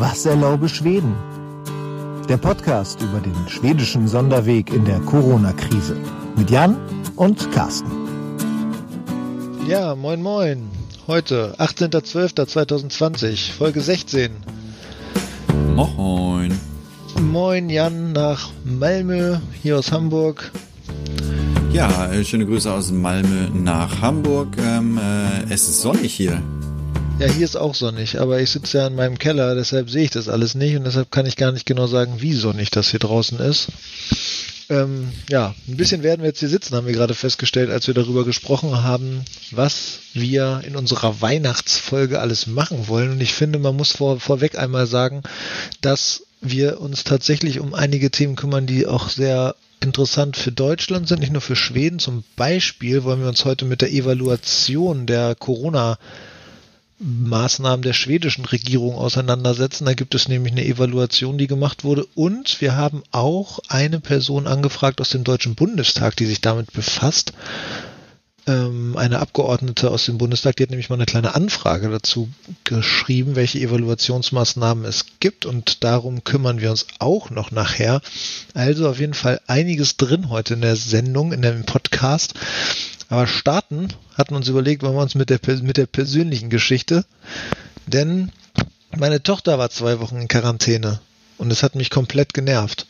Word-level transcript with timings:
Was 0.00 0.24
erlaube 0.24 0.66
Schweden? 0.66 1.14
Der 2.26 2.38
Podcast 2.38 3.02
über 3.02 3.20
den 3.20 3.36
schwedischen 3.50 4.08
Sonderweg 4.08 4.72
in 4.72 4.86
der 4.86 4.98
Corona-Krise. 5.00 5.94
Mit 6.38 6.50
Jan 6.50 6.78
und 7.16 7.52
Carsten. 7.52 7.90
Ja, 9.68 9.94
moin 9.94 10.22
moin. 10.22 10.70
Heute, 11.06 11.54
18.12.2020, 11.58 13.52
Folge 13.52 13.82
16. 13.82 14.30
Moin. 15.76 16.58
Moin 17.20 17.68
Jan 17.68 18.12
nach 18.12 18.48
Malmö, 18.64 19.36
hier 19.62 19.76
aus 19.76 19.92
Hamburg. 19.92 20.50
Ja, 21.74 22.10
äh, 22.10 22.24
schöne 22.24 22.46
Grüße 22.46 22.72
aus 22.72 22.90
Malmö 22.90 23.50
nach 23.52 24.00
Hamburg. 24.00 24.56
Ähm, 24.56 24.96
äh, 24.96 25.52
es 25.52 25.68
ist 25.68 25.82
sonnig 25.82 26.14
hier. 26.14 26.42
Ja, 27.20 27.26
hier 27.26 27.44
ist 27.44 27.56
auch 27.56 27.74
sonnig, 27.74 28.18
aber 28.18 28.40
ich 28.40 28.48
sitze 28.48 28.78
ja 28.78 28.86
in 28.86 28.94
meinem 28.94 29.18
Keller, 29.18 29.54
deshalb 29.54 29.90
sehe 29.90 30.04
ich 30.04 30.10
das 30.10 30.30
alles 30.30 30.54
nicht 30.54 30.74
und 30.74 30.84
deshalb 30.84 31.10
kann 31.10 31.26
ich 31.26 31.36
gar 31.36 31.52
nicht 31.52 31.66
genau 31.66 31.86
sagen, 31.86 32.22
wie 32.22 32.32
sonnig 32.32 32.70
das 32.70 32.88
hier 32.88 32.98
draußen 32.98 33.38
ist. 33.40 33.68
Ähm, 34.70 35.12
ja, 35.28 35.54
ein 35.68 35.76
bisschen 35.76 36.02
werden 36.02 36.22
wir 36.22 36.28
jetzt 36.28 36.40
hier 36.40 36.48
sitzen, 36.48 36.74
haben 36.74 36.86
wir 36.86 36.94
gerade 36.94 37.12
festgestellt, 37.12 37.68
als 37.68 37.86
wir 37.88 37.92
darüber 37.92 38.24
gesprochen 38.24 38.82
haben, 38.84 39.22
was 39.50 39.98
wir 40.14 40.62
in 40.64 40.76
unserer 40.76 41.20
Weihnachtsfolge 41.20 42.20
alles 42.20 42.46
machen 42.46 42.88
wollen. 42.88 43.10
Und 43.10 43.20
ich 43.20 43.34
finde, 43.34 43.58
man 43.58 43.76
muss 43.76 43.92
vor, 43.92 44.18
vorweg 44.18 44.58
einmal 44.58 44.86
sagen, 44.86 45.22
dass 45.82 46.22
wir 46.40 46.80
uns 46.80 47.04
tatsächlich 47.04 47.60
um 47.60 47.74
einige 47.74 48.10
Themen 48.10 48.34
kümmern, 48.34 48.66
die 48.66 48.86
auch 48.86 49.10
sehr 49.10 49.56
interessant 49.80 50.38
für 50.38 50.52
Deutschland 50.52 51.06
sind, 51.06 51.20
nicht 51.20 51.32
nur 51.34 51.42
für 51.42 51.56
Schweden. 51.56 51.98
Zum 51.98 52.24
Beispiel 52.36 53.04
wollen 53.04 53.20
wir 53.20 53.28
uns 53.28 53.44
heute 53.44 53.66
mit 53.66 53.82
der 53.82 53.92
Evaluation 53.92 55.04
der 55.04 55.34
Corona- 55.34 55.98
Maßnahmen 57.00 57.82
der 57.82 57.94
schwedischen 57.94 58.44
Regierung 58.44 58.94
auseinandersetzen. 58.94 59.86
Da 59.86 59.94
gibt 59.94 60.14
es 60.14 60.28
nämlich 60.28 60.52
eine 60.52 60.66
Evaluation, 60.66 61.38
die 61.38 61.46
gemacht 61.46 61.82
wurde. 61.82 62.06
Und 62.14 62.60
wir 62.60 62.76
haben 62.76 63.02
auch 63.10 63.58
eine 63.68 64.00
Person 64.00 64.46
angefragt 64.46 65.00
aus 65.00 65.10
dem 65.10 65.24
Deutschen 65.24 65.54
Bundestag, 65.54 66.16
die 66.16 66.26
sich 66.26 66.42
damit 66.42 66.72
befasst. 66.72 67.32
Ähm, 68.46 68.96
eine 68.96 69.18
Abgeordnete 69.18 69.90
aus 69.90 70.06
dem 70.06 70.18
Bundestag, 70.18 70.56
die 70.56 70.62
hat 70.62 70.70
nämlich 70.70 70.88
mal 70.88 70.96
eine 70.96 71.06
kleine 71.06 71.34
Anfrage 71.34 71.90
dazu 71.90 72.28
geschrieben, 72.64 73.36
welche 73.36 73.60
Evaluationsmaßnahmen 73.60 74.84
es 74.84 75.06
gibt. 75.20 75.46
Und 75.46 75.84
darum 75.84 76.24
kümmern 76.24 76.60
wir 76.60 76.70
uns 76.70 76.86
auch 76.98 77.30
noch 77.30 77.50
nachher. 77.50 78.00
Also 78.54 78.88
auf 78.88 78.98
jeden 78.98 79.14
Fall 79.14 79.40
einiges 79.46 79.96
drin 79.96 80.30
heute 80.30 80.54
in 80.54 80.62
der 80.62 80.76
Sendung, 80.76 81.32
in 81.32 81.42
dem 81.42 81.64
Podcast. 81.64 82.34
Aber 83.08 83.26
starten 83.26 83.88
hatten 84.14 84.34
uns 84.34 84.48
überlegt, 84.48 84.82
wollen 84.82 84.94
wir 84.94 85.02
uns 85.02 85.14
mit 85.14 85.30
der, 85.30 85.40
mit 85.62 85.76
der 85.76 85.86
persönlichen 85.86 86.48
Geschichte. 86.48 87.04
Denn 87.86 88.30
meine 88.96 89.22
Tochter 89.22 89.58
war 89.58 89.70
zwei 89.70 90.00
Wochen 90.00 90.16
in 90.16 90.28
Quarantäne 90.28 91.00
und 91.36 91.50
es 91.50 91.62
hat 91.62 91.74
mich 91.74 91.90
komplett 91.90 92.34
genervt. 92.34 92.86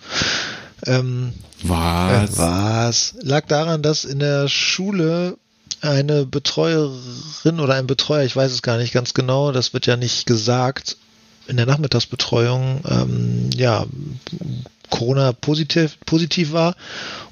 Ähm, 0.87 1.33
was? 1.63 2.35
Äh, 2.35 2.39
was? 2.39 3.15
Lag 3.23 3.47
daran, 3.47 3.83
dass 3.83 4.05
in 4.05 4.19
der 4.19 4.49
Schule 4.49 5.37
eine 5.81 6.27
Betreuerin 6.27 7.61
oder 7.61 7.75
ein 7.75 7.87
Betreuer, 7.87 8.25
ich 8.25 8.37
weiß 8.37 8.53
es 8.53 8.63
gar 8.63 8.77
nicht 8.77 8.93
ganz 8.93 9.15
genau, 9.15 9.53
das 9.53 9.73
wird 9.73 9.87
ja 9.87 9.97
nicht 9.97 10.27
gesagt, 10.27 10.97
in 11.47 11.57
der 11.57 11.67
Nachmittagsbetreuung 11.67 12.83
ähm, 12.89 13.51
ja 13.55 13.87
Corona 14.91 15.33
positiv, 15.33 15.99
positiv 16.05 16.53
war 16.53 16.75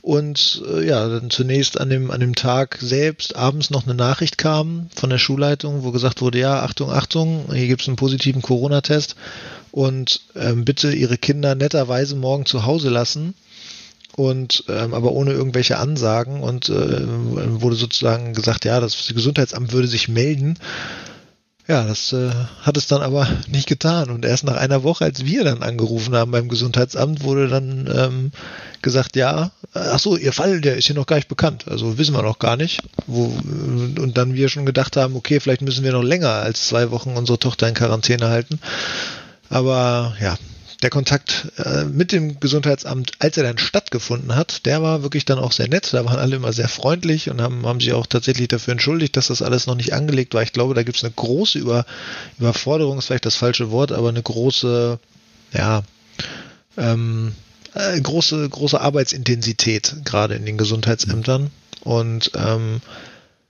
und 0.01 0.63
äh, 0.73 0.87
ja, 0.87 1.09
dann 1.09 1.29
zunächst 1.29 1.79
an 1.81 1.91
dem, 1.91 2.11
an 2.11 2.21
dem 2.21 2.35
Tag 2.35 2.79
selbst 2.81 3.37
abends 3.37 3.71
noch 3.71 3.85
eine 3.85 3.95
Nachricht 3.95 4.39
kam 4.39 4.89
von 4.95 5.11
der 5.11 5.19
Schulleitung, 5.19 5.83
wo 5.83 5.91
gesagt 5.91 6.21
wurde, 6.21 6.39
ja, 6.39 6.63
Achtung, 6.63 6.91
Achtung, 6.91 7.53
hier 7.53 7.67
gibt 7.67 7.83
es 7.83 7.89
einen 7.89 7.97
positiven 7.97 8.43
Corona-Test 8.43 9.17
und 9.71 10.23
ähm, 10.35 10.65
bitte 10.65 10.93
Ihre 10.93 11.19
Kinder 11.19 11.55
netterweise 11.55 12.17
morgen 12.17 12.47
zu 12.47 12.65
Hause 12.65 12.89
lassen 12.89 13.35
und 14.17 14.65
ähm, 14.69 14.95
aber 14.95 15.13
ohne 15.13 15.33
irgendwelche 15.33 15.79
Ansagen 15.79 16.41
und 16.41 16.69
äh, 16.69 17.61
wurde 17.61 17.77
sozusagen 17.77 18.35
gesagt, 18.35 18.65
ja, 18.65 18.81
das 18.81 19.13
Gesundheitsamt 19.15 19.73
würde 19.73 19.89
sich 19.89 20.09
melden 20.09 20.59
ja, 21.69 21.85
das 21.85 22.15
äh, 22.15 22.31
hat 22.63 22.79
es 22.79 22.87
dann 22.87 23.03
aber 23.03 23.29
nicht 23.47 23.69
getan. 23.69 24.09
Und 24.09 24.25
erst 24.25 24.43
nach 24.43 24.57
einer 24.57 24.85
Woche, 24.85 25.05
als 25.05 25.27
wir 25.27 25.45
dann 25.45 25.63
angerufen 25.63 26.17
haben 26.17 26.31
beim 26.31 26.49
Gesundheitsamt, 26.49 27.23
wurde 27.23 27.47
dann 27.47 27.87
ähm, 27.95 28.33
gesagt, 28.81 29.17
ja, 29.17 29.51
ach 29.75 29.99
so, 29.99 30.17
Ihr 30.17 30.33
Fall, 30.33 30.63
der 30.63 30.79
ist 30.79 30.87
hier 30.87 30.97
noch 30.97 31.07
gar 31.07 31.17
nicht 31.17 31.29
bekannt. 31.29 31.67
Also 31.69 31.99
wissen 31.99 32.15
wir 32.15 32.23
noch 32.23 32.39
gar 32.39 32.57
nicht. 32.57 32.81
Wo, 33.07 33.25
und 33.27 34.13
dann 34.17 34.33
wir 34.33 34.49
schon 34.49 34.65
gedacht 34.65 34.97
haben, 34.97 35.15
okay, 35.15 35.41
vielleicht 35.41 35.61
müssen 35.61 35.85
wir 35.85 35.93
noch 35.93 36.03
länger 36.03 36.31
als 36.31 36.69
zwei 36.69 36.91
Wochen 36.91 37.11
unsere 37.19 37.39
Tochter 37.39 37.69
in 37.69 37.75
Quarantäne 37.75 38.29
halten. 38.31 38.61
Aber 39.51 40.17
ja, 40.21 40.37
der 40.83 40.91
Kontakt 40.91 41.53
äh, 41.57 41.85
mit 41.85 42.13
dem 42.13 42.39
Gesundheitsamt, 42.39 43.13
als 43.19 43.37
er 43.37 43.43
dann 43.43 43.59
stattgefunden 43.59 44.37
hat, 44.37 44.65
der 44.65 44.81
war 44.83 45.03
wirklich 45.03 45.25
dann 45.25 45.39
auch 45.39 45.53
sehr 45.53 45.69
nett. 45.69 45.93
Da 45.93 46.05
waren 46.05 46.19
alle 46.19 46.37
immer 46.37 46.53
sehr 46.53 46.69
freundlich 46.69 47.31
und 47.31 47.41
haben, 47.41 47.67
haben 47.67 47.81
sich 47.81 47.93
auch 47.93 48.07
tatsächlich 48.07 48.49
dafür 48.49 48.73
entschuldigt, 48.73 49.17
dass 49.17 49.29
das 49.29 49.43
alles 49.43 49.67
noch 49.67 49.75
nicht 49.75 49.93
angelegt 49.93 50.35
war. 50.35 50.43
Ich 50.43 50.53
glaube, 50.53 50.75
da 50.75 50.85
gibt 50.85 50.97
es 50.97 51.05
eine 51.05 51.13
große 51.13 51.59
Über, 51.59 51.85
Überforderung, 52.39 52.99
ist 52.99 53.07
vielleicht 53.07 53.27
das 53.27 53.35
falsche 53.35 53.71
Wort, 53.71 53.91
aber 53.91 54.11
eine 54.11 54.23
große, 54.23 55.01
ja, 55.53 55.83
ähm, 56.77 57.35
äh, 57.75 58.01
große, 58.01 58.49
große 58.49 58.81
Arbeitsintensität 58.81 59.97
gerade 60.05 60.35
in 60.35 60.47
den 60.47 60.59
Gesundheitsämtern. 60.59 61.51
Und 61.83 62.31
ähm, 62.37 62.81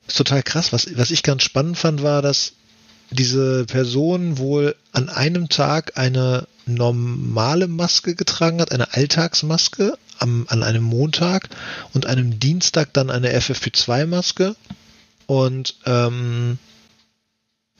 ist 0.06 0.16
total 0.16 0.42
krass. 0.42 0.72
Was, 0.72 0.97
was 0.97 1.10
ich 1.10 1.22
ganz 1.22 1.42
spannend 1.42 1.76
fand, 1.76 2.03
war, 2.03 2.22
dass 2.22 2.53
diese 3.10 3.64
Person 3.66 4.38
wohl 4.38 4.76
an 4.92 5.08
einem 5.08 5.48
Tag 5.48 5.96
eine 5.96 6.46
normale 6.66 7.69
Maske 7.69 8.14
getragen 8.14 8.60
hat, 8.60 8.72
eine 8.72 8.92
Alltagsmaske 8.92 9.96
am, 10.19 10.46
an 10.48 10.62
einem 10.62 10.82
Montag 10.82 11.48
und 11.94 12.06
einem 12.06 12.38
Dienstag 12.38 12.92
dann 12.92 13.10
eine 13.10 13.34
FFP2-Maske. 13.38 14.54
Und 15.26 15.76
ähm, 15.86 16.58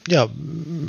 ja, 0.07 0.27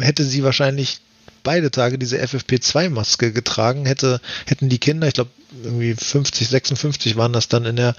hätte 0.00 0.24
sie 0.24 0.42
wahrscheinlich 0.42 1.00
beide 1.42 1.70
Tage 1.70 1.98
diese 1.98 2.22
FFP2-Maske 2.22 3.32
getragen, 3.32 3.86
hätte, 3.86 4.20
hätten 4.46 4.68
die 4.68 4.78
Kinder, 4.78 5.06
ich 5.08 5.14
glaube 5.14 5.30
irgendwie 5.62 5.94
50, 5.94 6.48
56 6.48 7.16
waren 7.16 7.32
das 7.32 7.48
dann 7.48 7.64
in 7.64 7.76
der, 7.76 7.96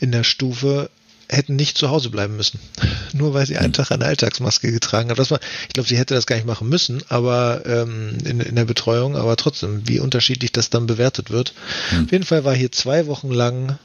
in 0.00 0.12
der 0.12 0.24
Stufe, 0.24 0.90
hätten 1.30 1.56
nicht 1.56 1.78
zu 1.78 1.90
Hause 1.90 2.10
bleiben 2.10 2.36
müssen. 2.36 2.58
Nur 3.12 3.34
weil 3.34 3.46
sie 3.46 3.56
einen 3.56 3.66
hm. 3.66 3.72
Tag 3.74 3.90
eine 3.90 4.04
Alltagsmaske 4.04 4.70
getragen 4.72 5.10
hat. 5.10 5.18
Das 5.18 5.30
war, 5.30 5.40
ich 5.68 5.74
glaube, 5.74 5.88
sie 5.88 5.96
hätte 5.96 6.14
das 6.14 6.26
gar 6.26 6.36
nicht 6.36 6.46
machen 6.46 6.68
müssen, 6.68 7.02
aber 7.08 7.62
ähm, 7.66 8.18
in, 8.24 8.40
in 8.40 8.56
der 8.56 8.64
Betreuung, 8.64 9.16
aber 9.16 9.36
trotzdem, 9.36 9.82
wie 9.86 10.00
unterschiedlich 10.00 10.52
das 10.52 10.70
dann 10.70 10.86
bewertet 10.86 11.30
wird. 11.30 11.54
Mhm. 11.92 12.04
Auf 12.04 12.12
jeden 12.12 12.24
Fall 12.24 12.44
war 12.44 12.54
hier 12.54 12.72
zwei 12.72 13.06
Wochen 13.06 13.30
lang 13.30 13.78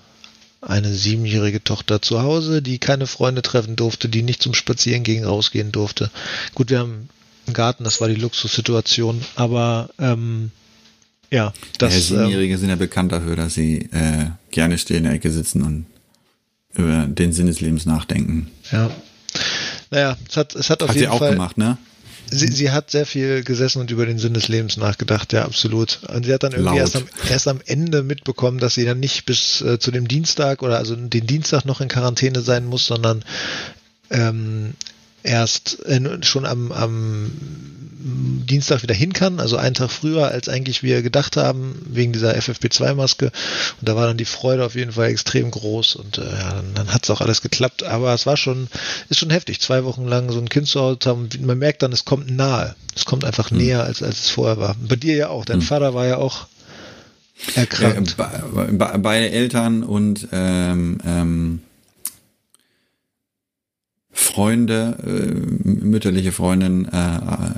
eine 0.62 0.92
siebenjährige 0.92 1.64
Tochter 1.64 2.02
zu 2.02 2.24
Hause, 2.24 2.62
die 2.62 2.80
keine 2.80 3.08
Freunde 3.08 3.42
treffen 3.42 3.76
durfte, 3.76 4.10
die 4.10 4.24
nicht 4.24 4.42
zum 4.42 4.54
Spazierengehen 4.54 5.24
rausgehen 5.24 5.72
durfte. 5.72 6.10
Gut, 6.56 6.72
wir 6.72 6.80
haben 6.80 7.10
einen 7.46 7.54
Garten, 7.54 7.84
das 7.84 8.02
war 8.02 8.08
die 8.08 8.16
Luxussituation, 8.16 9.22
aber 9.36 9.90
ähm, 10.00 10.52
ja, 11.32 11.54
das. 11.78 11.94
Ja, 11.94 12.00
Siebenjährige 12.02 12.54
ähm, 12.54 12.60
sind 12.60 12.70
ja 12.70 12.76
bekannt 12.76 13.12
dafür, 13.12 13.36
dass 13.36 13.54
sie 13.54 13.90
äh, 13.92 14.30
gerne 14.52 14.78
still 14.78 14.98
in 14.98 15.04
der 15.04 15.14
Ecke 15.14 15.32
sitzen 15.32 15.64
und 15.64 15.86
über 16.76 17.06
den 17.08 17.34
Sinn 17.34 17.48
des 17.48 17.62
Lebens 17.62 17.86
nachdenken. 17.86 18.50
Ja. 18.72 18.90
Naja, 19.92 20.18
es 20.28 20.38
hat, 20.38 20.56
es 20.56 20.70
hat 20.70 20.84
auf 20.84 20.90
hat 20.90 20.96
jeden 20.96 21.12
sie 21.12 21.18
Fall. 21.18 21.30
auch 21.30 21.32
gemacht, 21.32 21.58
ne? 21.58 21.78
Sie, 22.28 22.48
sie 22.48 22.72
hat 22.72 22.90
sehr 22.90 23.06
viel 23.06 23.44
gesessen 23.44 23.80
und 23.82 23.92
über 23.92 24.06
den 24.06 24.18
Sinn 24.18 24.34
des 24.34 24.48
Lebens 24.48 24.78
nachgedacht, 24.78 25.32
ja, 25.32 25.46
absolut. 25.46 26.00
Und 26.08 26.26
sie 26.26 26.34
hat 26.34 26.42
dann 26.42 26.54
irgendwie 26.54 26.78
erst 26.78 26.96
am, 26.96 27.08
erst 27.30 27.48
am, 27.48 27.62
Ende 27.66 28.02
mitbekommen, 28.02 28.58
dass 28.58 28.74
sie 28.74 28.84
dann 28.84 29.00
nicht 29.00 29.26
bis 29.26 29.62
äh, 29.62 29.78
zu 29.78 29.92
dem 29.92 30.08
Dienstag 30.08 30.64
oder 30.64 30.78
also 30.78 30.96
den 30.96 31.28
Dienstag 31.28 31.66
noch 31.66 31.82
in 31.82 31.88
Quarantäne 31.88 32.42
sein 32.42 32.66
muss, 32.66 32.88
sondern 32.88 33.24
ähm, 34.10 34.74
erst 35.26 35.86
äh, 35.86 36.24
schon 36.24 36.46
am, 36.46 36.72
am 36.72 37.32
Dienstag 38.06 38.84
wieder 38.84 38.94
hin 38.94 39.14
kann, 39.14 39.40
also 39.40 39.58
einen 39.58 39.74
Tag 39.74 39.90
früher, 39.90 40.28
als 40.28 40.48
eigentlich 40.48 40.84
wir 40.84 41.02
gedacht 41.02 41.38
haben, 41.38 41.82
wegen 41.90 42.14
dieser 42.14 42.36
FFP2-Maske. 42.36 43.32
Und 43.80 43.90
da 43.90 43.96
war 43.96 44.06
dann 44.06 44.18
die 44.18 44.26
Freude 44.26 44.64
auf 44.64 44.76
jeden 44.76 44.92
Fall 44.92 45.10
extrem 45.10 45.50
groß 45.50 45.96
und 45.96 46.20
äh, 46.20 46.22
ja, 46.22 46.54
dann, 46.54 46.74
dann 46.76 46.94
hat 46.94 47.04
es 47.04 47.10
auch 47.10 47.22
alles 47.22 47.42
geklappt. 47.42 47.84
Aber 47.84 48.14
es 48.14 48.28
war 48.28 48.38
schon, 48.38 48.68
ist 49.10 49.20
schon 49.20 49.32
heftig, 49.32 49.60
zwei 49.60 49.84
Wochen 49.84 50.06
lang 50.06 50.32
so 50.32 50.40
ein 50.40 50.50
Kind 50.50 50.68
zu 50.68 50.80
Hause 50.80 51.00
zu 51.00 51.10
haben. 51.10 51.30
Man 51.42 51.58
merkt 51.58 51.82
dann, 51.82 51.92
es 51.92 52.06
kommt 52.06 52.30
nahe. 52.30 52.76
Es 52.96 53.06
kommt 53.06 53.26
einfach 53.26 53.50
hm. 53.50 53.58
näher, 53.58 53.84
als, 53.84 54.04
als 54.04 54.20
es 54.20 54.30
vorher 54.30 54.58
war. 54.58 54.76
Bei 54.88 54.96
dir 54.96 55.16
ja 55.16 55.30
auch. 55.30 55.44
Dein 55.44 55.62
hm. 55.62 55.66
Vater 55.66 55.96
war 55.96 56.06
ja 56.06 56.18
auch 56.18 56.46
erkrankt. 57.56 58.18
Äh, 58.20 58.98
beide 59.00 59.32
Eltern 59.32 59.84
und 59.84 60.28
ähm, 60.32 61.00
ähm, 61.06 61.60
Freunde, 64.18 64.98
äh, 65.06 65.70
mütterliche 65.70 66.32
Freundin, 66.32 66.86
äh, 66.86 67.16
äh, 67.16 67.50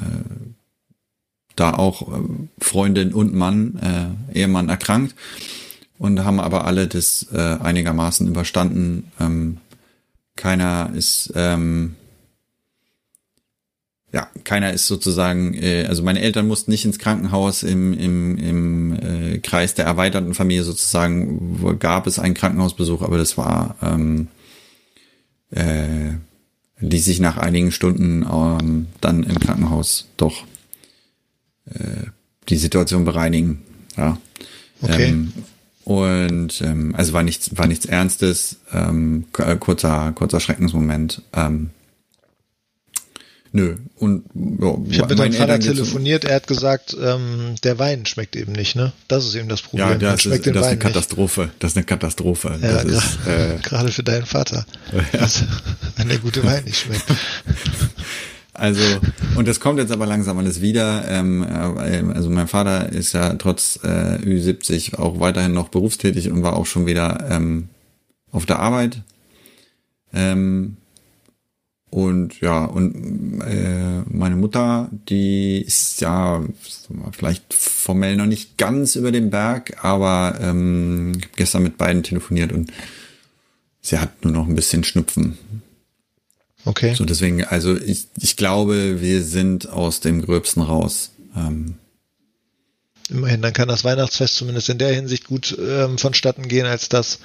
da 1.55 1.73
auch 1.73 2.01
äh, 2.01 2.21
Freundin 2.59 3.13
und 3.13 3.33
Mann, 3.35 4.17
äh, 4.33 4.39
Ehemann 4.39 4.67
erkrankt 4.67 5.15
und 5.99 6.25
haben 6.25 6.39
aber 6.39 6.65
alle 6.65 6.87
das 6.87 7.27
äh, 7.31 7.37
einigermaßen 7.37 8.27
überstanden. 8.27 9.11
Ähm, 9.19 9.57
keiner 10.35 10.91
ist 10.95 11.31
ähm, 11.35 11.95
ja, 14.13 14.27
keiner 14.43 14.73
ist 14.73 14.87
sozusagen, 14.87 15.53
äh, 15.53 15.85
also 15.87 16.01
meine 16.01 16.21
Eltern 16.21 16.47
mussten 16.47 16.71
nicht 16.71 16.85
ins 16.85 16.97
Krankenhaus 16.97 17.61
im, 17.61 17.93
im, 17.93 18.37
im 18.37 18.93
äh, 18.93 19.37
Kreis 19.39 19.75
der 19.75 19.85
erweiterten 19.85 20.33
Familie 20.33 20.63
sozusagen, 20.63 21.59
wo 21.61 21.75
gab 21.75 22.07
es 22.07 22.17
einen 22.17 22.33
Krankenhausbesuch, 22.33 23.03
aber 23.03 23.19
das 23.19 23.37
war, 23.37 23.75
ähm, 23.83 24.27
äh, 25.51 26.13
ließ 26.79 27.05
sich 27.05 27.19
nach 27.19 27.37
einigen 27.37 27.71
Stunden 27.71 28.23
ähm, 28.23 28.87
dann 29.01 29.23
im 29.23 29.39
Krankenhaus 29.39 30.07
doch 30.17 30.43
äh, 31.65 32.07
die 32.49 32.57
Situation 32.57 33.05
bereinigen. 33.05 33.61
Ja. 33.95 34.17
Okay. 34.81 35.09
Ähm, 35.09 35.33
und 35.83 36.61
ähm, 36.61 36.93
also 36.95 37.13
war 37.13 37.23
nichts, 37.23 37.57
war 37.57 37.65
nichts 37.65 37.85
Ernstes, 37.85 38.57
ähm, 38.73 39.25
kurzer, 39.31 40.11
kurzer 40.11 40.39
Schreckensmoment. 40.39 41.21
Ähm, 41.33 41.69
Nö. 43.51 43.75
Und 43.95 44.25
ja, 44.33 44.77
ich 44.89 44.99
habe 44.99 45.09
mit 45.09 45.17
meinem 45.17 45.33
Vater 45.33 45.59
telefoniert, 45.59 46.25
er 46.25 46.35
hat 46.35 46.47
gesagt, 46.47 46.95
ähm, 47.01 47.55
der 47.63 47.79
Wein 47.79 48.05
schmeckt 48.05 48.35
eben 48.35 48.51
nicht, 48.51 48.75
ne? 48.75 48.93
Das 49.07 49.25
ist 49.25 49.35
eben 49.35 49.49
das 49.49 49.61
Problem. 49.61 49.87
Ja, 49.87 49.95
das, 49.95 50.25
ist, 50.25 50.45
das 50.47 50.55
ist 50.55 50.63
eine 50.63 50.77
Katastrophe. 50.77 51.41
Nicht. 51.41 51.53
Das 51.59 51.71
ist 51.71 51.77
eine 51.77 51.85
Katastrophe. 51.85 52.59
Ja, 52.61 52.79
ist, 52.79 53.19
äh, 53.25 53.57
gerade 53.63 53.91
für 53.91 54.03
deinen 54.03 54.25
Vater. 54.25 54.65
Ja. 55.13 55.27
wenn 55.95 56.09
der 56.09 56.19
gute 56.19 56.43
Wein 56.43 56.63
nicht 56.65 56.79
schmeckt. 56.79 57.05
Also, 58.57 58.81
und 59.35 59.47
das 59.47 59.59
kommt 59.59 59.77
jetzt 59.77 59.91
aber 59.91 60.07
langsam 60.07 60.39
alles 60.39 60.61
wieder. 60.61 61.07
Ähm, 61.07 61.43
äh, 61.43 62.03
also 62.15 62.31
mein 62.31 62.47
Vater 62.47 62.91
ist 62.91 63.13
ja 63.13 63.35
trotz 63.35 63.79
äh, 63.83 64.17
Ü70 64.17 64.97
auch 64.97 65.19
weiterhin 65.19 65.53
noch 65.53 65.69
berufstätig 65.69 66.31
und 66.31 66.41
war 66.41 66.55
auch 66.55 66.65
schon 66.65 66.87
wieder 66.87 67.27
ähm, 67.29 67.69
auf 68.31 68.47
der 68.47 68.57
Arbeit. 68.57 69.03
Ähm, 70.11 70.77
und 71.89 72.41
ja, 72.41 72.65
und 72.65 73.41
äh, 73.41 74.01
meine 74.09 74.35
Mutter, 74.35 74.89
die 75.07 75.61
ist 75.61 76.01
ja 76.01 76.43
vielleicht 77.13 77.53
formell 77.53 78.17
noch 78.17 78.25
nicht 78.25 78.57
ganz 78.57 78.95
über 78.95 79.11
den 79.11 79.29
Berg, 79.29 79.83
aber 79.83 80.37
ähm, 80.41 81.13
ich 81.17 81.23
habe 81.23 81.35
gestern 81.37 81.63
mit 81.63 81.77
beiden 81.77 82.03
telefoniert 82.03 82.51
und 82.51 82.71
sie 83.81 83.99
hat 83.99 84.23
nur 84.23 84.33
noch 84.33 84.47
ein 84.47 84.55
bisschen 84.55 84.83
Schnupfen. 84.83 85.37
Okay. 86.65 86.93
So 86.93 87.05
deswegen, 87.05 87.45
also 87.45 87.77
ich, 87.77 88.07
ich 88.19 88.35
glaube, 88.35 88.99
wir 88.99 89.23
sind 89.23 89.69
aus 89.69 90.01
dem 90.01 90.21
Gröbsten 90.21 90.61
raus. 90.63 91.11
Ähm, 91.37 91.75
Immerhin, 93.09 93.41
dann 93.41 93.53
kann 93.53 93.69
das 93.69 93.85
Weihnachtsfest 93.85 94.35
zumindest 94.35 94.67
in 94.67 94.77
der 94.77 94.93
Hinsicht 94.93 95.27
gut 95.27 95.57
ähm, 95.57 95.97
vonstatten 95.97 96.49
gehen, 96.49 96.65
als 96.65 96.89
dass 96.89 97.19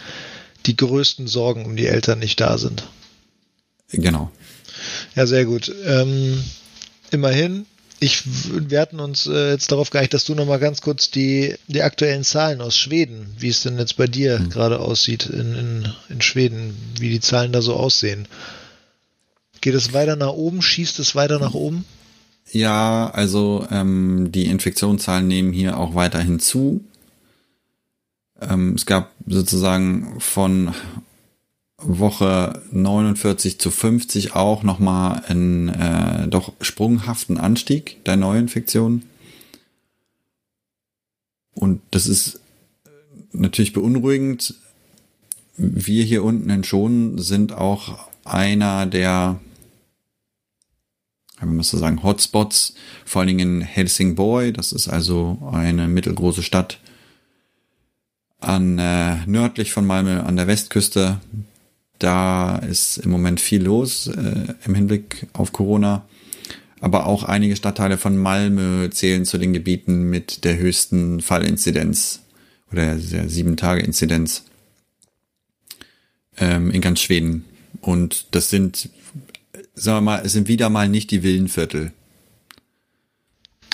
die 0.67 0.77
größten 0.77 1.27
Sorgen 1.27 1.65
um 1.65 1.75
die 1.75 1.89
Eltern 1.89 2.21
nicht 2.21 2.41
da 2.41 2.57
sind. 2.57 2.89
Genau. 3.91 4.31
Ja, 5.15 5.27
sehr 5.27 5.45
gut. 5.45 5.73
Ähm, 5.85 6.43
immerhin, 7.11 7.67
ich, 8.01 8.23
wir 8.25 8.81
hatten 8.81 8.99
uns 8.99 9.27
äh, 9.27 9.53
jetzt 9.53 9.71
darauf 9.71 9.91
geeinigt, 9.91 10.15
dass 10.15 10.25
du 10.25 10.35
nochmal 10.35 10.59
ganz 10.59 10.81
kurz 10.81 11.11
die, 11.11 11.55
die 11.69 11.83
aktuellen 11.83 12.25
Zahlen 12.25 12.61
aus 12.61 12.77
Schweden, 12.77 13.35
wie 13.39 13.49
es 13.49 13.63
denn 13.63 13.79
jetzt 13.79 13.97
bei 13.97 14.07
dir 14.07 14.39
mhm. 14.39 14.51
gerade 14.51 14.81
aussieht 14.81 15.27
in, 15.27 15.55
in, 15.55 15.93
in 16.09 16.21
Schweden, 16.21 16.77
wie 16.99 17.11
die 17.11 17.21
Zahlen 17.21 17.53
da 17.53 17.63
so 17.63 17.75
aussehen. 17.75 18.27
Geht 19.61 19.75
es 19.75 19.93
weiter 19.93 20.17
nach 20.17 20.33
oben? 20.33 20.63
Schießt 20.63 20.99
es 20.99 21.15
weiter 21.15 21.39
nach 21.39 21.55
oben? 21.55 21.85
Ja, 22.51 23.11
also 23.15 23.67
ähm, 23.71 24.33
die 24.33 24.47
Infektionszahlen 24.47 25.29
nehmen 25.29 25.53
hier 25.53 25.79
auch 25.79 25.95
weiterhin 25.95 26.41
zu. 26.41 26.85
Ähm, 28.41 28.75
es 28.75 28.85
gab 28.87 29.13
sozusagen 29.27 30.21
von 30.21 30.75
Woche 31.85 32.63
49 32.71 33.59
zu 33.59 33.71
50 33.71 34.35
auch 34.35 34.63
nochmal 34.63 35.23
einen 35.27 35.69
äh, 35.69 36.29
doch 36.29 36.53
sprunghaften 36.61 37.39
Anstieg 37.39 38.05
der 38.05 38.17
Neuinfektionen. 38.17 39.09
Und 41.55 41.81
das 41.91 42.07
ist 42.07 42.41
natürlich 43.33 43.73
beunruhigend. 43.73 44.55
Wir 45.57 46.05
hier 46.05 46.25
unten 46.25 46.49
in 46.51 46.65
Schonen 46.65 47.19
sind 47.19 47.53
auch 47.53 48.09
einer 48.25 48.87
der, 48.87 49.41
man 51.41 51.57
müsste 51.57 51.77
sagen, 51.77 52.03
Hotspots, 52.03 52.75
vor 53.05 53.21
allen 53.21 53.29
Dingen 53.29 53.61
in 53.61 53.67
Helsingborg. 53.67 54.55
Das 54.55 54.73
ist 54.73 54.89
also 54.89 55.39
eine 55.53 55.89
mittelgroße 55.89 56.43
Stadt 56.43 56.79
an 58.41 58.79
äh, 58.79 59.25
nördlich 59.27 59.73
von 59.73 59.87
Malmö 59.87 60.21
an 60.21 60.37
der 60.37 60.47
Westküste 60.47 61.21
da 62.03 62.57
ist 62.57 62.99
im 62.99 63.11
Moment 63.11 63.41
viel 63.41 63.63
los 63.63 64.09
äh, 64.09 64.55
im 64.65 64.75
Hinblick 64.75 65.27
auf 65.33 65.53
Corona. 65.53 66.05
Aber 66.81 67.07
auch 67.07 67.23
einige 67.23 67.55
Stadtteile 67.55 67.97
von 67.97 68.17
Malmö 68.17 68.91
zählen 68.91 69.25
zu 69.25 69.39
den 69.39 69.53
Gebieten 69.53 70.11
mit 70.11 70.45
der 70.45 70.59
höchsten 70.59 71.21
Fallinzidenz 71.21 72.23
oder 72.73 72.97
der 72.97 73.29
sieben 73.29 73.57
Tage 73.57 73.83
Inzidenz 73.83 74.45
ähm, 76.39 76.71
in 76.73 76.81
ganz 76.81 77.01
Schweden. 77.01 77.45
Und 77.81 78.27
das 78.33 78.51
sind, 78.51 78.89
sagen 79.75 79.99
wir 79.99 80.01
mal, 80.01 80.23
es 80.25 80.33
sind 80.33 80.49
wieder 80.49 80.71
mal 80.71 80.89
nicht 80.89 81.13
die 81.13 81.23
Villenviertel. 81.23 81.93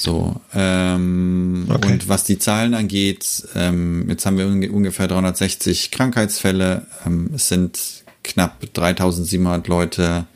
So, 0.01 0.41
ähm, 0.55 1.67
okay. 1.69 1.93
und 1.93 2.09
was 2.09 2.25
die 2.25 2.39
Zahlen 2.39 2.75
angeht, 2.75 3.49
ähm, 3.55 4.09
jetzt 4.09 4.27
haben 4.27 4.39
wir 4.39 4.47
ungefähr 4.47 5.09
360 5.09 5.91
Krankheitsfälle. 5.91 6.87
Ähm, 7.05 7.31
es 7.35 7.49
sind 7.49 8.05
knapp 8.23 8.73
3700 8.73 9.69
Leute, 9.69 10.27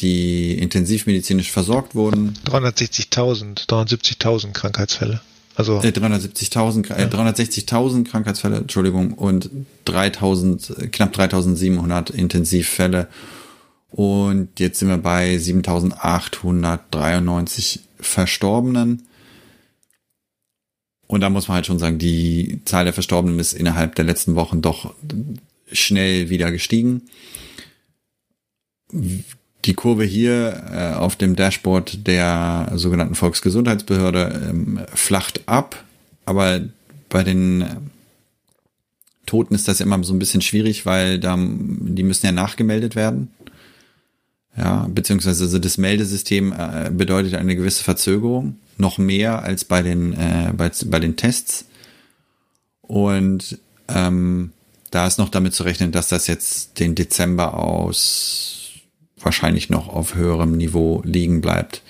die 0.00 0.58
intensivmedizinisch 0.58 1.50
versorgt 1.50 1.94
wurden. 1.94 2.34
360.000, 2.46 3.68
370.000 3.68 4.52
Krankheitsfälle. 4.52 5.20
Also 5.58 5.82
äh, 5.82 5.88
370.000, 5.88 6.94
äh, 6.94 7.04
360.000 7.06 8.08
Krankheitsfälle, 8.08 8.58
Entschuldigung, 8.58 9.14
und 9.14 9.50
3000, 9.86 10.92
knapp 10.92 11.16
3.700 11.16 12.12
Intensivfälle. 12.12 13.08
Und 13.90 14.60
jetzt 14.60 14.78
sind 14.78 14.86
wir 14.88 14.98
bei 14.98 15.34
7.893 15.34 17.80
Verstorbenen. 17.98 19.08
Und 21.08 21.22
da 21.22 21.30
muss 21.30 21.48
man 21.48 21.56
halt 21.56 21.66
schon 21.66 21.80
sagen, 21.80 21.98
die 21.98 22.60
Zahl 22.64 22.84
der 22.84 22.92
Verstorbenen 22.92 23.40
ist 23.40 23.54
innerhalb 23.54 23.96
der 23.96 24.04
letzten 24.04 24.36
Wochen 24.36 24.62
doch 24.62 24.94
schnell 25.72 26.30
wieder 26.30 26.50
gestiegen. 26.50 27.02
Die 28.92 29.74
Kurve 29.74 30.04
hier 30.04 30.62
äh, 30.72 30.94
auf 30.94 31.16
dem 31.16 31.36
Dashboard 31.36 32.06
der 32.06 32.72
sogenannten 32.74 33.14
Volksgesundheitsbehörde 33.14 34.48
ähm, 34.50 34.80
flacht 34.94 35.42
ab, 35.46 35.84
aber 36.24 36.60
bei 37.08 37.22
den 37.22 37.64
Toten 39.26 39.54
ist 39.54 39.68
das 39.68 39.80
immer 39.80 40.02
so 40.04 40.14
ein 40.14 40.18
bisschen 40.18 40.40
schwierig, 40.40 40.86
weil 40.86 41.18
da, 41.18 41.36
die 41.38 42.02
müssen 42.02 42.26
ja 42.26 42.32
nachgemeldet 42.32 42.96
werden. 42.96 43.30
Ja, 44.56 44.88
beziehungsweise 44.92 45.44
also 45.44 45.58
das 45.58 45.78
Meldesystem 45.78 46.52
äh, 46.52 46.90
bedeutet 46.90 47.34
eine 47.34 47.54
gewisse 47.54 47.84
Verzögerung, 47.84 48.56
noch 48.76 48.98
mehr 48.98 49.42
als 49.42 49.64
bei 49.64 49.82
den, 49.82 50.14
äh, 50.14 50.52
bei, 50.56 50.70
bei 50.86 50.98
den 50.98 51.16
Tests. 51.16 51.66
Und 52.80 53.58
ähm, 53.88 54.52
da 54.90 55.06
ist 55.06 55.18
noch 55.18 55.28
damit 55.28 55.54
zu 55.54 55.62
rechnen, 55.62 55.92
dass 55.92 56.08
das 56.08 56.26
jetzt 56.26 56.80
den 56.80 56.94
Dezember 56.94 57.54
aus 57.54 58.70
wahrscheinlich 59.18 59.68
noch 59.70 59.88
auf 59.88 60.14
höherem 60.14 60.56
Niveau 60.56 61.02
liegen 61.04 61.40
bleibt. 61.40 61.82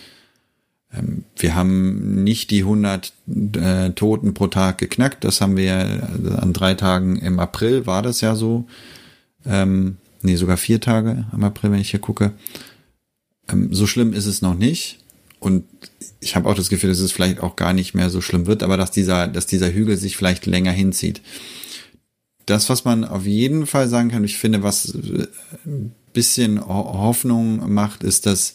Ähm, 0.92 1.24
wir 1.36 1.54
haben 1.54 2.24
nicht 2.24 2.50
die 2.50 2.60
100 2.60 3.12
äh, 3.56 3.90
Toten 3.90 4.34
pro 4.34 4.46
Tag 4.46 4.78
geknackt. 4.78 5.24
Das 5.24 5.40
haben 5.40 5.56
wir 5.56 5.72
äh, 5.74 6.34
an 6.36 6.52
drei 6.52 6.74
Tagen 6.74 7.16
im 7.16 7.38
April, 7.38 7.86
war 7.86 8.02
das 8.02 8.20
ja 8.20 8.34
so. 8.34 8.66
Ähm, 9.44 9.98
nee, 10.22 10.36
sogar 10.36 10.56
vier 10.56 10.80
Tage 10.80 11.26
im 11.32 11.44
April, 11.44 11.72
wenn 11.72 11.80
ich 11.80 11.90
hier 11.90 12.00
gucke. 12.00 12.32
Ähm, 13.50 13.72
so 13.72 13.86
schlimm 13.86 14.12
ist 14.12 14.26
es 14.26 14.42
noch 14.42 14.54
nicht. 14.54 14.98
Und 15.40 15.64
ich 16.20 16.34
habe 16.34 16.48
auch 16.48 16.54
das 16.54 16.68
Gefühl, 16.68 16.90
dass 16.90 16.98
es 16.98 17.12
vielleicht 17.12 17.40
auch 17.40 17.54
gar 17.54 17.72
nicht 17.72 17.94
mehr 17.94 18.10
so 18.10 18.20
schlimm 18.20 18.46
wird, 18.46 18.64
aber 18.64 18.76
dass 18.76 18.90
dieser, 18.90 19.28
dass 19.28 19.46
dieser 19.46 19.72
Hügel 19.72 19.96
sich 19.96 20.16
vielleicht 20.16 20.46
länger 20.46 20.72
hinzieht 20.72 21.20
das, 22.48 22.68
was 22.68 22.84
man 22.84 23.04
auf 23.04 23.26
jeden 23.26 23.66
Fall 23.66 23.88
sagen 23.88 24.10
kann, 24.10 24.24
ich 24.24 24.38
finde, 24.38 24.62
was 24.62 24.94
ein 25.66 25.92
bisschen 26.12 26.64
Hoffnung 26.66 27.72
macht, 27.72 28.02
ist, 28.02 28.26
dass 28.26 28.54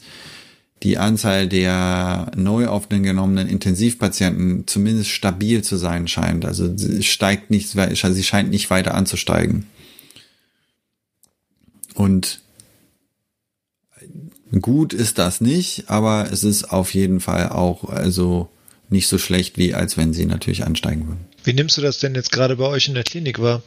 die 0.81 0.97
Anzahl 0.97 1.47
der 1.47 2.31
neu 2.35 2.67
aufgenommenen 2.67 3.47
Intensivpatienten 3.47 4.67
zumindest 4.67 5.09
stabil 5.09 5.63
zu 5.63 5.77
sein 5.77 6.07
scheint. 6.07 6.43
Also 6.43 6.75
sie 6.75 7.03
steigt 7.03 7.51
nicht, 7.51 7.69
sie 7.69 8.23
scheint 8.23 8.49
nicht 8.49 8.69
weiter 8.69 8.95
anzusteigen. 8.95 9.67
Und 11.93 12.41
gut 14.59 14.93
ist 14.93 15.19
das 15.19 15.39
nicht, 15.39 15.89
aber 15.89 16.29
es 16.31 16.43
ist 16.43 16.65
auf 16.71 16.93
jeden 16.93 17.19
Fall 17.19 17.49
auch 17.49 17.85
also 17.85 18.49
nicht 18.89 19.07
so 19.07 19.17
schlecht, 19.17 19.57
wie 19.57 19.73
als 19.73 19.95
wenn 19.95 20.13
sie 20.13 20.25
natürlich 20.25 20.65
ansteigen 20.65 21.07
würden. 21.07 21.32
Wie 21.43 21.53
nimmst 21.53 21.77
du 21.77 21.81
das 21.81 21.99
denn 21.99 22.15
jetzt 22.15 22.31
gerade 22.31 22.55
bei 22.55 22.65
euch 22.65 22.87
in 22.87 22.93
der 22.93 23.03
Klinik 23.03 23.39
wahr? 23.39 23.61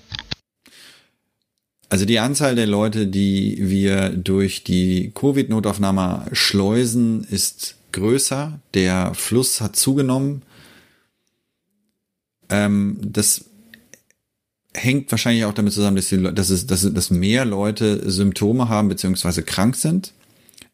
also 1.88 2.04
die 2.04 2.18
Anzahl 2.18 2.54
der 2.54 2.66
Leute, 2.66 3.06
die 3.06 3.56
wir 3.60 4.10
durch 4.10 4.64
die 4.64 5.12
Covid-Notaufnahme 5.14 6.26
schleusen, 6.32 7.24
ist 7.24 7.76
größer. 7.92 8.60
Der 8.74 9.14
Fluss 9.14 9.60
hat 9.60 9.76
zugenommen. 9.76 10.42
Ähm, 12.48 12.98
das 13.02 13.44
hängt 14.74 15.10
wahrscheinlich 15.10 15.44
auch 15.44 15.54
damit 15.54 15.72
zusammen, 15.72 15.96
dass, 15.96 16.08
die, 16.08 16.22
dass, 16.22 16.50
es, 16.50 16.66
dass, 16.66 16.92
dass 16.92 17.10
mehr 17.10 17.44
Leute 17.44 18.10
Symptome 18.10 18.68
haben 18.68 18.88
beziehungsweise 18.88 19.42
krank 19.42 19.76
sind. 19.76 20.12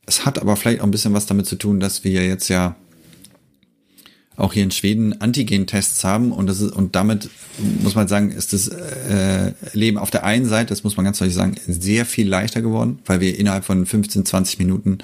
Es 0.06 0.26
hat 0.26 0.40
aber 0.40 0.56
vielleicht 0.56 0.80
auch 0.80 0.84
ein 0.84 0.90
bisschen 0.90 1.14
was 1.14 1.26
damit 1.26 1.46
zu 1.46 1.56
tun, 1.56 1.78
dass 1.78 2.02
wir 2.02 2.26
jetzt 2.26 2.48
ja 2.48 2.74
auch 4.36 4.52
hier 4.52 4.62
in 4.62 4.70
Schweden 4.70 5.20
Antigen-Tests 5.20 6.04
haben 6.04 6.32
und 6.32 6.46
das 6.46 6.60
ist 6.60 6.72
und 6.72 6.96
damit 6.96 7.28
muss 7.82 7.94
man 7.94 8.08
sagen, 8.08 8.30
ist 8.30 8.52
das 8.52 8.68
äh, 8.68 9.52
Leben 9.72 9.98
auf 9.98 10.10
der 10.10 10.24
einen 10.24 10.46
Seite, 10.46 10.70
das 10.70 10.84
muss 10.84 10.96
man 10.96 11.04
ganz 11.04 11.18
deutlich 11.18 11.34
sagen, 11.34 11.56
sehr 11.66 12.06
viel 12.06 12.28
leichter 12.28 12.62
geworden, 12.62 13.00
weil 13.06 13.20
wir 13.20 13.38
innerhalb 13.38 13.64
von 13.64 13.84
15, 13.84 14.24
20 14.24 14.58
Minuten 14.58 14.98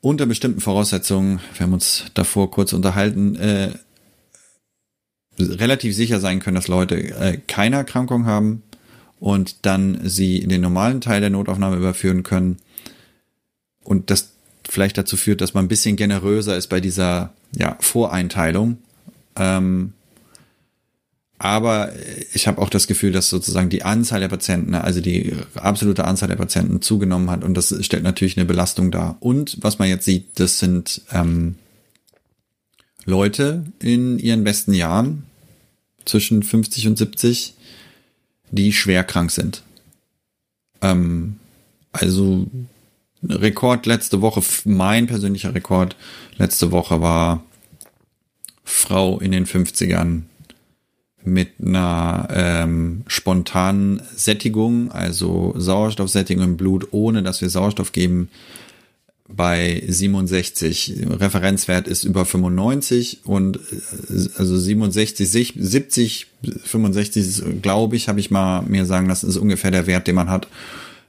unter 0.00 0.26
bestimmten 0.26 0.60
Voraussetzungen, 0.60 1.40
wir 1.54 1.64
haben 1.64 1.72
uns 1.72 2.04
davor 2.14 2.50
kurz 2.50 2.72
unterhalten, 2.72 3.36
äh, 3.36 3.70
relativ 5.38 5.94
sicher 5.94 6.20
sein 6.20 6.40
können, 6.40 6.56
dass 6.56 6.68
Leute 6.68 6.96
äh, 6.96 7.38
keine 7.46 7.76
Erkrankung 7.76 8.26
haben 8.26 8.62
und 9.18 9.64
dann 9.64 10.00
sie 10.04 10.38
in 10.38 10.48
den 10.48 10.60
normalen 10.60 11.00
Teil 11.00 11.20
der 11.20 11.30
Notaufnahme 11.30 11.76
überführen 11.76 12.22
können. 12.22 12.58
Und 13.82 14.10
das 14.10 14.32
vielleicht 14.68 14.98
dazu 14.98 15.16
führt, 15.16 15.40
dass 15.40 15.54
man 15.54 15.64
ein 15.64 15.68
bisschen 15.68 15.96
generöser 15.96 16.56
ist 16.56 16.68
bei 16.68 16.80
dieser 16.80 17.32
ja, 17.56 17.76
Voreinteilung. 17.80 18.78
Ähm, 19.36 19.92
aber 21.38 21.92
ich 22.32 22.46
habe 22.46 22.62
auch 22.62 22.70
das 22.70 22.86
Gefühl, 22.86 23.12
dass 23.12 23.28
sozusagen 23.28 23.68
die 23.68 23.82
Anzahl 23.82 24.20
der 24.20 24.28
Patienten, 24.28 24.74
also 24.74 25.00
die 25.00 25.34
absolute 25.56 26.04
Anzahl 26.04 26.28
der 26.28 26.36
Patienten 26.36 26.80
zugenommen 26.80 27.30
hat 27.30 27.44
und 27.44 27.54
das 27.54 27.74
stellt 27.84 28.04
natürlich 28.04 28.36
eine 28.36 28.46
Belastung 28.46 28.90
dar. 28.90 29.16
Und 29.20 29.58
was 29.60 29.78
man 29.78 29.88
jetzt 29.88 30.04
sieht, 30.04 30.26
das 30.36 30.58
sind 30.58 31.02
ähm, 31.12 31.56
Leute 33.04 33.64
in 33.80 34.18
ihren 34.18 34.44
besten 34.44 34.72
Jahren, 34.72 35.24
zwischen 36.04 36.42
50 36.42 36.88
und 36.88 36.98
70, 36.98 37.54
die 38.50 38.72
schwer 38.72 39.04
krank 39.04 39.30
sind. 39.30 39.62
Ähm, 40.82 41.36
also 41.92 42.46
Rekord 43.28 43.86
letzte 43.86 44.20
Woche, 44.20 44.42
mein 44.64 45.06
persönlicher 45.06 45.54
Rekord 45.54 45.96
letzte 46.36 46.70
Woche 46.72 47.00
war 47.00 47.44
Frau 48.64 49.18
in 49.18 49.32
den 49.32 49.46
50ern 49.46 50.22
mit 51.24 51.52
einer 51.64 52.28
ähm, 52.30 53.02
spontanen 53.06 54.02
Sättigung, 54.14 54.92
also 54.92 55.54
Sauerstoffsättigung 55.56 56.44
im 56.44 56.56
Blut, 56.56 56.88
ohne 56.92 57.22
dass 57.22 57.40
wir 57.40 57.48
Sauerstoff 57.48 57.92
geben, 57.92 58.28
bei 59.26 59.82
67. 59.86 61.06
Referenzwert 61.08 61.88
ist 61.88 62.04
über 62.04 62.26
95 62.26 63.20
und 63.24 63.56
äh, 63.56 63.60
also 64.36 64.56
67, 64.56 65.54
70, 65.56 66.26
65, 66.64 67.62
glaube 67.62 67.96
ich, 67.96 68.08
habe 68.08 68.20
ich 68.20 68.30
mal 68.30 68.62
mir 68.62 68.84
sagen 68.84 69.08
lassen, 69.08 69.28
ist 69.28 69.38
ungefähr 69.38 69.70
der 69.70 69.86
Wert, 69.86 70.06
den 70.06 70.14
man 70.14 70.28
hat, 70.28 70.48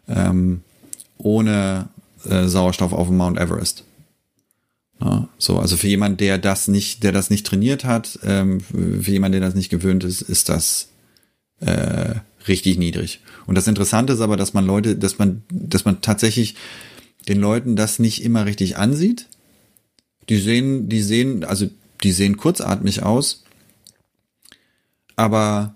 ähm, 0.08 0.62
ohne 1.18 1.90
äh, 2.26 2.48
Sauerstoff 2.48 2.94
auf 2.94 3.08
dem 3.08 3.18
Mount 3.18 3.38
Everest. 3.38 3.84
Ja, 5.02 5.28
so, 5.38 5.60
also 5.60 5.76
für 5.76 5.88
jemand, 5.88 6.22
der 6.22 6.38
das 6.38 6.68
nicht, 6.68 7.04
der 7.04 7.12
das 7.12 7.30
nicht 7.30 7.46
trainiert 7.46 7.84
hat, 7.84 8.20
ähm, 8.24 8.62
für 8.62 9.12
jemand, 9.12 9.34
der 9.34 9.42
das 9.42 9.56
nicht 9.56 9.70
gewöhnt 9.70 10.04
ist, 10.04 10.22
ist 10.22 10.48
das 10.50 10.90
äh, 11.60 12.16
richtig 12.48 12.78
niedrig. 12.78 13.20
Und 13.46 13.56
das 13.56 13.68
Interessante 13.68 14.14
ist 14.14 14.22
aber, 14.22 14.38
dass 14.38 14.54
man 14.54 14.66
Leute, 14.66 14.96
dass 14.96 15.18
man, 15.18 15.44
dass 15.50 15.86
man 15.86 16.02
tatsächlich 16.02 16.56
den 17.28 17.40
Leuten 17.40 17.76
das 17.76 18.00
nicht 18.00 18.24
immer 18.24 18.46
richtig 18.46 18.78
ansieht. 18.78 19.28
Die 20.30 20.38
sehen, 20.38 20.90
die 20.90 21.02
sehen, 21.02 21.44
also 21.44 21.70
die 22.04 22.12
sehen 22.12 22.38
kurzatmig 22.38 23.04
aus, 23.04 23.44
aber 25.16 25.76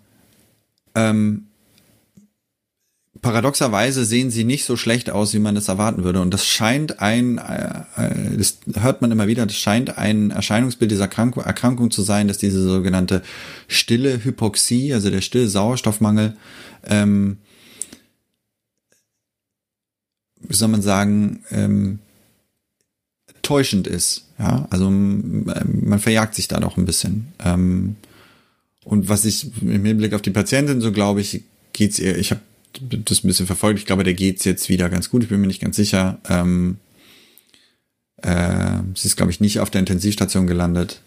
ähm, 0.96 1.48
paradoxerweise 3.22 4.06
sehen 4.06 4.30
sie 4.30 4.44
nicht 4.44 4.66
so 4.66 4.78
schlecht 4.78 5.10
aus, 5.10 5.34
wie 5.34 5.40
man 5.40 5.58
es 5.58 5.68
erwarten 5.68 6.04
würde. 6.04 6.22
Und 6.22 6.34
das 6.34 6.46
scheint 6.46 7.00
ein, 7.00 7.38
äh, 7.38 7.84
äh, 7.98 8.38
das 8.38 8.60
hört 8.80 9.02
man 9.02 9.12
immer 9.12 9.28
wieder, 9.28 9.46
das 9.46 9.58
scheint 9.58 9.98
ein 9.98 10.32
Erscheinungsbild 10.32 10.92
dieser 10.92 11.04
Erkrankung, 11.04 11.44
Erkrankung 11.44 11.92
zu 11.92 12.02
sein, 12.02 12.28
dass 12.28 12.38
diese 12.38 12.62
sogenannte 12.62 13.22
stille 13.68 14.24
Hypoxie, 14.24 14.94
also 14.94 15.10
der 15.10 15.22
stille 15.22 15.50
Sauerstoffmangel, 15.50 16.36
ähm, 16.86 17.38
wie 20.42 20.56
soll 20.56 20.70
man 20.70 20.82
sagen, 20.82 21.44
ähm, 21.52 22.00
täuschend 23.42 23.88
ist. 23.88 24.26
Ja, 24.38 24.68
also 24.70 24.90
man 24.90 26.00
verjagt 26.00 26.36
sich 26.36 26.48
da 26.48 26.60
doch 26.60 26.78
ein 26.78 26.86
bisschen. 26.86 27.34
Ähm, 27.44 27.98
und 28.86 29.10
was 29.10 29.26
ich 29.26 29.52
im 29.62 29.84
Hinblick 29.84 30.14
auf 30.14 30.22
die 30.22 30.32
Patientin 30.32 30.80
so 30.80 30.92
glaube 30.92 31.22
ich, 31.22 31.44
geht's 31.74 32.00
ihr, 32.00 32.18
ich 32.18 32.32
habe 32.32 32.42
das 32.74 33.24
ein 33.24 33.28
bisschen 33.28 33.48
verfolgt, 33.48 33.80
ich 33.80 33.86
glaube, 33.86 34.04
der 34.04 34.14
geht's 34.14 34.46
jetzt 34.46 34.70
wieder 34.70 34.90
ganz 34.90 35.10
gut, 35.10 35.24
ich 35.24 35.30
bin 35.30 35.42
mir 35.42 35.48
nicht 35.48 35.62
ganz 35.62 35.76
sicher. 35.76 36.20
Ähm, 36.30 36.78
äh, 38.22 38.80
sie 38.96 39.08
ist, 39.08 39.16
glaube 39.16 39.32
ich, 39.32 39.40
nicht 39.40 39.60
auf 39.60 39.70
der 39.70 39.80
Intensivstation 39.80 40.48
gelandet. 40.48 41.02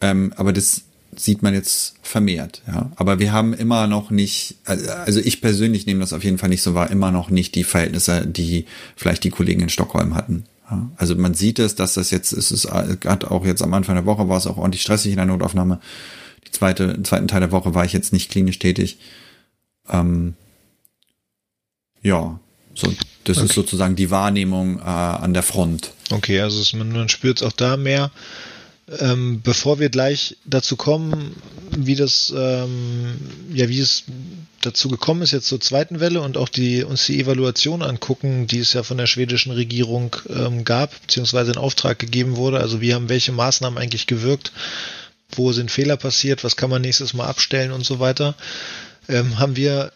Ähm, 0.00 0.32
aber 0.36 0.52
das 0.52 0.82
sieht 1.16 1.42
man 1.42 1.54
jetzt 1.54 1.94
vermehrt, 2.02 2.62
ja. 2.66 2.90
Aber 2.96 3.18
wir 3.18 3.32
haben 3.32 3.54
immer 3.54 3.86
noch 3.86 4.10
nicht, 4.10 4.56
also 4.64 5.20
ich 5.20 5.40
persönlich 5.40 5.86
nehme 5.86 6.00
das 6.00 6.12
auf 6.12 6.24
jeden 6.24 6.38
Fall 6.38 6.48
nicht 6.48 6.62
so 6.62 6.74
wahr, 6.74 6.90
immer 6.90 7.12
noch 7.12 7.30
nicht 7.30 7.54
die 7.54 7.62
Verhältnisse, 7.64 8.26
die 8.26 8.66
vielleicht 8.96 9.22
die 9.22 9.30
Kollegen 9.30 9.62
in 9.62 9.68
Stockholm 9.68 10.14
hatten. 10.14 10.44
Ja. 10.68 10.90
Also 10.96 11.14
man 11.14 11.34
sieht 11.34 11.58
es, 11.58 11.76
dass 11.76 11.94
das 11.94 12.10
jetzt, 12.10 12.32
es 12.32 12.50
ist 12.50 12.68
gerade 13.00 13.30
auch 13.30 13.44
jetzt 13.44 13.62
am 13.62 13.74
Anfang 13.74 13.94
der 13.94 14.06
Woche 14.06 14.28
war 14.28 14.38
es 14.38 14.46
auch 14.46 14.56
ordentlich 14.56 14.82
stressig 14.82 15.12
in 15.12 15.18
der 15.18 15.26
Notaufnahme. 15.26 15.80
Die 16.46 16.50
zweite, 16.50 17.00
zweiten 17.02 17.28
Teil 17.28 17.40
der 17.40 17.52
Woche 17.52 17.74
war 17.74 17.84
ich 17.84 17.92
jetzt 17.92 18.12
nicht 18.12 18.30
klinisch 18.30 18.58
tätig. 18.58 18.98
Ähm, 19.88 20.34
ja, 22.04 22.38
so, 22.74 22.92
das 23.24 23.38
okay. 23.38 23.46
ist 23.46 23.54
sozusagen 23.54 23.96
die 23.96 24.10
Wahrnehmung 24.10 24.78
äh, 24.78 24.82
an 24.82 25.34
der 25.34 25.42
Front. 25.42 25.92
Okay, 26.10 26.40
also 26.40 26.60
es, 26.60 26.72
man, 26.74 26.92
man 26.92 27.08
spürt 27.08 27.38
es 27.38 27.42
auch 27.42 27.52
da 27.52 27.76
mehr. 27.76 28.10
Ähm, 29.00 29.40
bevor 29.42 29.80
wir 29.80 29.88
gleich 29.88 30.36
dazu 30.44 30.76
kommen, 30.76 31.34
wie 31.70 31.94
das, 31.94 32.32
ähm, 32.36 33.16
ja, 33.52 33.68
wie 33.70 33.80
es 33.80 34.04
dazu 34.60 34.88
gekommen 34.88 35.22
ist, 35.22 35.32
jetzt 35.32 35.46
zur 35.46 35.60
zweiten 35.60 36.00
Welle 36.00 36.20
und 36.20 36.36
auch 36.36 36.50
die, 36.50 36.84
uns 36.84 37.06
die 37.06 37.18
Evaluation 37.18 37.82
angucken, 37.82 38.46
die 38.46 38.58
es 38.58 38.74
ja 38.74 38.82
von 38.82 38.98
der 38.98 39.06
schwedischen 39.06 39.52
Regierung 39.52 40.14
ähm, 40.28 40.64
gab, 40.64 41.00
beziehungsweise 41.00 41.52
in 41.52 41.58
Auftrag 41.58 41.98
gegeben 41.98 42.36
wurde. 42.36 42.60
Also 42.60 42.82
wie 42.82 42.92
haben 42.92 43.08
welche 43.08 43.32
Maßnahmen 43.32 43.78
eigentlich 43.78 44.06
gewirkt? 44.06 44.52
Wo 45.30 45.52
sind 45.52 45.70
Fehler 45.70 45.96
passiert? 45.96 46.44
Was 46.44 46.56
kann 46.56 46.68
man 46.68 46.82
nächstes 46.82 47.14
Mal 47.14 47.26
abstellen 47.26 47.72
und 47.72 47.86
so 47.86 48.00
weiter? 48.00 48.34
Ähm, 49.08 49.38
haben 49.38 49.56
wir 49.56 49.92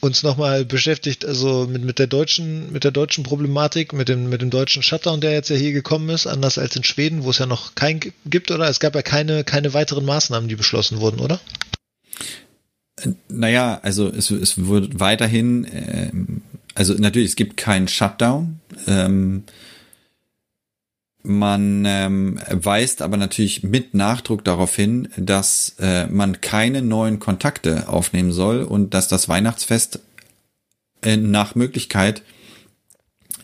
uns 0.00 0.22
nochmal 0.22 0.64
beschäftigt, 0.64 1.24
also 1.24 1.66
mit, 1.70 1.84
mit 1.84 1.98
der 1.98 2.06
deutschen, 2.06 2.72
mit 2.72 2.84
der 2.84 2.90
deutschen 2.90 3.24
Problematik, 3.24 3.92
mit 3.92 4.08
dem, 4.08 4.28
mit 4.28 4.40
dem 4.42 4.50
deutschen 4.50 4.82
Shutdown, 4.82 5.20
der 5.20 5.32
jetzt 5.32 5.50
ja 5.50 5.56
hier 5.56 5.72
gekommen 5.72 6.08
ist, 6.08 6.26
anders 6.26 6.58
als 6.58 6.74
in 6.76 6.84
Schweden, 6.84 7.24
wo 7.24 7.30
es 7.30 7.38
ja 7.38 7.46
noch 7.46 7.74
keinen 7.74 8.00
gibt, 8.26 8.50
oder? 8.50 8.68
Es 8.68 8.80
gab 8.80 8.94
ja 8.94 9.02
keine, 9.02 9.44
keine 9.44 9.74
weiteren 9.74 10.04
Maßnahmen, 10.04 10.48
die 10.48 10.56
beschlossen 10.56 11.00
wurden, 11.00 11.20
oder? 11.20 11.40
Naja, 13.28 13.80
also 13.82 14.08
es, 14.08 14.30
es 14.30 14.66
wird 14.66 15.00
weiterhin, 15.00 15.64
äh, 15.64 16.10
also 16.74 16.94
natürlich, 16.94 17.30
es 17.30 17.36
gibt 17.36 17.56
keinen 17.56 17.88
Shutdown. 17.88 18.60
Ähm, 18.86 19.44
man 21.22 21.84
ähm, 21.86 22.40
weist 22.50 23.02
aber 23.02 23.16
natürlich 23.16 23.62
mit 23.62 23.94
Nachdruck 23.94 24.44
darauf 24.44 24.74
hin, 24.74 25.08
dass 25.16 25.76
äh, 25.78 26.06
man 26.06 26.40
keine 26.40 26.82
neuen 26.82 27.18
Kontakte 27.18 27.88
aufnehmen 27.88 28.32
soll 28.32 28.62
und 28.62 28.94
dass 28.94 29.08
das 29.08 29.28
Weihnachtsfest 29.28 30.00
äh, 31.02 31.16
nach 31.16 31.54
Möglichkeit 31.54 32.22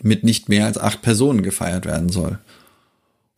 mit 0.01 0.23
nicht 0.23 0.49
mehr 0.49 0.65
als 0.65 0.77
acht 0.77 1.01
Personen 1.01 1.43
gefeiert 1.43 1.85
werden 1.85 2.09
soll. 2.09 2.39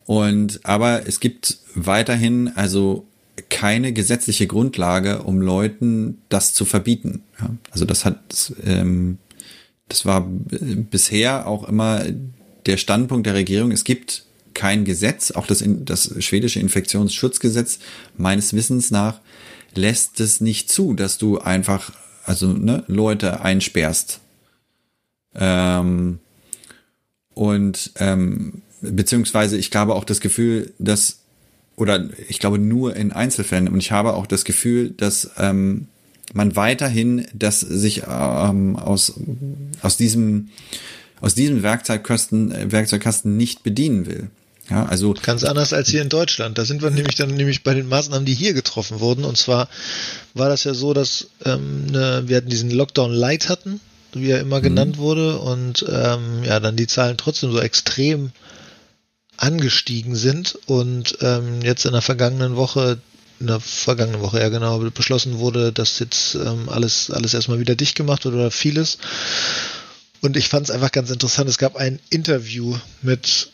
Und 0.04 0.60
aber 0.64 1.06
es 1.06 1.20
gibt 1.20 1.58
weiterhin 1.74 2.52
also 2.56 3.06
keine 3.48 3.92
gesetzliche 3.92 4.46
Grundlage, 4.46 5.22
um 5.22 5.40
Leuten 5.40 6.18
das 6.28 6.52
zu 6.52 6.64
verbieten. 6.64 7.22
Ja, 7.40 7.50
also 7.70 7.84
das 7.84 8.04
hat 8.04 8.52
ähm, 8.64 9.18
das 9.88 10.06
war 10.06 10.26
bisher 10.26 11.46
auch 11.46 11.68
immer 11.68 12.04
der 12.66 12.76
Standpunkt 12.76 13.26
der 13.26 13.34
Regierung. 13.34 13.72
Es 13.72 13.84
gibt 13.84 14.24
kein 14.54 14.84
Gesetz, 14.84 15.30
auch 15.30 15.46
das, 15.46 15.64
das 15.66 16.14
schwedische 16.22 16.60
Infektionsschutzgesetz 16.60 17.78
meines 18.16 18.54
Wissens 18.54 18.90
nach 18.90 19.20
lässt 19.74 20.20
es 20.20 20.40
nicht 20.40 20.70
zu, 20.70 20.94
dass 20.94 21.18
du 21.18 21.38
einfach 21.38 21.92
also 22.24 22.48
ne, 22.48 22.84
Leute 22.86 23.40
einsperrst. 23.40 24.20
Ähm, 25.34 26.18
und 27.34 27.92
ähm, 27.96 28.62
beziehungsweise 28.80 29.56
ich 29.56 29.70
glaube 29.70 29.94
auch 29.94 30.04
das 30.04 30.20
Gefühl, 30.20 30.72
dass 30.78 31.20
oder 31.76 32.10
ich 32.28 32.40
glaube 32.40 32.58
nur 32.58 32.94
in 32.94 33.12
Einzelfällen 33.12 33.68
und 33.68 33.78
ich 33.78 33.90
habe 33.90 34.14
auch 34.14 34.26
das 34.26 34.44
Gefühl, 34.44 34.90
dass 34.90 35.30
ähm, 35.38 35.88
man 36.34 36.54
weiterhin 36.54 37.26
das 37.32 37.60
sich 37.60 38.02
ähm, 38.08 38.76
aus, 38.76 39.18
aus 39.82 39.96
diesem, 39.96 40.50
aus 41.20 41.34
diesem 41.34 41.62
Werkzeugkasten, 41.62 42.70
Werkzeugkasten 42.70 43.36
nicht 43.36 43.62
bedienen 43.62 44.06
will. 44.06 44.30
Ja, 44.70 44.86
also 44.86 45.14
ganz 45.20 45.42
anders 45.42 45.72
als 45.72 45.88
hier 45.88 46.00
in 46.00 46.08
Deutschland. 46.08 46.56
Da 46.56 46.64
sind 46.64 46.80
wir 46.80 46.90
nämlich 46.90 47.16
dann 47.16 47.34
nämlich 47.34 47.64
bei 47.64 47.74
den 47.74 47.88
Maßnahmen, 47.88 48.24
die 48.24 48.34
hier 48.34 48.54
getroffen 48.54 49.00
wurden. 49.00 49.24
Und 49.24 49.36
zwar 49.36 49.68
war 50.32 50.48
das 50.48 50.62
ja 50.62 50.74
so, 50.74 50.94
dass 50.94 51.26
ähm, 51.44 51.86
ne, 51.86 52.22
wir 52.26 52.36
hatten 52.36 52.50
diesen 52.50 52.70
Lockdown 52.70 53.12
Light 53.12 53.48
hatten, 53.48 53.80
wie 54.12 54.30
er 54.30 54.40
immer 54.40 54.58
mhm. 54.58 54.64
genannt 54.64 54.98
wurde, 54.98 55.38
und 55.38 55.84
ähm, 55.88 56.44
ja 56.44 56.60
dann 56.60 56.76
die 56.76 56.86
Zahlen 56.86 57.16
trotzdem 57.16 57.50
so 57.50 57.60
extrem 57.60 58.30
angestiegen 59.36 60.14
sind 60.14 60.58
und 60.66 61.18
ähm, 61.22 61.62
jetzt 61.62 61.86
in 61.86 61.92
der 61.92 62.02
vergangenen 62.02 62.56
Woche 62.56 62.98
in 63.40 63.46
der 63.46 63.58
vergangenen 63.58 64.20
Woche 64.20 64.38
ja 64.38 64.50
genau 64.50 64.78
beschlossen 64.90 65.38
wurde, 65.38 65.72
dass 65.72 65.98
jetzt 65.98 66.34
ähm, 66.34 66.68
alles 66.68 67.10
alles 67.10 67.34
erstmal 67.34 67.58
wieder 67.58 67.74
dicht 67.74 67.96
gemacht 67.96 68.24
wird 68.24 68.34
oder 68.34 68.50
vieles. 68.50 68.98
Und 70.20 70.36
ich 70.36 70.48
fand 70.48 70.68
es 70.68 70.70
einfach 70.70 70.92
ganz 70.92 71.10
interessant. 71.10 71.48
Es 71.48 71.56
gab 71.56 71.76
ein 71.76 71.98
Interview 72.10 72.76
mit 73.00 73.50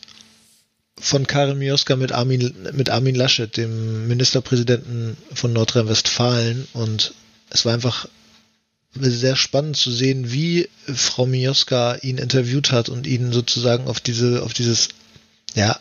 von 0.99 1.27
Karin 1.27 1.59
Mioska 1.59 1.95
mit 1.95 2.11
Armin, 2.11 2.53
mit 2.73 2.89
Armin 2.89 3.15
Laschet, 3.15 3.55
dem 3.55 4.07
Ministerpräsidenten 4.07 5.17
von 5.33 5.53
Nordrhein-Westfalen. 5.53 6.67
Und 6.73 7.13
es 7.49 7.65
war 7.65 7.73
einfach 7.73 8.07
sehr 8.93 9.35
spannend 9.35 9.77
zu 9.77 9.91
sehen, 9.91 10.31
wie 10.31 10.69
Frau 10.93 11.25
Mioska 11.25 11.95
ihn 12.01 12.17
interviewt 12.17 12.71
hat 12.71 12.89
und 12.89 13.05
ihn 13.05 13.31
sozusagen 13.31 13.87
auf 13.87 13.99
diese, 13.99 14.41
auf 14.43 14.53
dieses, 14.53 14.89
ja, 15.55 15.79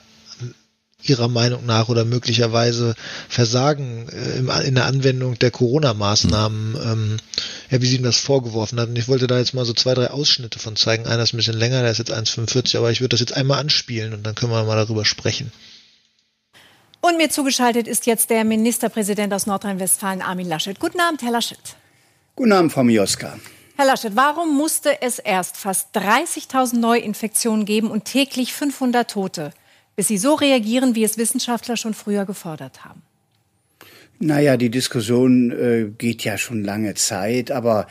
ihrer 1.08 1.28
Meinung 1.28 1.66
nach 1.66 1.88
oder 1.88 2.04
möglicherweise 2.04 2.94
Versagen 3.28 4.08
äh, 4.08 4.66
in 4.66 4.75
der 4.75 4.86
Anwendung 4.86 5.38
der 5.38 5.50
Corona-Maßnahmen, 5.50 6.76
ähm, 6.82 7.16
ja, 7.70 7.80
wie 7.80 7.86
sie 7.86 7.96
ihm 7.96 8.02
das 8.02 8.18
vorgeworfen 8.18 8.80
hat. 8.80 8.88
Und 8.88 8.96
ich 8.96 9.08
wollte 9.08 9.26
da 9.26 9.38
jetzt 9.38 9.54
mal 9.54 9.64
so 9.64 9.72
zwei, 9.72 9.94
drei 9.94 10.10
Ausschnitte 10.10 10.58
von 10.58 10.76
zeigen. 10.76 11.06
Einer 11.06 11.22
ist 11.22 11.32
ein 11.32 11.38
bisschen 11.38 11.58
länger, 11.58 11.82
der 11.82 11.90
ist 11.90 11.98
jetzt 11.98 12.12
1,45, 12.12 12.78
aber 12.78 12.90
ich 12.90 13.00
würde 13.00 13.10
das 13.10 13.20
jetzt 13.20 13.36
einmal 13.36 13.60
anspielen 13.60 14.14
und 14.14 14.25
dann 14.25 14.34
können 14.34 14.52
wir 14.52 14.64
mal 14.64 14.76
darüber 14.76 15.04
sprechen. 15.04 15.52
Und 17.00 17.18
mir 17.18 17.30
zugeschaltet 17.30 17.86
ist 17.86 18.06
jetzt 18.06 18.30
der 18.30 18.44
Ministerpräsident 18.44 19.32
aus 19.32 19.46
Nordrhein-Westfalen, 19.46 20.22
Armin 20.22 20.48
Laschet. 20.48 20.80
Guten 20.80 21.00
Abend, 21.00 21.22
Herr 21.22 21.30
Laschet. 21.30 21.58
Guten 22.34 22.52
Abend, 22.52 22.72
Frau 22.72 22.82
Mioska. 22.82 23.38
Herr 23.76 23.86
Laschet, 23.86 24.16
warum 24.16 24.56
musste 24.56 25.02
es 25.02 25.18
erst 25.18 25.56
fast 25.56 25.94
30.000 25.96 26.78
Neuinfektionen 26.78 27.64
geben 27.64 27.90
und 27.90 28.06
täglich 28.06 28.54
500 28.54 29.10
Tote? 29.10 29.52
Bis 29.96 30.08
sie 30.08 30.18
so 30.18 30.34
reagieren, 30.34 30.94
wie 30.94 31.04
es 31.04 31.18
Wissenschaftler 31.18 31.76
schon 31.76 31.94
früher 31.94 32.24
gefordert 32.24 32.84
haben? 32.84 33.02
Naja, 34.18 34.56
die 34.56 34.70
Diskussion 34.70 35.50
äh, 35.50 35.90
geht 35.98 36.24
ja 36.24 36.38
schon 36.38 36.64
lange 36.64 36.94
Zeit, 36.94 37.50
aber 37.50 37.86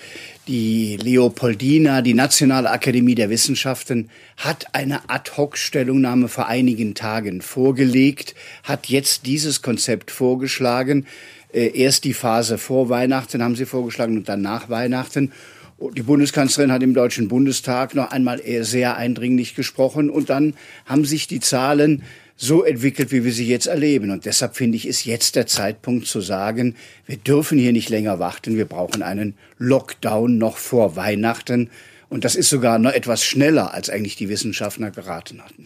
die 0.47 0.97
Leopoldina, 0.97 2.01
die 2.01 2.15
Nationale 2.15 2.71
Akademie 2.71 3.13
der 3.13 3.29
Wissenschaften, 3.29 4.09
hat 4.37 4.73
eine 4.73 5.07
Ad-hoc-Stellungnahme 5.07 6.27
vor 6.27 6.47
einigen 6.47 6.95
Tagen 6.95 7.41
vorgelegt, 7.41 8.33
hat 8.63 8.87
jetzt 8.87 9.27
dieses 9.27 9.61
Konzept 9.61 10.09
vorgeschlagen. 10.09 11.05
Äh, 11.53 11.79
erst 11.79 12.05
die 12.05 12.15
Phase 12.15 12.57
vor 12.57 12.89
Weihnachten 12.89 13.43
haben 13.43 13.55
sie 13.55 13.67
vorgeschlagen 13.67 14.17
und 14.17 14.27
dann 14.27 14.41
nach 14.41 14.67
Weihnachten. 14.67 15.31
Die 15.79 16.03
Bundeskanzlerin 16.03 16.71
hat 16.71 16.83
im 16.83 16.93
Deutschen 16.93 17.27
Bundestag 17.27 17.95
noch 17.95 18.11
einmal 18.11 18.41
sehr 18.63 18.95
eindringlich 18.95 19.55
gesprochen 19.55 20.09
und 20.09 20.29
dann 20.29 20.53
haben 20.85 21.03
sich 21.03 21.27
die 21.27 21.41
Zahlen 21.41 22.03
so 22.37 22.63
entwickelt, 22.63 23.11
wie 23.11 23.23
wir 23.23 23.33
sie 23.33 23.47
jetzt 23.47 23.67
erleben. 23.67 24.11
Und 24.11 24.25
deshalb 24.25 24.55
finde 24.55 24.77
ich, 24.77 24.87
ist 24.87 25.05
jetzt 25.05 25.35
der 25.35 25.47
Zeitpunkt 25.47 26.07
zu 26.07 26.21
sagen, 26.21 26.75
wir 27.05 27.17
dürfen 27.17 27.57
hier 27.57 27.73
nicht 27.73 27.89
länger 27.89 28.19
warten. 28.19 28.57
Wir 28.57 28.65
brauchen 28.65 29.03
einen 29.03 29.35
Lockdown 29.57 30.37
noch 30.37 30.57
vor 30.57 30.95
Weihnachten. 30.95 31.69
Und 32.09 32.23
das 32.23 32.35
ist 32.35 32.49
sogar 32.49 32.79
noch 32.79 32.91
etwas 32.91 33.23
schneller, 33.23 33.73
als 33.73 33.89
eigentlich 33.89 34.15
die 34.15 34.29
Wissenschaftler 34.29 34.91
geraten 34.91 35.41
hatten. 35.43 35.65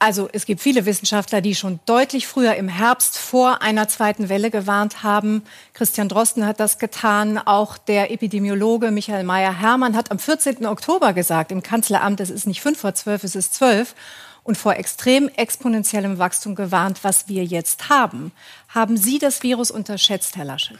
Also 0.00 0.28
es 0.32 0.46
gibt 0.46 0.60
viele 0.60 0.86
Wissenschaftler, 0.86 1.40
die 1.40 1.56
schon 1.56 1.80
deutlich 1.84 2.28
früher 2.28 2.54
im 2.54 2.68
Herbst 2.68 3.18
vor 3.18 3.62
einer 3.62 3.88
zweiten 3.88 4.28
Welle 4.28 4.50
gewarnt 4.50 5.02
haben. 5.02 5.42
Christian 5.74 6.08
Drosten 6.08 6.46
hat 6.46 6.60
das 6.60 6.78
getan. 6.78 7.36
Auch 7.36 7.78
der 7.78 8.12
Epidemiologe 8.12 8.92
Michael 8.92 9.24
Mayer-Hermann 9.24 9.96
hat 9.96 10.12
am 10.12 10.20
14. 10.20 10.66
Oktober 10.66 11.12
gesagt 11.14 11.50
im 11.50 11.64
Kanzleramt, 11.64 12.20
es 12.20 12.30
ist 12.30 12.46
nicht 12.46 12.60
fünf 12.60 12.78
vor 12.78 12.94
zwölf, 12.94 13.24
es 13.24 13.34
ist 13.34 13.54
zwölf 13.54 13.96
und 14.44 14.56
vor 14.56 14.76
extrem 14.76 15.28
exponentiellem 15.28 16.18
Wachstum 16.18 16.54
gewarnt, 16.54 17.00
was 17.02 17.28
wir 17.28 17.44
jetzt 17.44 17.88
haben. 17.88 18.30
Haben 18.68 18.96
Sie 18.96 19.18
das 19.18 19.42
Virus 19.42 19.72
unterschätzt, 19.72 20.36
Herr 20.36 20.44
Laschet? 20.44 20.78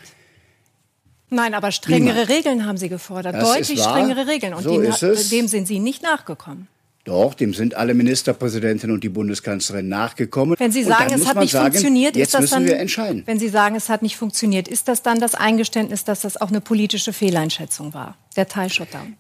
Nein, 1.29 1.55
aber 1.55 1.73
strengere. 1.73 2.29
Regeln 2.29 2.65
haben 2.67 2.79
Sie 2.79 2.89
gefordert, 2.89 3.35
das 3.35 3.49
deutlich 3.49 3.81
strengere 3.81 4.29
Regeln. 4.29 4.55
Und 4.55 4.63
so 4.63 4.81
dem, 4.81 4.95
dem 5.31 5.49
sind 5.49 5.67
Sie 5.67 5.81
nicht 5.81 6.03
nachgekommen. 6.03 6.69
Doch, 7.05 7.35
dem 7.35 7.55
sind 7.55 7.75
alle 7.75 7.95
Ministerpräsidenten 7.95 8.91
und 8.91 9.03
die 9.03 9.09
Bundeskanzlerin 9.09 9.89
nachgekommen. 9.89 10.57
Wenn 10.59 10.73
Sie 10.73 10.85
sagen, 10.85 11.15
es 11.15 11.27
hat 11.27 11.39
nicht 11.39 11.53
sagen, 11.53 11.73
funktioniert, 11.73 12.17
ist 12.17 12.35
das 12.35 12.51
dann, 12.51 12.67
wenn 12.67 13.39
Sie 13.39 13.49
sagen, 13.49 13.77
es 13.77 13.89
hat 13.89 14.03
nicht 14.03 14.17
funktioniert, 14.17 14.69
ist 14.69 14.89
das 14.89 15.03
dann 15.03 15.19
das 15.19 15.35
Eingeständnis, 15.35 16.05
dass 16.05 16.21
das 16.21 16.39
auch 16.39 16.49
eine 16.49 16.61
politische 16.61 17.13
Fehleinschätzung 17.15 17.95
war, 17.95 18.19
der 18.37 18.47
Teil-Shutdown? 18.47 19.17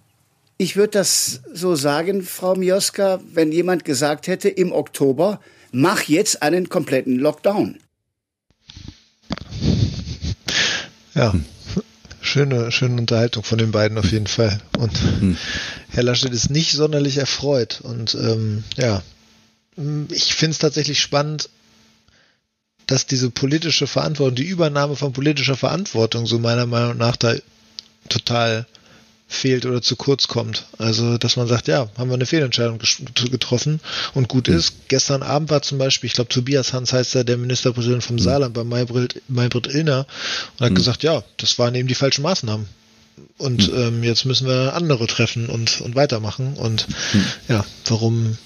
Ich 0.59 0.77
würde 0.77 0.91
das 0.91 1.41
so 1.55 1.77
sagen, 1.77 2.23
Frau 2.23 2.57
Mioska, 2.57 3.21
wenn 3.33 3.53
jemand 3.53 3.85
gesagt 3.85 4.27
hätte 4.27 4.49
im 4.49 4.73
Oktober, 4.73 5.41
mach 5.71 6.03
jetzt 6.03 6.43
einen 6.43 6.69
kompletten 6.69 7.17
Lockdown. 7.19 7.79
Ja. 11.15 11.35
Schöne, 12.29 12.71
schöne 12.71 13.01
Unterhaltung 13.01 13.43
von 13.43 13.57
den 13.57 13.71
beiden 13.71 13.97
auf 13.97 14.13
jeden 14.13 14.27
Fall. 14.27 14.61
Und 14.77 14.93
hm. 14.99 15.39
Herr 15.89 16.03
Laschet 16.03 16.31
ist 16.31 16.51
nicht 16.51 16.73
sonderlich 16.73 17.17
erfreut. 17.17 17.81
Und 17.83 18.15
ähm, 18.15 18.65
ja, 18.77 19.03
ich 20.11 20.35
finde 20.35 20.53
es 20.53 20.59
tatsächlich 20.59 21.01
spannend, 21.01 21.49
dass 22.87 23.07
diese 23.07 23.31
politische 23.31 23.87
Verantwortung, 23.87 24.35
die 24.35 24.47
Übernahme 24.47 24.95
von 24.95 25.15
politischer 25.15 25.57
Verantwortung, 25.57 26.27
so 26.27 26.39
meiner 26.39 26.67
Meinung 26.67 26.99
nach, 26.99 27.17
da 27.17 27.35
total 28.11 28.67
fehlt 29.29 29.67
oder 29.67 29.83
zu 29.83 29.95
kurz 29.95 30.27
kommt. 30.27 30.67
Also, 30.79 31.19
dass 31.19 31.37
man 31.37 31.47
sagt, 31.47 31.69
ja, 31.69 31.89
haben 31.99 32.09
wir 32.09 32.15
eine 32.15 32.27
Fehlentscheidung 32.27 32.79
getroffen 33.31 33.81
und 34.15 34.29
gut 34.29 34.49
mhm. 34.49 34.55
ist. 34.55 34.89
Gestern 34.89 35.23
Abend 35.23 35.51
war 35.51 35.61
zum 35.61 35.77
Beispiel, 35.77 36.09
ich 36.09 36.15
glaube, 36.15 36.31
Tobias 36.31 36.73
Hans 36.73 36.93
heißt 36.95 37.15
er, 37.15 37.25
der 37.25 37.37
Ministerpräsident 37.37 38.03
vom 38.03 38.17
mhm. 38.17 38.21
Saarland 38.21 38.55
bei 38.55 38.65
Maybrit, 38.65 39.23
Maybrit 39.29 39.67
Illner 39.67 40.07
und 40.59 40.65
hat 40.65 40.71
mhm. 40.71 40.77
gesagt, 40.77 41.03
ja, 41.03 41.23
das 41.37 41.59
waren 41.59 41.75
eben 41.75 41.89
die 41.89 41.95
falschen 41.95 42.23
Maßnahmen. 42.23 42.67
Und 43.37 43.71
mhm. 43.71 43.79
ähm, 43.79 44.03
jetzt 44.03 44.25
müssen 44.25 44.47
wir 44.47 44.75
andere 44.75 45.07
treffen 45.07 45.49
und, 45.51 45.83
und 45.83 45.95
weitermachen. 45.95 46.55
Und 46.55 46.89
mhm. 46.89 47.25
ja, 47.49 47.65
warum 47.87 48.39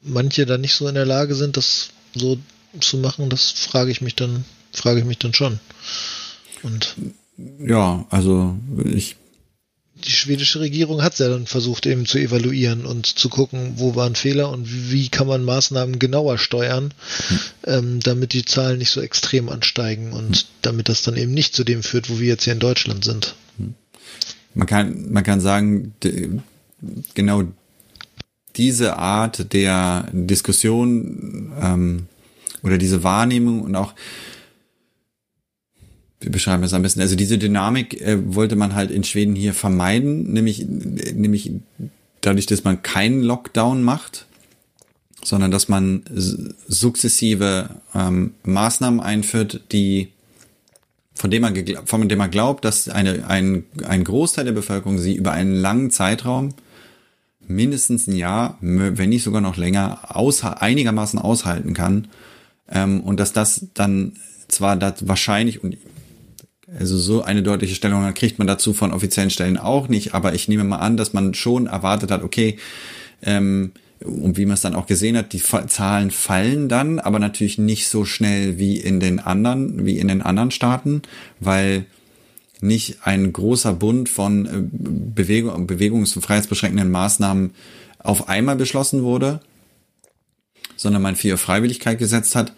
manche 0.00 0.46
da 0.46 0.56
nicht 0.56 0.74
so 0.74 0.88
in 0.88 0.94
der 0.94 1.06
Lage 1.06 1.34
sind, 1.34 1.58
das 1.58 1.90
so 2.14 2.38
zu 2.80 2.96
machen, 2.96 3.28
das 3.28 3.50
frage 3.50 3.90
ich 3.90 4.00
mich 4.00 4.14
dann, 4.14 4.44
frage 4.72 5.00
ich 5.00 5.04
mich 5.04 5.18
dann 5.18 5.34
schon. 5.34 5.60
Und 6.62 6.96
ja, 7.58 8.06
also 8.10 8.56
ich 8.84 9.16
die 10.04 10.10
schwedische 10.10 10.60
Regierung 10.60 11.02
hat 11.02 11.14
es 11.14 11.18
ja 11.18 11.28
dann 11.28 11.46
versucht 11.46 11.86
eben 11.86 12.06
zu 12.06 12.18
evaluieren 12.18 12.86
und 12.86 13.06
zu 13.06 13.28
gucken, 13.28 13.74
wo 13.76 13.94
waren 13.94 14.14
Fehler 14.14 14.50
und 14.50 14.90
wie 14.90 15.08
kann 15.08 15.26
man 15.26 15.44
Maßnahmen 15.44 15.98
genauer 15.98 16.38
steuern, 16.38 16.92
hm. 17.28 17.38
ähm, 17.66 18.00
damit 18.00 18.32
die 18.32 18.44
Zahlen 18.44 18.78
nicht 18.78 18.90
so 18.90 19.00
extrem 19.00 19.48
ansteigen 19.48 20.12
und 20.12 20.36
hm. 20.36 20.44
damit 20.62 20.88
das 20.88 21.02
dann 21.02 21.16
eben 21.16 21.32
nicht 21.32 21.54
zu 21.54 21.64
dem 21.64 21.82
führt, 21.82 22.10
wo 22.10 22.18
wir 22.18 22.28
jetzt 22.28 22.44
hier 22.44 22.52
in 22.52 22.58
Deutschland 22.58 23.04
sind. 23.04 23.34
Hm. 23.58 23.74
Man 24.54 24.66
kann, 24.66 25.12
man 25.12 25.22
kann 25.24 25.40
sagen, 25.40 25.94
genau 27.14 27.44
diese 28.56 28.96
Art 28.96 29.52
der 29.52 30.08
Diskussion 30.12 31.52
ähm, 31.60 32.06
oder 32.62 32.78
diese 32.78 33.02
Wahrnehmung 33.02 33.62
und 33.62 33.76
auch 33.76 33.94
wie 36.20 36.28
beschreiben 36.28 36.62
wir 36.62 36.66
es 36.66 36.74
am 36.74 36.82
besten? 36.82 37.00
Also 37.00 37.16
diese 37.16 37.38
Dynamik 37.38 38.00
äh, 38.00 38.18
wollte 38.34 38.56
man 38.56 38.74
halt 38.74 38.90
in 38.90 39.04
Schweden 39.04 39.34
hier 39.34 39.54
vermeiden, 39.54 40.32
nämlich, 40.32 40.66
nämlich 40.66 41.52
dadurch, 42.20 42.46
dass 42.46 42.64
man 42.64 42.82
keinen 42.82 43.22
Lockdown 43.22 43.82
macht, 43.82 44.26
sondern 45.24 45.50
dass 45.50 45.68
man 45.68 46.02
sukzessive 46.68 47.70
ähm, 47.94 48.34
Maßnahmen 48.44 49.00
einführt, 49.00 49.62
die 49.72 50.08
von 51.14 51.30
dem 51.30 51.42
man, 51.42 51.54
von 51.84 52.08
dem 52.08 52.18
man 52.18 52.30
glaubt, 52.30 52.64
dass 52.64 52.88
eine, 52.88 53.26
ein, 53.28 53.64
ein 53.86 54.04
Großteil 54.04 54.46
der 54.46 54.52
Bevölkerung 54.52 54.98
sie 54.98 55.14
über 55.14 55.32
einen 55.32 55.54
langen 55.54 55.90
Zeitraum, 55.90 56.54
mindestens 57.46 58.06
ein 58.06 58.16
Jahr, 58.16 58.56
wenn 58.60 59.10
nicht 59.10 59.24
sogar 59.24 59.42
noch 59.42 59.58
länger, 59.58 60.16
aus, 60.16 60.42
einigermaßen 60.44 61.18
aushalten 61.18 61.74
kann. 61.74 62.08
Ähm, 62.70 63.00
und 63.00 63.20
dass 63.20 63.34
das 63.34 63.66
dann 63.74 64.12
zwar 64.48 64.76
das 64.76 65.08
wahrscheinlich, 65.08 65.62
und 65.62 65.76
also 66.78 66.96
so 66.96 67.22
eine 67.22 67.42
deutliche 67.42 67.74
Stellung 67.74 68.12
kriegt 68.14 68.38
man 68.38 68.46
dazu 68.46 68.72
von 68.72 68.92
offiziellen 68.92 69.30
Stellen 69.30 69.58
auch 69.58 69.88
nicht, 69.88 70.14
aber 70.14 70.34
ich 70.34 70.48
nehme 70.48 70.64
mal 70.64 70.78
an, 70.78 70.96
dass 70.96 71.12
man 71.12 71.34
schon 71.34 71.66
erwartet 71.66 72.10
hat, 72.10 72.22
okay, 72.22 72.58
ähm, 73.22 73.72
und 74.00 74.38
wie 74.38 74.46
man 74.46 74.54
es 74.54 74.62
dann 74.62 74.74
auch 74.74 74.86
gesehen 74.86 75.16
hat, 75.16 75.34
die 75.34 75.42
Zahlen 75.42 76.10
fallen 76.10 76.70
dann, 76.70 76.98
aber 77.00 77.18
natürlich 77.18 77.58
nicht 77.58 77.88
so 77.88 78.06
schnell 78.06 78.58
wie 78.58 78.78
in 78.78 78.98
den 78.98 79.18
anderen, 79.18 79.84
wie 79.84 79.98
in 79.98 80.08
den 80.08 80.22
anderen 80.22 80.50
Staaten, 80.50 81.02
weil 81.38 81.84
nicht 82.62 82.98
ein 83.04 83.32
großer 83.32 83.74
Bund 83.74 84.08
von 84.08 84.46
äh, 84.46 84.50
Bewegung, 84.62 85.66
Bewegungs- 85.66 86.14
und 86.16 86.22
freiheitsbeschränkenden 86.22 86.90
Maßnahmen 86.90 87.52
auf 87.98 88.28
einmal 88.28 88.56
beschlossen 88.56 89.02
wurde, 89.02 89.40
sondern 90.76 91.02
man 91.02 91.16
für 91.16 91.36
Freiwilligkeit 91.36 91.98
gesetzt 91.98 92.34
hat. 92.36 92.54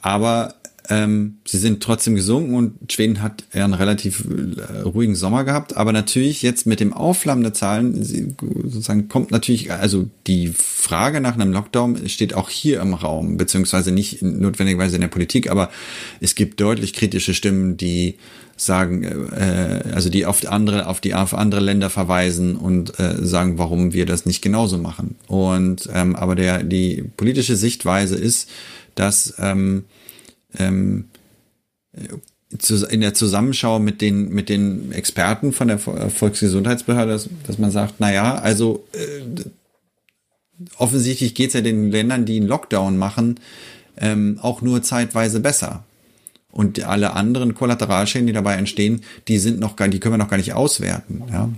Aber 0.00 0.54
ähm, 0.88 1.38
sie 1.46 1.58
sind 1.58 1.82
trotzdem 1.82 2.16
gesunken 2.16 2.54
und 2.54 2.92
Schweden 2.92 3.22
hat 3.22 3.44
ja 3.52 3.64
einen 3.64 3.74
relativ 3.74 4.24
äh, 4.24 4.80
ruhigen 4.80 5.14
Sommer 5.14 5.44
gehabt. 5.44 5.76
Aber 5.76 5.92
natürlich 5.92 6.42
jetzt 6.42 6.66
mit 6.66 6.80
dem 6.80 6.92
Aufflammen 6.92 7.44
der 7.44 7.54
Zahlen 7.54 8.02
sozusagen 8.02 9.08
kommt 9.08 9.30
natürlich, 9.30 9.72
also 9.72 10.08
die 10.26 10.48
Frage 10.48 11.20
nach 11.20 11.34
einem 11.34 11.52
Lockdown 11.52 12.08
steht 12.08 12.34
auch 12.34 12.50
hier 12.50 12.80
im 12.80 12.94
Raum, 12.94 13.36
beziehungsweise 13.36 13.92
nicht 13.92 14.22
notwendigerweise 14.22 14.96
in 14.96 15.02
der 15.02 15.08
Politik, 15.08 15.50
aber 15.50 15.70
es 16.20 16.34
gibt 16.34 16.60
deutlich 16.60 16.94
kritische 16.94 17.34
Stimmen, 17.34 17.76
die 17.76 18.16
sagen, 18.56 19.04
äh, 19.04 19.82
also 19.94 20.10
die 20.10 20.26
auf 20.26 20.46
andere, 20.46 20.88
auf 20.88 21.00
die 21.00 21.14
auf 21.14 21.34
andere 21.34 21.60
Länder 21.60 21.90
verweisen 21.90 22.56
und 22.56 22.98
äh, 22.98 23.24
sagen, 23.24 23.58
warum 23.58 23.92
wir 23.92 24.06
das 24.06 24.26
nicht 24.26 24.42
genauso 24.42 24.78
machen. 24.78 25.16
Und 25.28 25.88
ähm, 25.92 26.16
aber 26.16 26.34
der 26.34 26.62
die 26.62 27.04
politische 27.16 27.56
Sichtweise 27.56 28.16
ist, 28.16 28.48
dass 28.94 29.34
ähm, 29.38 29.84
ähm, 30.58 31.06
in 32.90 33.00
der 33.00 33.14
Zusammenschau 33.14 33.78
mit 33.78 34.00
den, 34.00 34.28
mit 34.28 34.48
den 34.48 34.92
Experten 34.92 35.52
von 35.52 35.68
der 35.68 35.78
Volksgesundheitsbehörde, 35.78 37.12
dass, 37.12 37.28
dass 37.46 37.58
man 37.58 37.70
sagt, 37.70 37.94
na 37.98 38.12
ja, 38.12 38.34
also 38.34 38.86
äh, 38.92 39.22
offensichtlich 40.76 41.34
geht's 41.34 41.54
ja 41.54 41.60
den 41.60 41.90
Ländern, 41.90 42.24
die 42.24 42.36
einen 42.36 42.46
Lockdown 42.46 42.98
machen, 42.98 43.40
ähm, 43.96 44.38
auch 44.42 44.62
nur 44.62 44.82
zeitweise 44.82 45.40
besser. 45.40 45.84
Und 46.50 46.84
alle 46.84 47.14
anderen 47.14 47.54
Kollateralschäden, 47.54 48.26
die 48.26 48.34
dabei 48.34 48.56
entstehen, 48.56 49.02
die 49.28 49.38
sind 49.38 49.58
noch 49.58 49.76
gar, 49.76 49.88
die 49.88 50.00
können 50.00 50.14
wir 50.14 50.18
noch 50.18 50.28
gar 50.28 50.36
nicht 50.36 50.52
auswerten. 50.52 51.22
Ja. 51.32 51.48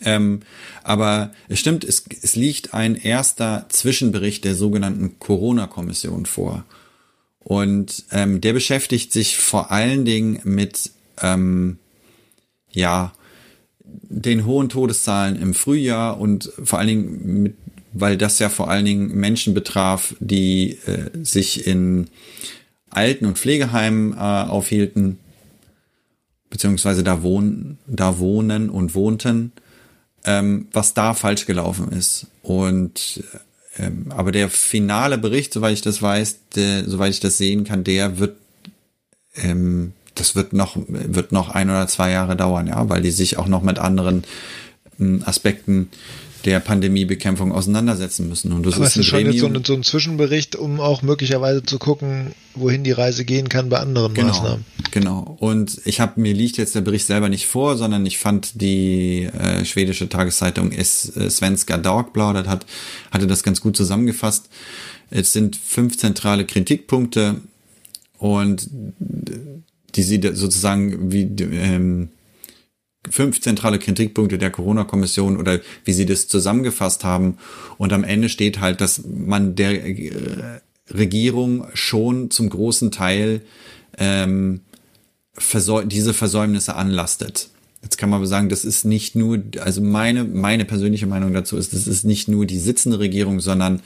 Ähm, 0.00 0.40
aber 0.82 1.32
es 1.48 1.60
stimmt, 1.60 1.84
es, 1.84 2.04
es 2.22 2.34
liegt 2.34 2.72
ein 2.72 2.96
erster 2.96 3.66
Zwischenbericht 3.68 4.44
der 4.44 4.54
sogenannten 4.54 5.18
Corona-Kommission 5.18 6.24
vor. 6.26 6.64
Und 7.46 8.06
ähm, 8.10 8.40
der 8.40 8.54
beschäftigt 8.54 9.12
sich 9.12 9.38
vor 9.38 9.70
allen 9.70 10.04
Dingen 10.04 10.40
mit, 10.42 10.90
ähm, 11.22 11.78
ja, 12.72 13.12
den 13.84 14.46
hohen 14.46 14.68
Todeszahlen 14.68 15.40
im 15.40 15.54
Frühjahr 15.54 16.18
und 16.18 16.50
vor 16.64 16.80
allen 16.80 16.88
Dingen 16.88 17.42
mit, 17.44 17.54
weil 17.92 18.16
das 18.16 18.40
ja 18.40 18.48
vor 18.48 18.68
allen 18.68 18.84
Dingen 18.84 19.14
Menschen 19.14 19.54
betraf, 19.54 20.16
die 20.18 20.72
äh, 20.86 21.22
sich 21.22 21.68
in 21.68 22.08
Alten- 22.90 23.26
und 23.26 23.38
Pflegeheimen 23.38 24.14
äh, 24.14 24.16
aufhielten, 24.16 25.20
beziehungsweise 26.50 27.04
da 27.04 27.22
wohnen, 27.22 27.78
da 27.86 28.18
wohnen 28.18 28.70
und 28.70 28.96
wohnten, 28.96 29.52
ähm, 30.24 30.66
was 30.72 30.94
da 30.94 31.14
falsch 31.14 31.46
gelaufen 31.46 31.92
ist. 31.92 32.26
Und 32.42 33.22
ähm, 33.78 34.06
aber 34.10 34.32
der 34.32 34.48
finale 34.48 35.18
Bericht, 35.18 35.52
soweit 35.52 35.74
ich 35.74 35.82
das 35.82 36.00
weiß, 36.00 36.38
der, 36.54 36.88
soweit 36.88 37.12
ich 37.12 37.20
das 37.20 37.38
sehen 37.38 37.64
kann, 37.64 37.84
der 37.84 38.18
wird, 38.18 38.36
ähm, 39.36 39.92
das 40.14 40.34
wird 40.34 40.52
noch, 40.52 40.76
wird 40.88 41.32
noch 41.32 41.50
ein 41.50 41.68
oder 41.68 41.86
zwei 41.88 42.10
Jahre 42.10 42.36
dauern, 42.36 42.66
ja, 42.66 42.88
weil 42.88 43.02
die 43.02 43.10
sich 43.10 43.38
auch 43.38 43.48
noch 43.48 43.62
mit 43.62 43.78
anderen 43.78 44.24
ähm, 44.98 45.22
Aspekten 45.26 45.90
der 46.46 46.60
Pandemiebekämpfung 46.60 47.50
auseinandersetzen 47.50 48.28
müssen. 48.28 48.52
Und 48.52 48.64
das 48.64 48.74
Aber 48.74 48.84
ist 48.84 48.92
es 48.92 48.98
ist 48.98 49.06
schon 49.06 49.26
jetzt 49.26 49.40
so 49.40 49.46
ein, 49.46 49.64
so 49.64 49.74
ein, 49.74 49.82
Zwischenbericht, 49.82 50.54
um 50.54 50.80
auch 50.80 51.02
möglicherweise 51.02 51.64
zu 51.64 51.78
gucken, 51.78 52.32
wohin 52.54 52.84
die 52.84 52.92
Reise 52.92 53.24
gehen 53.24 53.48
kann 53.48 53.68
bei 53.68 53.78
anderen 53.78 54.14
genau, 54.14 54.28
Maßnahmen. 54.28 54.64
Genau. 54.92 55.36
Und 55.40 55.80
ich 55.84 56.00
habe 56.00 56.20
mir 56.20 56.32
liegt 56.32 56.56
jetzt 56.56 56.76
der 56.76 56.82
Bericht 56.82 57.06
selber 57.06 57.28
nicht 57.28 57.46
vor, 57.46 57.76
sondern 57.76 58.06
ich 58.06 58.18
fand 58.18 58.60
die 58.60 59.24
äh, 59.24 59.64
schwedische 59.64 60.08
Tageszeitung 60.08 60.70
S, 60.70 61.14
äh, 61.16 61.28
Svenska 61.28 61.76
Dagbladet 61.78 62.46
hat 62.46 62.64
hatte 63.10 63.26
das 63.26 63.42
ganz 63.42 63.60
gut 63.60 63.76
zusammengefasst. 63.76 64.48
Es 65.10 65.32
sind 65.32 65.56
fünf 65.56 65.98
zentrale 65.98 66.44
Kritikpunkte 66.44 67.40
und 68.18 68.70
die 69.96 70.02
sie 70.02 70.20
sozusagen 70.34 71.12
wie 71.12 71.22
ähm, 71.22 72.10
fünf 73.10 73.40
zentrale 73.40 73.78
Kritikpunkte 73.78 74.38
der 74.38 74.50
Corona-Kommission 74.50 75.36
oder 75.36 75.60
wie 75.84 75.92
sie 75.92 76.06
das 76.06 76.28
zusammengefasst 76.28 77.04
haben. 77.04 77.38
Und 77.78 77.92
am 77.92 78.04
Ende 78.04 78.28
steht 78.28 78.60
halt, 78.60 78.80
dass 78.80 79.02
man 79.04 79.54
der 79.54 79.84
äh, 79.84 80.60
Regierung 80.90 81.66
schon 81.74 82.30
zum 82.30 82.48
großen 82.48 82.90
Teil 82.90 83.42
ähm, 83.98 84.60
versäu 85.34 85.84
diese 85.84 86.14
Versäumnisse 86.14 86.76
anlastet. 86.76 87.48
Jetzt 87.82 87.98
kann 87.98 88.10
man 88.10 88.18
aber 88.18 88.26
sagen, 88.26 88.48
das 88.48 88.64
ist 88.64 88.84
nicht 88.84 89.14
nur, 89.14 89.40
also 89.60 89.80
meine, 89.80 90.24
meine 90.24 90.64
persönliche 90.64 91.06
Meinung 91.06 91.32
dazu 91.32 91.56
ist, 91.56 91.72
das 91.72 91.86
ist 91.86 92.04
nicht 92.04 92.26
nur 92.26 92.46
die 92.46 92.58
sitzende 92.58 92.98
Regierung, 92.98 93.40
sondern 93.40 93.80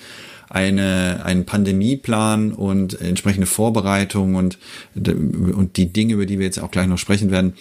eine, 0.49 1.25
einen 1.25 1.45
Pandemieplan 1.45 2.53
und 2.53 3.01
entsprechende 3.01 3.47
Vorbereitungen 3.47 4.37
und, 4.37 4.59
und 4.95 5.77
die 5.77 5.93
Dinge, 5.93 6.15
über 6.15 6.27
die 6.27 6.39
wir 6.39 6.47
jetzt 6.47 6.61
auch 6.61 6.71
gleich 6.71 6.87
noch 6.87 6.99
sprechen 6.99 7.31
werden, 7.31 7.55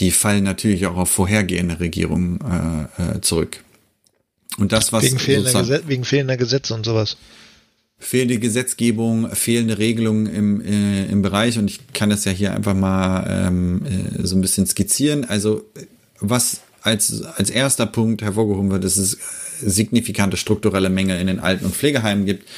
die 0.00 0.10
fallen 0.10 0.44
natürlich 0.44 0.86
auch 0.86 0.96
auf 0.96 1.10
vorhergehende 1.10 1.80
Regierungen 1.80 2.38
äh, 2.98 3.16
äh, 3.16 3.20
zurück. 3.20 3.62
Und 4.58 4.72
das, 4.72 4.92
was 4.92 5.04
wegen 5.04 5.18
fehlender, 5.18 5.60
Gesetz, 5.60 5.82
wegen 5.86 6.04
fehlender 6.04 6.36
Gesetze 6.36 6.74
und 6.74 6.84
sowas. 6.84 7.16
Fehlende 7.98 8.38
Gesetzgebung, 8.38 9.30
fehlende 9.34 9.78
Regelungen 9.78 10.26
im, 10.26 10.60
äh, 10.60 11.06
im 11.06 11.22
Bereich 11.22 11.58
und 11.58 11.70
ich 11.70 11.92
kann 11.92 12.10
das 12.10 12.24
ja 12.24 12.32
hier 12.32 12.54
einfach 12.54 12.74
mal 12.74 13.46
ähm, 13.48 13.82
äh, 13.86 14.26
so 14.26 14.36
ein 14.36 14.40
bisschen 14.40 14.66
skizzieren. 14.66 15.24
Also 15.24 15.64
was 16.20 16.60
als, 16.82 17.22
als 17.22 17.50
erster 17.50 17.86
Punkt 17.86 18.22
hervorgehoben 18.22 18.70
wird, 18.70 18.84
ist 18.84 18.98
es 18.98 19.18
signifikante 19.60 20.36
strukturelle 20.36 20.90
Mängel 20.90 21.18
in 21.18 21.28
den 21.28 21.40
Alten- 21.40 21.64
und 21.64 21.74
Pflegeheimen 21.74 22.26
gibt 22.26 22.48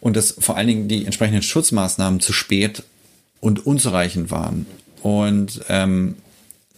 und 0.00 0.16
dass 0.16 0.34
vor 0.38 0.56
allen 0.56 0.66
Dingen 0.66 0.88
die 0.88 1.04
entsprechenden 1.04 1.42
Schutzmaßnahmen 1.42 2.20
zu 2.20 2.32
spät 2.32 2.82
und 3.40 3.66
unzureichend 3.66 4.30
waren. 4.30 4.66
Und 5.02 5.60
ähm, 5.68 6.16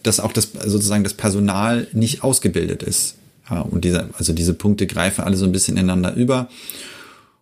dass 0.03 0.19
auch 0.19 0.33
das 0.33 0.51
sozusagen 0.65 1.03
das 1.03 1.13
Personal 1.13 1.87
nicht 1.93 2.23
ausgebildet 2.23 2.83
ist. 2.83 3.15
Ja, 3.49 3.61
und 3.61 3.83
diese, 3.83 4.09
also 4.17 4.33
diese 4.33 4.53
Punkte 4.53 4.87
greifen 4.87 5.23
alle 5.23 5.35
so 5.35 5.45
ein 5.45 5.51
bisschen 5.51 5.77
ineinander 5.77 6.13
über. 6.13 6.49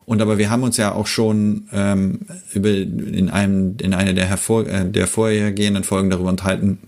Und 0.05 0.21
aber 0.23 0.39
wir 0.39 0.49
haben 0.49 0.63
uns 0.63 0.77
ja 0.77 0.93
auch 0.93 1.05
schon 1.05 1.67
ähm, 1.71 2.21
über 2.53 2.69
in 2.69 3.29
einem 3.29 3.77
in 3.79 3.93
einer 3.93 4.13
der 4.13 4.25
hervor 4.25 4.67
äh, 4.67 4.89
der 4.89 5.05
vorhergehenden 5.05 5.83
Folgen 5.83 6.09
darüber 6.09 6.29
unterhalten, 6.29 6.79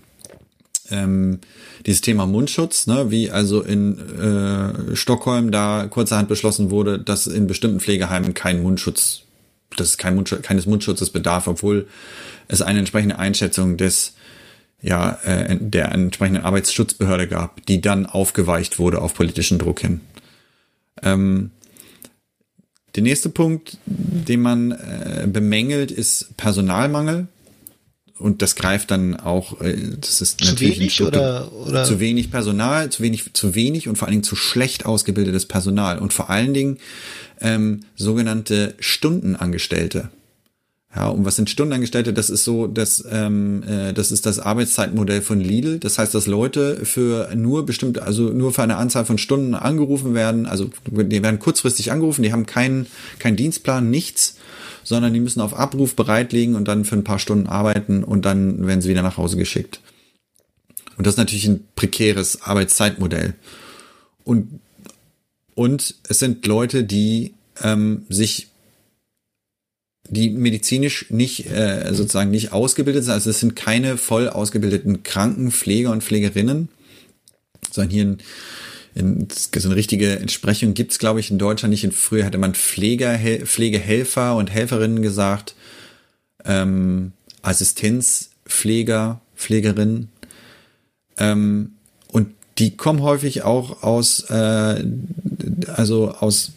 ähm, 0.90 1.38
dieses 1.86 2.00
Thema 2.00 2.26
Mundschutz, 2.26 2.86
ne, 2.86 3.10
wie 3.10 3.30
also 3.30 3.62
in 3.62 3.98
äh, 4.18 4.96
Stockholm 4.96 5.50
da 5.50 5.86
kurzerhand 5.88 6.28
beschlossen 6.28 6.70
wurde, 6.70 6.98
dass 6.98 7.26
in 7.26 7.46
bestimmten 7.46 7.80
Pflegeheimen 7.80 8.34
kein 8.34 8.62
Mundschutz, 8.62 9.22
dass 9.76 9.88
es 9.88 9.98
kein 9.98 10.14
Mundschutz, 10.14 10.42
keines 10.42 10.66
Mundschutzes 10.66 11.10
bedarf, 11.10 11.46
obwohl 11.46 11.86
es 12.48 12.62
eine 12.62 12.80
entsprechende 12.80 13.18
Einschätzung 13.18 13.76
des 13.76 14.14
ja, 14.82 15.18
äh, 15.24 15.56
der 15.60 15.92
entsprechenden 15.92 16.42
Arbeitsschutzbehörde 16.42 17.28
gab, 17.28 17.64
die 17.66 17.80
dann 17.80 18.04
aufgeweicht 18.04 18.78
wurde 18.78 19.00
auf 19.00 19.14
politischen 19.14 19.58
Druck 19.58 19.80
hin. 19.80 20.00
Ähm, 21.02 21.50
der 22.94 23.04
nächste 23.04 23.30
Punkt, 23.30 23.78
den 23.86 24.42
man 24.42 24.72
äh, 24.72 25.26
bemängelt, 25.26 25.90
ist 25.90 26.36
Personalmangel. 26.36 27.28
Und 28.18 28.42
das 28.42 28.54
greift 28.54 28.90
dann 28.90 29.16
auch, 29.16 29.60
äh, 29.60 29.76
das 30.00 30.20
ist 30.20 30.40
zu 30.40 30.50
natürlich 30.50 30.78
wenig 30.78 31.02
oder, 31.02 31.50
oder 31.52 31.84
zu 31.84 31.98
wenig 31.98 32.30
Personal, 32.30 32.90
zu 32.90 33.02
wenig, 33.02 33.32
zu 33.32 33.54
wenig 33.54 33.88
und 33.88 33.96
vor 33.96 34.06
allen 34.08 34.12
Dingen 34.12 34.24
zu 34.24 34.36
schlecht 34.36 34.84
ausgebildetes 34.84 35.46
Personal 35.46 35.98
und 35.98 36.12
vor 36.12 36.28
allen 36.28 36.54
Dingen 36.54 36.78
ähm, 37.40 37.80
sogenannte 37.96 38.74
Stundenangestellte. 38.78 40.10
Ja, 40.94 41.08
und 41.08 41.24
was 41.24 41.36
sind 41.36 41.48
Stundenangestellte? 41.48 42.12
Das 42.12 42.28
ist 42.28 42.44
so, 42.44 42.66
dass 42.66 43.02
ähm, 43.10 43.62
äh, 43.66 43.94
das 43.94 44.12
ist 44.12 44.26
das 44.26 44.38
Arbeitszeitmodell 44.38 45.22
von 45.22 45.40
Lidl. 45.40 45.78
Das 45.78 45.98
heißt, 45.98 46.14
dass 46.14 46.26
Leute 46.26 46.84
für 46.84 47.34
nur 47.34 47.64
bestimmte, 47.64 48.02
also 48.02 48.24
nur 48.24 48.52
für 48.52 48.62
eine 48.62 48.76
Anzahl 48.76 49.06
von 49.06 49.16
Stunden 49.16 49.54
angerufen 49.54 50.12
werden. 50.14 50.44
Also 50.44 50.68
die 50.86 51.22
werden 51.22 51.38
kurzfristig 51.38 51.92
angerufen, 51.92 52.22
die 52.22 52.32
haben 52.32 52.44
keinen 52.44 52.86
keinen 53.18 53.36
Dienstplan, 53.36 53.88
nichts, 53.88 54.36
sondern 54.84 55.14
die 55.14 55.20
müssen 55.20 55.40
auf 55.40 55.54
Abruf 55.54 55.96
bereitlegen 55.96 56.56
und 56.56 56.68
dann 56.68 56.84
für 56.84 56.96
ein 56.96 57.04
paar 57.04 57.18
Stunden 57.18 57.46
arbeiten 57.46 58.04
und 58.04 58.26
dann 58.26 58.66
werden 58.66 58.82
sie 58.82 58.90
wieder 58.90 59.02
nach 59.02 59.16
Hause 59.16 59.38
geschickt. 59.38 59.80
Und 60.98 61.06
das 61.06 61.14
ist 61.14 61.18
natürlich 61.18 61.46
ein 61.46 61.64
prekäres 61.74 62.42
Arbeitszeitmodell. 62.42 63.34
Und 64.24 64.60
und 65.54 65.96
es 66.08 66.18
sind 66.18 66.46
Leute, 66.46 66.84
die 66.84 67.34
ähm, 67.62 68.04
sich 68.08 68.51
die 70.12 70.28
medizinisch 70.28 71.06
nicht 71.08 71.50
äh, 71.50 71.88
sozusagen 71.92 72.30
nicht 72.30 72.52
ausgebildet 72.52 73.04
sind. 73.04 73.14
Also 73.14 73.30
es 73.30 73.40
sind 73.40 73.56
keine 73.56 73.96
voll 73.96 74.28
ausgebildeten 74.28 75.02
Krankenpfleger 75.02 75.90
und 75.90 76.04
Pflegerinnen, 76.04 76.68
sondern 77.70 77.90
hier 77.90 78.02
in, 78.02 78.18
in, 78.94 79.28
so 79.30 79.68
eine 79.68 79.76
richtige 79.76 80.18
Entsprechung 80.18 80.74
gibt's 80.74 80.98
glaube 80.98 81.20
ich, 81.20 81.30
in 81.30 81.38
Deutschland 81.38 81.70
nicht. 81.70 81.84
In, 81.84 81.92
früher 81.92 82.26
hatte 82.26 82.36
man 82.36 82.54
Pfleger, 82.54 83.18
Pflegehelfer 83.18 84.36
und 84.36 84.50
Helferinnen 84.50 85.00
gesagt, 85.00 85.54
ähm, 86.44 87.12
Assistenzpfleger, 87.40 89.22
Pflegerinnen. 89.34 90.10
Ähm, 91.16 91.72
und 92.08 92.34
die 92.58 92.76
kommen 92.76 93.00
häufig 93.00 93.44
auch 93.44 93.82
aus, 93.82 94.28
äh, 94.28 94.84
also 95.68 96.10
aus 96.10 96.52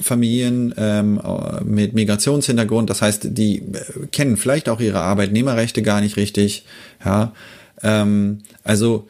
Familien 0.00 0.74
ähm, 0.76 1.20
mit 1.64 1.94
Migrationshintergrund. 1.94 2.90
Das 2.90 3.02
heißt, 3.02 3.28
die 3.36 3.58
äh, 3.58 4.06
kennen 4.10 4.36
vielleicht 4.36 4.68
auch 4.68 4.80
ihre 4.80 5.00
Arbeitnehmerrechte 5.00 5.82
gar 5.82 6.00
nicht 6.00 6.16
richtig. 6.16 6.64
Ja, 7.04 7.32
ähm, 7.82 8.38
also 8.64 9.08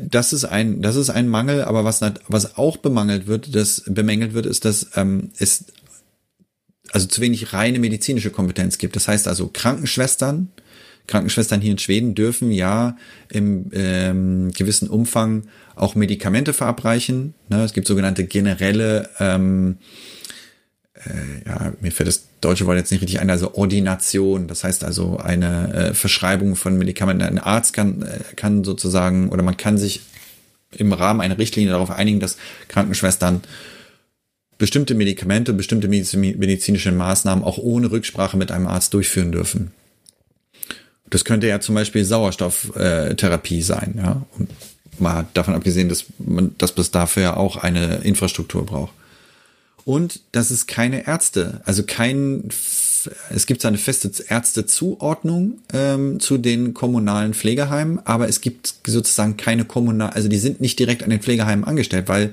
das 0.00 0.32
ist 0.32 0.44
ein, 0.44 0.82
das 0.82 0.96
ist 0.96 1.10
ein 1.10 1.28
Mangel, 1.28 1.62
aber 1.62 1.84
was, 1.84 2.00
was 2.28 2.56
auch 2.56 2.76
bemangelt 2.76 3.26
wird, 3.26 3.54
das 3.54 3.82
bemängelt 3.86 4.34
wird, 4.34 4.46
ist, 4.46 4.64
dass 4.64 4.90
ähm, 4.96 5.30
es 5.38 5.64
also 6.92 7.06
zu 7.06 7.20
wenig 7.20 7.52
reine 7.52 7.78
medizinische 7.78 8.30
Kompetenz 8.30 8.78
gibt. 8.78 8.96
Das 8.96 9.08
heißt 9.08 9.28
also 9.28 9.50
Krankenschwestern, 9.52 10.48
Krankenschwestern 11.06 11.60
hier 11.60 11.72
in 11.72 11.78
Schweden 11.78 12.14
dürfen 12.14 12.50
ja 12.50 12.96
im 13.28 13.70
ähm, 13.72 14.52
gewissen 14.52 14.88
Umfang 14.88 15.44
auch 15.74 15.94
Medikamente 15.94 16.52
verabreichen. 16.52 17.34
Ne? 17.48 17.64
Es 17.64 17.72
gibt 17.72 17.86
sogenannte 17.86 18.24
generelle, 18.24 19.08
ähm, 19.18 19.78
äh, 20.94 21.48
ja, 21.48 21.72
mir 21.80 21.90
fällt 21.92 22.08
das 22.08 22.28
deutsche 22.40 22.66
Wort 22.66 22.76
jetzt 22.76 22.92
nicht 22.92 23.02
richtig 23.02 23.20
ein, 23.20 23.30
also 23.30 23.54
Ordination. 23.54 24.46
Das 24.46 24.64
heißt 24.64 24.84
also 24.84 25.16
eine 25.16 25.72
äh, 25.72 25.94
Verschreibung 25.94 26.56
von 26.56 26.76
Medikamenten. 26.76 27.22
Ein 27.22 27.38
Arzt 27.38 27.72
kann, 27.72 28.02
äh, 28.02 28.20
kann 28.36 28.64
sozusagen, 28.64 29.30
oder 29.30 29.42
man 29.42 29.56
kann 29.56 29.78
sich 29.78 30.02
im 30.72 30.92
Rahmen 30.92 31.20
einer 31.20 31.38
Richtlinie 31.38 31.72
darauf 31.72 31.90
einigen, 31.90 32.20
dass 32.20 32.36
Krankenschwestern 32.68 33.42
bestimmte 34.58 34.94
Medikamente, 34.94 35.54
bestimmte 35.54 35.88
medizinische 35.88 36.92
Maßnahmen 36.92 37.42
auch 37.42 37.58
ohne 37.58 37.90
Rücksprache 37.90 38.36
mit 38.36 38.52
einem 38.52 38.66
Arzt 38.66 38.92
durchführen 38.92 39.32
dürfen. 39.32 39.72
Das 41.10 41.24
könnte 41.24 41.48
ja 41.48 41.60
zum 41.60 41.74
Beispiel 41.74 42.04
Sauerstofftherapie 42.04 43.62
sein, 43.62 43.94
ja. 43.98 44.22
Und 44.38 44.48
mal 44.98 45.26
davon 45.34 45.54
abgesehen, 45.54 45.88
dass 45.88 46.04
man, 46.18 46.54
dass 46.58 46.76
es 46.76 46.90
dafür 46.90 47.22
ja 47.22 47.36
auch 47.36 47.56
eine 47.56 47.96
Infrastruktur 47.96 48.64
braucht. 48.64 48.92
Und 49.84 50.20
dass 50.32 50.50
es 50.50 50.66
keine 50.66 51.06
Ärzte, 51.06 51.62
also 51.64 51.82
kein, 51.82 52.44
es 53.30 53.46
gibt 53.46 53.64
eine 53.64 53.78
feste 53.78 54.10
Ärztezuordnung 54.28 55.58
ähm, 55.72 56.20
zu 56.20 56.38
den 56.38 56.74
kommunalen 56.74 57.34
Pflegeheimen, 57.34 57.98
aber 58.04 58.28
es 58.28 58.40
gibt 58.40 58.74
sozusagen 58.86 59.36
keine 59.36 59.64
kommunal, 59.64 60.10
also 60.10 60.28
die 60.28 60.38
sind 60.38 60.60
nicht 60.60 60.78
direkt 60.78 61.02
an 61.02 61.10
den 61.10 61.22
Pflegeheimen 61.22 61.64
angestellt, 61.64 62.08
weil 62.08 62.32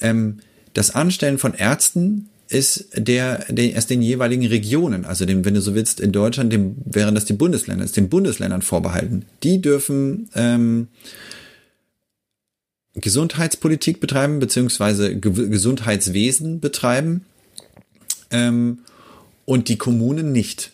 ähm, 0.00 0.38
das 0.72 0.94
Anstellen 0.94 1.38
von 1.38 1.52
Ärzten 1.52 2.28
ist 2.52 2.88
der, 2.94 3.46
der 3.48 3.72
erst 3.72 3.90
den 3.90 4.02
jeweiligen 4.02 4.46
Regionen, 4.46 5.04
also 5.04 5.24
dem, 5.24 5.44
wenn 5.44 5.54
du 5.54 5.60
so 5.60 5.74
willst, 5.74 6.00
in 6.00 6.12
Deutschland, 6.12 6.52
dem 6.52 6.76
wären 6.84 7.14
das 7.14 7.24
die 7.24 7.32
Bundesländer, 7.32 7.84
ist 7.84 7.96
den 7.96 8.08
Bundesländern 8.08 8.62
vorbehalten. 8.62 9.24
Die 9.42 9.62
dürfen 9.62 10.28
ähm, 10.34 10.88
Gesundheitspolitik 12.94 14.00
betreiben, 14.00 14.38
beziehungsweise 14.38 15.16
Ge 15.16 15.48
Gesundheitswesen 15.48 16.60
betreiben 16.60 17.24
ähm, 18.30 18.80
und 19.46 19.68
die 19.68 19.78
Kommunen 19.78 20.32
nicht. 20.32 20.71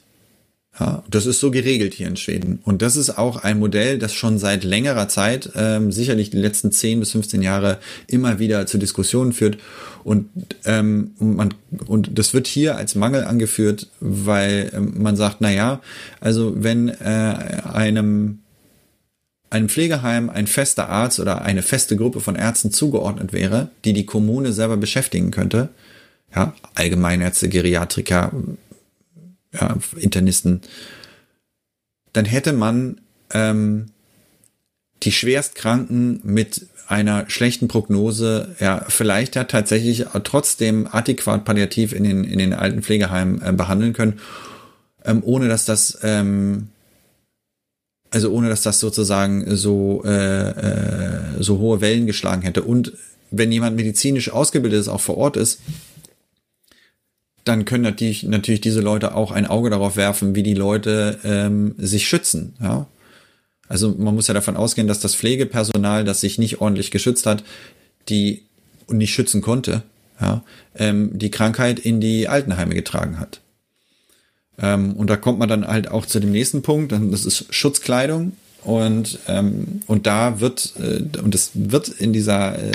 Ja, 0.78 1.02
das 1.10 1.26
ist 1.26 1.40
so 1.40 1.50
geregelt 1.50 1.94
hier 1.94 2.06
in 2.06 2.16
Schweden. 2.16 2.60
Und 2.64 2.82
das 2.82 2.94
ist 2.94 3.18
auch 3.18 3.42
ein 3.42 3.58
Modell, 3.58 3.98
das 3.98 4.14
schon 4.14 4.38
seit 4.38 4.62
längerer 4.62 5.08
Zeit, 5.08 5.50
ähm, 5.56 5.90
sicherlich 5.90 6.30
die 6.30 6.36
letzten 6.36 6.70
10 6.70 7.00
bis 7.00 7.12
15 7.12 7.42
Jahre, 7.42 7.78
immer 8.06 8.38
wieder 8.38 8.66
zu 8.66 8.78
Diskussionen 8.78 9.32
führt. 9.32 9.58
Und, 10.04 10.28
ähm, 10.64 11.12
man, 11.18 11.54
und 11.86 12.16
das 12.16 12.32
wird 12.32 12.46
hier 12.46 12.76
als 12.76 12.94
Mangel 12.94 13.24
angeführt, 13.24 13.88
weil 14.00 14.70
ähm, 14.72 14.94
man 14.98 15.16
sagt, 15.16 15.38
na 15.40 15.50
ja, 15.50 15.80
also 16.20 16.54
wenn 16.56 16.88
äh, 16.88 17.62
einem 17.72 18.38
einem 19.50 19.70
Pflegeheim 19.70 20.28
ein 20.28 20.46
fester 20.46 20.90
Arzt 20.90 21.20
oder 21.20 21.40
eine 21.40 21.62
feste 21.62 21.96
Gruppe 21.96 22.20
von 22.20 22.36
Ärzten 22.36 22.70
zugeordnet 22.70 23.32
wäre, 23.32 23.70
die 23.86 23.94
die 23.94 24.04
Kommune 24.04 24.52
selber 24.52 24.76
beschäftigen 24.76 25.30
könnte, 25.30 25.70
ja, 26.34 26.52
Allgemeinärzte, 26.74 27.48
Geriatriker, 27.48 28.30
ja, 29.52 29.76
Internisten, 29.96 30.62
dann 32.12 32.24
hätte 32.24 32.52
man 32.52 33.00
ähm, 33.32 33.86
die 35.02 35.12
Schwerstkranken 35.12 36.20
mit 36.24 36.66
einer 36.86 37.28
schlechten 37.28 37.68
Prognose 37.68 38.56
ja 38.60 38.84
vielleicht 38.88 39.36
ja 39.36 39.44
tatsächlich 39.44 40.06
trotzdem 40.24 40.88
adäquat 40.90 41.44
palliativ 41.44 41.92
in 41.92 42.04
den 42.04 42.24
in 42.24 42.38
den 42.38 42.54
alten 42.54 42.82
Pflegeheimen 42.82 43.42
äh, 43.42 43.52
behandeln 43.52 43.92
können, 43.92 44.20
ähm, 45.04 45.22
ohne 45.22 45.48
dass 45.48 45.66
das 45.66 45.98
ähm, 46.02 46.68
also 48.10 48.32
ohne 48.32 48.48
dass 48.48 48.62
das 48.62 48.80
sozusagen 48.80 49.54
so 49.54 50.02
äh, 50.04 50.48
äh, 50.50 51.42
so 51.42 51.58
hohe 51.58 51.82
Wellen 51.82 52.06
geschlagen 52.06 52.42
hätte. 52.42 52.62
Und 52.62 52.94
wenn 53.30 53.52
jemand 53.52 53.76
medizinisch 53.76 54.30
ausgebildet 54.30 54.80
ist, 54.80 54.88
auch 54.88 55.02
vor 55.02 55.18
Ort 55.18 55.36
ist, 55.36 55.60
dann 57.48 57.64
können 57.64 57.82
natürlich, 57.82 58.22
natürlich 58.22 58.60
diese 58.60 58.80
Leute 58.80 59.14
auch 59.14 59.32
ein 59.32 59.46
Auge 59.46 59.70
darauf 59.70 59.96
werfen, 59.96 60.34
wie 60.34 60.42
die 60.42 60.54
Leute 60.54 61.18
ähm, 61.24 61.74
sich 61.78 62.06
schützen. 62.06 62.54
Ja? 62.60 62.86
Also 63.68 63.94
man 63.98 64.14
muss 64.14 64.28
ja 64.28 64.34
davon 64.34 64.56
ausgehen, 64.56 64.88
dass 64.88 65.00
das 65.00 65.14
Pflegepersonal, 65.14 66.04
das 66.04 66.20
sich 66.20 66.38
nicht 66.38 66.60
ordentlich 66.60 66.90
geschützt 66.90 67.26
hat, 67.26 67.44
die 68.08 68.42
und 68.86 68.98
nicht 68.98 69.12
schützen 69.12 69.42
konnte, 69.42 69.82
ja, 70.20 70.42
ähm, 70.76 71.10
die 71.12 71.30
Krankheit 71.30 71.78
in 71.78 72.00
die 72.00 72.28
Altenheime 72.28 72.74
getragen 72.74 73.20
hat. 73.20 73.40
Ähm, 74.58 74.94
und 74.94 75.10
da 75.10 75.16
kommt 75.16 75.38
man 75.38 75.48
dann 75.48 75.66
halt 75.66 75.90
auch 75.90 76.06
zu 76.06 76.18
dem 76.18 76.32
nächsten 76.32 76.62
Punkt, 76.62 76.92
das 76.92 77.24
ist 77.24 77.52
Schutzkleidung. 77.54 78.32
Und, 78.64 79.18
ähm, 79.28 79.80
und 79.86 80.06
da 80.06 80.40
wird, 80.40 80.74
äh, 80.78 81.18
und 81.20 81.32
das 81.34 81.50
wird 81.54 81.88
in 81.88 82.12
dieser 82.12 82.58
äh, 82.58 82.72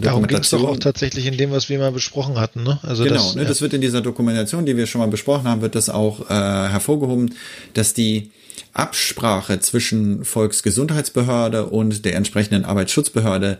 Darum 0.00 0.26
ging 0.26 0.38
es 0.38 0.50
doch 0.50 0.64
auch 0.64 0.78
tatsächlich 0.78 1.26
in 1.26 1.36
dem, 1.36 1.50
was 1.50 1.68
wir 1.68 1.78
mal 1.78 1.92
besprochen 1.92 2.38
hatten. 2.38 2.62
Ne? 2.62 2.78
Also 2.82 3.04
genau, 3.04 3.16
das, 3.16 3.34
ne, 3.34 3.42
ja. 3.42 3.48
das 3.48 3.62
wird 3.62 3.72
in 3.72 3.80
dieser 3.80 4.02
Dokumentation, 4.02 4.66
die 4.66 4.76
wir 4.76 4.86
schon 4.86 5.00
mal 5.00 5.08
besprochen 5.08 5.44
haben, 5.44 5.62
wird 5.62 5.74
das 5.74 5.88
auch 5.88 6.30
äh, 6.30 6.34
hervorgehoben, 6.34 7.34
dass 7.74 7.94
die 7.94 8.30
Absprache 8.72 9.60
zwischen 9.60 10.24
Volksgesundheitsbehörde 10.24 11.66
und 11.66 12.04
der 12.04 12.14
entsprechenden 12.14 12.64
Arbeitsschutzbehörde, 12.64 13.58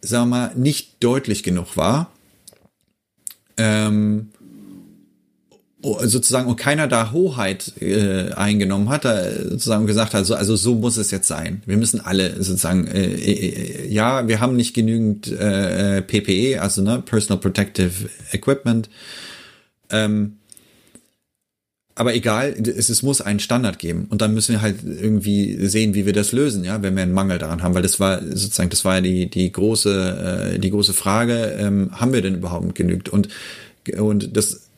sagen 0.00 0.30
wir 0.30 0.36
mal, 0.36 0.52
nicht 0.56 1.02
deutlich 1.04 1.42
genug 1.42 1.76
war. 1.76 2.10
Ähm, 3.56 4.32
sozusagen 5.82 6.48
und 6.48 6.56
keiner 6.56 6.86
da 6.86 7.12
Hoheit 7.12 7.72
äh, 7.80 8.32
eingenommen 8.32 8.88
hat, 8.88 9.04
da 9.04 9.30
sozusagen 9.32 9.86
gesagt 9.86 10.14
hat, 10.14 10.24
so, 10.24 10.34
also 10.34 10.54
so 10.54 10.74
muss 10.76 10.96
es 10.96 11.10
jetzt 11.10 11.26
sein. 11.26 11.62
Wir 11.66 11.76
müssen 11.76 12.00
alle 12.00 12.42
sozusagen, 12.42 12.86
äh, 12.86 13.04
äh, 13.04 13.88
ja, 13.88 14.28
wir 14.28 14.40
haben 14.40 14.54
nicht 14.54 14.74
genügend 14.74 15.30
äh, 15.32 16.02
PPE, 16.02 16.60
also 16.60 16.82
ne, 16.82 17.02
Personal 17.04 17.40
Protective 17.40 18.08
Equipment. 18.32 18.88
Ähm, 19.90 20.38
aber 21.94 22.14
egal, 22.14 22.54
es, 22.58 22.88
es 22.88 23.02
muss 23.02 23.20
einen 23.20 23.40
Standard 23.40 23.78
geben 23.78 24.06
und 24.08 24.22
dann 24.22 24.32
müssen 24.32 24.52
wir 24.52 24.62
halt 24.62 24.76
irgendwie 24.84 25.66
sehen, 25.66 25.94
wie 25.94 26.06
wir 26.06 26.14
das 26.14 26.32
lösen, 26.32 26.64
ja, 26.64 26.80
wenn 26.82 26.96
wir 26.96 27.02
einen 27.02 27.12
Mangel 27.12 27.38
daran 27.38 27.62
haben, 27.62 27.74
weil 27.74 27.82
das 27.82 28.00
war 28.00 28.22
sozusagen, 28.22 28.70
das 28.70 28.84
war 28.84 28.96
ja 28.96 29.00
die 29.02 29.28
die 29.28 29.52
große 29.52 30.52
äh, 30.54 30.58
die 30.58 30.70
große 30.70 30.94
Frage, 30.94 31.54
ähm, 31.58 31.90
haben 31.92 32.12
wir 32.14 32.22
denn 32.22 32.36
überhaupt 32.36 32.74
genügt 32.74 33.10
und 33.10 33.28
und 33.98 34.36
das 34.36 34.71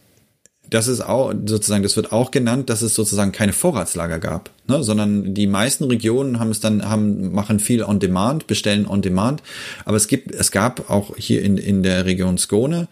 das 0.74 0.88
ist 0.88 1.02
auch 1.02 1.32
sozusagen, 1.46 1.84
das 1.84 1.94
wird 1.94 2.10
auch 2.10 2.32
genannt, 2.32 2.68
dass 2.68 2.82
es 2.82 2.96
sozusagen 2.96 3.30
keine 3.30 3.52
Vorratslager 3.52 4.18
gab, 4.18 4.50
ne, 4.66 4.82
sondern 4.82 5.32
die 5.32 5.46
meisten 5.46 5.84
Regionen 5.84 6.40
haben 6.40 6.50
es 6.50 6.58
dann, 6.58 6.88
haben, 6.88 7.32
machen 7.32 7.60
viel 7.60 7.84
on 7.84 8.00
demand, 8.00 8.48
bestellen 8.48 8.88
on 8.88 9.00
demand. 9.00 9.40
Aber 9.84 9.96
es 9.96 10.08
gibt, 10.08 10.34
es 10.34 10.50
gab 10.50 10.90
auch 10.90 11.16
hier 11.16 11.42
in, 11.42 11.58
in 11.58 11.84
der 11.84 12.06
Region 12.06 12.38
Skone 12.38 12.88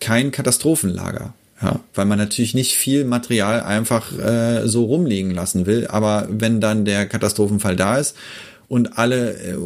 kein 0.00 0.32
Katastrophenlager. 0.32 1.34
Ja, 1.62 1.78
weil 1.94 2.06
man 2.06 2.18
natürlich 2.18 2.54
nicht 2.54 2.74
viel 2.74 3.04
Material 3.04 3.60
einfach 3.60 4.18
äh, 4.18 4.66
so 4.66 4.84
rumliegen 4.84 5.30
lassen 5.30 5.66
will. 5.66 5.86
Aber 5.86 6.26
wenn 6.28 6.60
dann 6.60 6.84
der 6.84 7.06
Katastrophenfall 7.06 7.76
da 7.76 7.98
ist 7.98 8.16
und 8.66 8.98
alle 8.98 9.34
äh, 9.34 9.56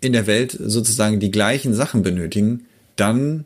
in 0.00 0.14
der 0.14 0.26
Welt 0.26 0.56
sozusagen 0.58 1.20
die 1.20 1.30
gleichen 1.30 1.74
Sachen 1.74 2.02
benötigen, 2.02 2.64
dann 2.96 3.44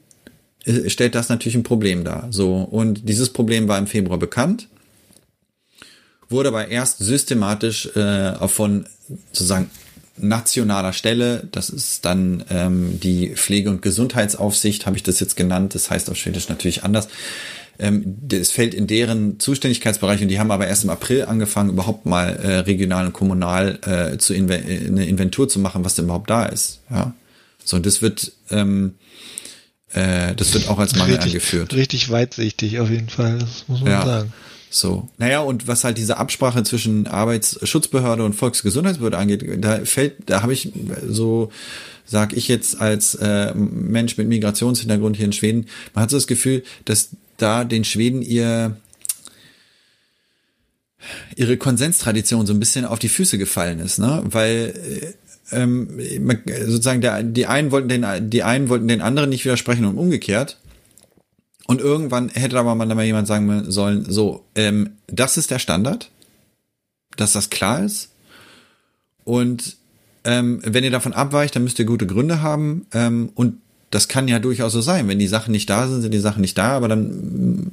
äh, 0.66 0.90
stellt 0.90 1.14
das 1.14 1.29
natürlich 1.29 1.57
ein 1.57 1.62
Problem 1.62 2.05
dar. 2.05 2.29
So, 2.31 2.57
und 2.57 3.09
dieses 3.09 3.33
Problem 3.33 3.68
war 3.68 3.79
im 3.79 3.87
Februar 3.87 4.18
bekannt, 4.18 4.68
wurde 6.29 6.48
aber 6.48 6.68
erst 6.68 6.98
systematisch 6.98 7.87
äh, 7.96 8.48
von 8.48 8.87
sozusagen 9.33 9.70
nationaler 10.18 10.92
Stelle, 10.92 11.46
das 11.52 11.70
ist 11.70 12.05
dann 12.05 12.44
ähm, 12.50 12.98
die 13.00 13.35
Pflege- 13.35 13.70
und 13.70 13.83
Gesundheitsaufsicht, 13.83 14.87
habe 14.87 14.96
ich 14.96 15.02
das 15.02 15.20
jetzt 15.20 15.37
genannt, 15.37 15.74
das 15.74 15.90
heißt 15.90 16.11
auf 16.11 16.16
Schwedisch 16.16 16.48
natürlich 16.48 16.85
anders. 16.85 17.09
Ähm, 17.79 18.16
das 18.22 18.50
fällt 18.50 18.72
in 18.72 18.87
deren 18.87 19.38
Zuständigkeitsbereich 19.38 20.22
und 20.22 20.29
die 20.29 20.38
haben 20.38 20.50
aber 20.50 20.66
erst 20.66 20.85
im 20.85 20.90
April 20.90 21.26
angefangen, 21.26 21.70
überhaupt 21.70 22.07
mal 22.07 22.31
äh, 22.31 22.59
regional 22.61 23.07
und 23.07 23.12
kommunal 23.12 23.79
äh, 23.85 24.16
zu 24.16 24.33
inve 24.33 24.55
eine 24.55 25.07
Inventur 25.07 25.48
zu 25.48 25.59
machen, 25.59 25.85
was 25.85 25.94
denn 25.94 26.07
überhaupt 26.07 26.31
da 26.31 26.46
ist. 26.46 26.81
Ja, 26.90 27.12
so 27.62 27.76
und 27.76 27.85
das 27.85 28.00
wird 28.00 28.33
ähm, 28.50 28.94
äh, 29.97 30.35
das 30.35 30.53
wird 30.55 30.69
auch 30.69 30.79
als 30.79 30.95
Mangel 30.95 31.15
richtig, 31.15 31.33
angeführt. 31.33 31.75
Richtig 31.75 32.11
weitsichtig 32.11 32.79
auf 32.81 32.91
jeden 32.91 33.09
Fall, 33.09 33.39
das 33.39 33.65
muss 33.67 33.81
man 33.81 33.91
Ja. 33.91 34.05
sagen. 34.05 34.33
So. 34.69 35.09
Naja, 35.19 35.41
und 35.41 35.69
was 35.69 35.85
halt 35.85 35.97
diese 35.97 36.19
Absprache 36.19 36.63
zwischen 36.65 37.07
Arbeitsschutzbehörde 37.07 38.25
und 38.25 38.35
Volksgesundheitsbehörde 38.35 39.17
angeht, 39.17 39.45
da 39.65 39.85
fällt, 39.85 40.15
da 40.27 40.43
habe 40.43 40.53
ich 40.53 40.71
so, 41.09 41.51
sag 42.05 42.33
ich 42.37 42.49
jetzt 42.49 42.81
als 42.81 43.15
äh, 43.15 43.55
Mensch 43.55 44.17
mit 44.19 44.29
Migrationshintergrund 44.29 45.17
hier 45.17 45.27
in 45.27 45.33
Schweden, 45.33 45.67
man 45.95 46.03
hat 46.03 46.11
so 46.11 46.17
das 46.17 46.27
Gefühl, 46.27 46.63
dass 46.85 47.11
da 47.39 47.65
den 47.65 47.85
Schweden 47.85 48.23
ihr 48.23 48.77
ihre 51.37 51.57
Konsenstradition 51.57 52.47
so 52.47 52.53
ein 52.53 52.59
bisschen 52.61 52.85
auf 52.85 52.99
die 52.99 53.09
Füße 53.09 53.39
gefallen 53.39 53.79
ist, 53.79 53.99
ne? 53.99 54.23
Weil 54.25 54.75
äh, 55.03 55.13
ähm, 55.53 56.01
sozusagen 56.67 57.01
der, 57.01 57.23
die 57.23 57.47
einen 57.47 57.71
wollten 57.71 57.89
den, 57.89 58.31
die 58.31 58.43
einen 58.43 58.69
wollten 58.69 58.89
den 58.89 59.01
anderen 59.01 59.31
nicht 59.31 59.45
widersprechen 59.45 59.85
und 59.85 59.99
umgekehrt. 59.99 60.59
Und 61.67 61.81
irgendwann 61.81 62.29
hätte 62.29 62.59
aber 62.59 62.75
mal, 62.75 62.87
mal 62.87 63.05
jemand 63.05 63.27
sagen 63.27 63.71
sollen, 63.71 64.05
so, 64.09 64.45
ähm, 64.55 64.91
das 65.09 65.37
ist 65.37 65.51
der 65.51 65.59
Standard, 65.59 66.11
dass 67.17 67.33
das 67.33 67.51
klar 67.51 67.85
ist. 67.85 68.13
Und 69.25 69.77
ähm, 70.25 70.61
wenn 70.65 70.85
ihr 70.85 70.91
davon 70.91 71.13
abweicht, 71.13 71.57
dann 71.57 71.65
müsst 71.65 71.79
ihr 71.79 71.85
gute 71.85 72.07
Gründe 72.07 72.43
haben. 72.43 72.87
Ähm, 72.93 73.31
und 73.35 73.61
das 73.90 74.09
kann 74.09 74.27
ja 74.29 74.38
durchaus 74.38 74.72
so 74.72 74.81
sein. 74.81 75.09
Wenn 75.09 75.18
die 75.18 75.29
Sachen 75.29 75.53
nicht 75.53 75.70
da 75.70 75.88
sind, 75.88 76.03
sind 76.03 76.12
die 76.12 76.18
Sachen 76.18 76.40
nicht 76.40 76.59
da, 76.59 76.70
aber 76.70 76.88
dann 76.88 77.70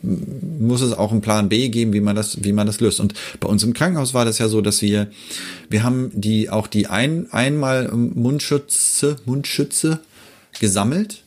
muss 0.60 0.82
es 0.82 0.94
auch 0.94 1.12
einen 1.12 1.22
Plan 1.22 1.50
B 1.50 1.70
geben, 1.70 1.94
wie 1.94 2.02
man 2.02 2.16
das, 2.16 2.44
wie 2.44 2.54
man 2.54 2.68
das 2.68 2.80
löst. 2.80 3.00
Und 3.00 3.14
bei 3.40 3.48
uns 3.48 3.64
im 3.64 3.74
Krankenhaus 3.74 4.14
war 4.14 4.24
das 4.26 4.38
ja 4.38 4.48
so, 4.48 4.62
dass 4.62 4.82
wir, 4.82 5.12
wir 5.70 5.84
haben 5.84 6.12
die 6.14 6.50
auch 6.50 6.68
die 6.68 6.88
ein, 6.88 7.32
einmal 7.32 7.92
Mundschütze, 7.92 9.18
Mundschütze 9.26 10.00
gesammelt 10.60 11.24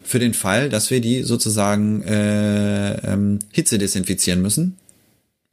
für 0.00 0.20
den 0.20 0.34
Fall, 0.34 0.68
dass 0.68 0.90
wir 0.90 1.00
die 1.00 1.22
sozusagen 1.22 2.02
äh, 2.02 3.12
ähm, 3.12 3.40
Hitze 3.50 3.76
desinfizieren 3.76 4.40
müssen, 4.40 4.76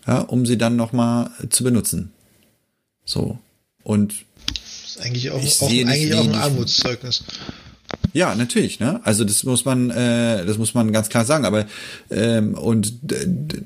ja, 0.06 0.20
um 0.20 0.46
sie 0.46 0.60
dann 0.60 0.76
noch 0.76 0.94
mal 0.94 1.32
zu 1.50 1.64
benutzen. 1.64 2.12
So 3.04 3.40
und 3.84 4.14
Das 4.46 4.98
ist 4.98 5.02
eigentlich 5.02 5.32
auch, 5.32 5.42
auch, 5.42 5.70
eigentlich 5.70 6.14
auch 6.14 6.24
ein 6.24 6.36
Armutszeugnis. 6.36 7.24
Ja, 8.12 8.36
natürlich, 8.36 8.80
ne? 8.80 9.00
Also 9.04 9.24
das 9.24 9.44
muss 9.44 9.66
man, 9.66 9.90
äh, 9.90 10.46
das 10.46 10.58
muss 10.58 10.74
man 10.74 10.92
ganz 10.92 11.10
klar 11.10 11.26
sagen. 11.26 11.46
Aber 11.46 11.66
ähm, 12.12 12.56
und 12.56 12.94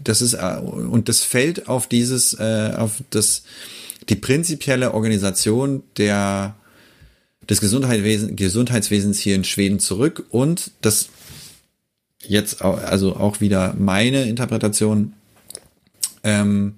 das 0.04 0.22
ist 0.22 0.36
äh, 0.36 0.58
und 0.60 1.10
das 1.10 1.24
fällt 1.24 1.68
auf 1.68 1.88
dieses, 1.88 2.34
äh, 2.36 2.74
auf 2.78 3.04
das 3.10 3.44
die 4.10 4.16
prinzipielle 4.16 4.94
Organisation 4.94 5.84
der 5.98 6.56
des 7.50 7.62
Gesundheitswesen, 7.62 8.36
Gesundheitswesens 8.36 9.20
hier 9.20 9.36
in 9.36 9.44
Schweden 9.44 9.80
zurück 9.80 10.26
und 10.30 10.72
das 10.82 11.10
jetzt 12.20 12.62
also 12.62 13.16
auch 13.16 13.42
wieder 13.42 13.74
meine 13.78 14.24
Interpretation. 14.28 15.14
Ähm, 16.24 16.76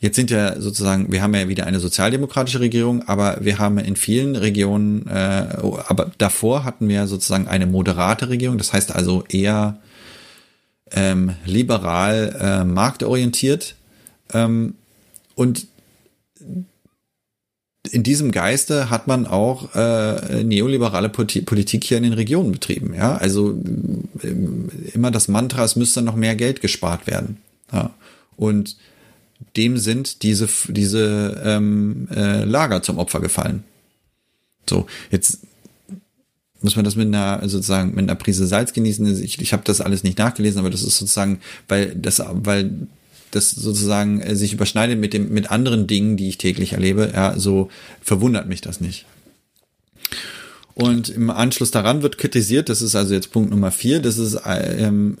Jetzt 0.00 0.16
sind 0.16 0.30
ja 0.30 0.60
sozusagen, 0.60 1.10
wir 1.10 1.22
haben 1.22 1.34
ja 1.34 1.48
wieder 1.48 1.66
eine 1.66 1.80
sozialdemokratische 1.80 2.60
Regierung, 2.60 3.08
aber 3.08 3.38
wir 3.40 3.58
haben 3.58 3.78
in 3.78 3.96
vielen 3.96 4.36
Regionen, 4.36 5.06
äh, 5.08 5.46
aber 5.88 6.12
davor 6.18 6.64
hatten 6.64 6.88
wir 6.88 7.06
sozusagen 7.08 7.48
eine 7.48 7.66
moderate 7.66 8.28
Regierung, 8.28 8.58
das 8.58 8.72
heißt 8.72 8.94
also 8.94 9.24
eher 9.28 9.78
ähm, 10.92 11.34
liberal 11.44 12.36
äh, 12.40 12.64
marktorientiert. 12.64 13.74
Ähm, 14.32 14.74
und 15.34 15.66
in 17.90 18.02
diesem 18.02 18.32
Geiste 18.32 18.90
hat 18.90 19.06
man 19.06 19.26
auch 19.26 19.74
äh, 19.74 20.44
neoliberale 20.44 21.08
Poli- 21.08 21.42
Politik 21.42 21.84
hier 21.84 21.96
in 21.96 22.04
den 22.04 22.12
Regionen 22.12 22.52
betrieben. 22.52 22.94
Ja, 22.94 23.16
also 23.16 23.50
ähm, 24.22 24.68
immer 24.94 25.10
das 25.10 25.26
Mantra, 25.26 25.64
es 25.64 25.74
müsste 25.74 26.02
noch 26.02 26.14
mehr 26.14 26.36
Geld 26.36 26.60
gespart 26.60 27.06
werden. 27.06 27.38
Ja. 27.72 27.90
Und 28.36 28.76
dem 29.56 29.78
sind 29.78 30.22
diese, 30.22 30.48
diese 30.68 31.40
ähm, 31.44 32.08
äh, 32.14 32.44
Lager 32.44 32.82
zum 32.82 32.98
Opfer 32.98 33.20
gefallen. 33.20 33.64
So, 34.68 34.86
jetzt 35.10 35.40
muss 36.60 36.76
man 36.76 36.84
das 36.84 36.96
mit 36.96 37.06
einer 37.06 37.48
sozusagen 37.48 37.94
mit 37.94 38.00
einer 38.00 38.16
Prise 38.16 38.46
Salz 38.46 38.72
genießen. 38.72 39.22
Ich, 39.22 39.40
ich 39.40 39.52
habe 39.52 39.62
das 39.64 39.80
alles 39.80 40.02
nicht 40.02 40.18
nachgelesen, 40.18 40.58
aber 40.58 40.70
das 40.70 40.82
ist 40.82 40.98
sozusagen, 40.98 41.40
weil 41.68 41.94
das, 41.94 42.20
weil 42.26 42.88
das 43.30 43.50
sozusagen 43.50 44.20
äh, 44.20 44.34
sich 44.34 44.52
überschneidet 44.52 44.98
mit 44.98 45.12
dem 45.12 45.32
mit 45.32 45.50
anderen 45.50 45.86
Dingen, 45.86 46.16
die 46.16 46.28
ich 46.28 46.38
täglich 46.38 46.72
erlebe. 46.72 47.12
Ja, 47.14 47.38
so 47.38 47.70
verwundert 48.02 48.48
mich 48.48 48.60
das 48.60 48.80
nicht. 48.80 49.06
Und 50.74 51.08
im 51.08 51.30
Anschluss 51.30 51.70
daran 51.70 52.02
wird 52.02 52.18
kritisiert, 52.18 52.68
das 52.68 52.82
ist 52.82 52.94
also 52.94 53.12
jetzt 53.14 53.32
Punkt 53.32 53.50
Nummer 53.50 53.70
vier, 53.70 54.00
das 54.00 54.16
ist 54.18 54.38
ähm, 54.46 55.18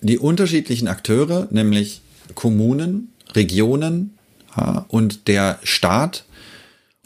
die 0.00 0.18
unterschiedlichen 0.18 0.88
Akteure, 0.88 1.48
nämlich 1.50 2.00
Kommunen, 2.34 3.12
Regionen 3.34 4.16
ja, 4.56 4.84
und 4.88 5.28
der 5.28 5.58
Staat 5.62 6.24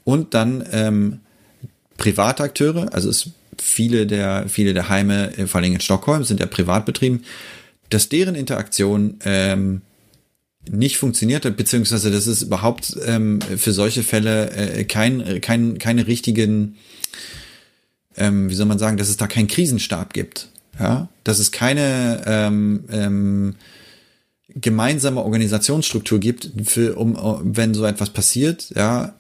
und 0.05 0.35
dann 0.35 0.65
ähm, 0.73 1.21
private 1.97 2.43
Akteure, 2.43 2.93
also 2.93 3.09
es 3.09 3.31
viele 3.59 4.07
der 4.07 4.49
viele 4.49 4.75
der 4.75 4.89
Heime, 4.89 5.37
äh, 5.37 5.47
vor 5.47 5.61
allem 5.61 5.75
in 5.75 5.81
Stockholm, 5.81 6.25
sind 6.25 6.41
ja 6.41 6.47
privat 6.47 6.87
betrieben, 6.87 7.25
dass 7.91 8.09
deren 8.09 8.35
Interaktion 8.35 9.19
ähm, 9.25 9.83
nicht 10.69 10.99
funktioniert 10.99 11.45
hat, 11.45 11.57
beziehungsweise 11.57 12.11
dass 12.11 12.27
es 12.27 12.43
überhaupt 12.43 12.97
ähm, 13.05 13.41
für 13.41 13.73
solche 13.73 14.03
Fälle 14.03 14.51
äh, 14.51 14.85
kein, 14.85 15.41
kein, 15.41 15.79
keine 15.79 16.07
richtigen, 16.07 16.77
ähm, 18.17 18.51
wie 18.51 18.55
soll 18.55 18.67
man 18.67 18.79
sagen, 18.79 18.97
dass 18.97 19.09
es 19.09 19.17
da 19.17 19.27
keinen 19.27 19.49
Krisenstab 19.49 20.13
gibt. 20.13 20.49
Ja, 20.79 21.09
dass 21.25 21.39
es 21.41 21.53
keine 21.53 22.23
ähm, 22.27 22.85
ähm, 22.91 23.55
gemeinsame 24.55 25.23
Organisationsstruktur 25.23 26.19
gibt, 26.19 26.51
für, 26.65 26.97
um, 26.97 27.17
wenn 27.43 27.75
so 27.75 27.85
etwas 27.85 28.11
passiert, 28.11 28.71
ja, 28.75 29.15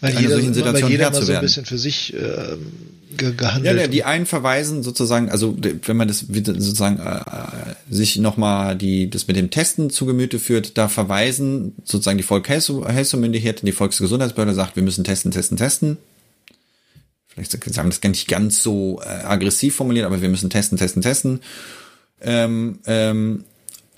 Weil 0.00 0.10
einer 0.10 0.20
jeder, 0.20 0.34
solchen 0.34 0.48
weil 0.48 0.54
Situation 0.54 0.90
jeder 0.90 1.04
Herr 1.04 1.12
mal 1.12 1.22
so 1.22 1.32
ein 1.32 1.40
bisschen 1.40 1.64
für 1.64 1.78
sich 1.78 2.12
ähm, 2.14 2.72
ge 3.16 3.28
Ja, 3.28 3.34
gehandelt. 3.36 3.80
ja, 3.80 3.86
die 3.86 4.04
einen 4.04 4.26
verweisen 4.26 4.82
sozusagen, 4.82 5.30
also 5.30 5.56
wenn 5.86 5.96
man 5.96 6.08
das 6.08 6.20
sozusagen 6.20 6.98
äh, 6.98 7.18
äh, 7.18 7.74
sich 7.88 8.16
nochmal 8.16 8.76
die 8.76 9.08
das 9.10 9.28
mit 9.28 9.36
dem 9.36 9.50
Testen 9.50 9.90
zu 9.90 10.06
Gemüte 10.06 10.38
führt, 10.38 10.76
da 10.76 10.88
verweisen 10.88 11.74
sozusagen 11.84 12.18
die 12.18 12.24
Volkshelfermyndigkeit, 12.24 13.62
die 13.62 13.72
Volksgesundheitsbehörde 13.72 14.54
sagt, 14.54 14.76
wir 14.76 14.82
müssen 14.82 15.04
testen, 15.04 15.30
testen, 15.30 15.56
testen. 15.56 15.98
Vielleicht 17.28 17.52
sagen 17.52 17.88
das 17.88 18.00
gar 18.00 18.10
nicht 18.10 18.28
ganz 18.28 18.62
so 18.62 19.00
äh, 19.02 19.06
aggressiv 19.06 19.76
formuliert, 19.76 20.04
aber 20.04 20.20
wir 20.20 20.28
müssen 20.28 20.50
testen, 20.50 20.76
testen, 20.76 21.00
testen. 21.00 21.40
Ähm, 22.22 22.78
ähm, 22.86 23.44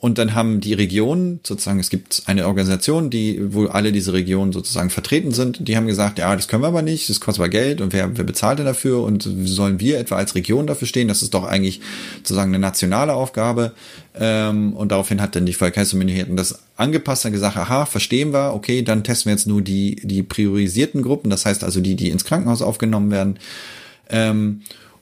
und 0.04 0.18
dann 0.18 0.34
haben 0.34 0.60
die 0.60 0.74
Regionen, 0.74 1.40
sozusagen, 1.44 1.80
es 1.80 1.88
gibt 1.88 2.24
eine 2.26 2.46
Organisation, 2.46 3.08
die, 3.08 3.40
wo 3.54 3.64
alle 3.68 3.90
diese 3.90 4.12
Regionen 4.12 4.52
sozusagen 4.52 4.90
vertreten 4.90 5.32
sind, 5.32 5.66
die 5.66 5.78
haben 5.78 5.87
gesagt, 5.87 6.18
ja, 6.18 6.37
das 6.37 6.46
können 6.46 6.62
wir 6.62 6.66
aber 6.66 6.82
nicht, 6.82 7.08
das 7.08 7.22
kostet 7.22 7.40
aber 7.40 7.48
Geld 7.48 7.80
und 7.80 7.94
wer, 7.94 8.14
wer 8.14 8.24
bezahlt 8.24 8.58
denn 8.58 8.66
dafür 8.66 9.02
und 9.02 9.26
sollen 9.44 9.80
wir 9.80 9.98
etwa 9.98 10.16
als 10.16 10.34
Region 10.34 10.66
dafür 10.66 10.87
stehen? 10.87 11.08
Das 11.08 11.22
ist 11.22 11.32
doch 11.32 11.44
eigentlich 11.44 11.80
sozusagen 12.18 12.50
eine 12.50 12.58
nationale 12.58 13.14
Aufgabe. 13.14 13.72
Ähm, 14.14 14.74
und 14.74 14.92
daraufhin 14.92 15.22
hat 15.22 15.37
dann 15.37 15.46
die 15.46 15.54
Volkshelfermyndigheten 15.54 16.37
das 16.37 16.58
angepasst 16.76 17.24
und 17.24 17.32
gesagt, 17.32 17.56
aha, 17.56 17.87
verstehen 17.87 18.34
wir, 18.34 18.52
okay, 18.52 18.82
dann 18.82 19.04
testen 19.04 19.30
wir 19.30 19.37
jetzt 19.37 19.46
nur 19.46 19.62
die, 19.62 19.96
die 20.02 20.22
priorisierten 20.22 21.00
Gruppen, 21.00 21.30
das 21.30 21.46
heißt 21.46 21.64
also 21.64 21.80
die, 21.80 21.96
die 21.96 22.10
ins 22.10 22.26
Krankenhaus 22.26 22.60
aufgenommen 22.60 23.10
werden. 23.10 23.38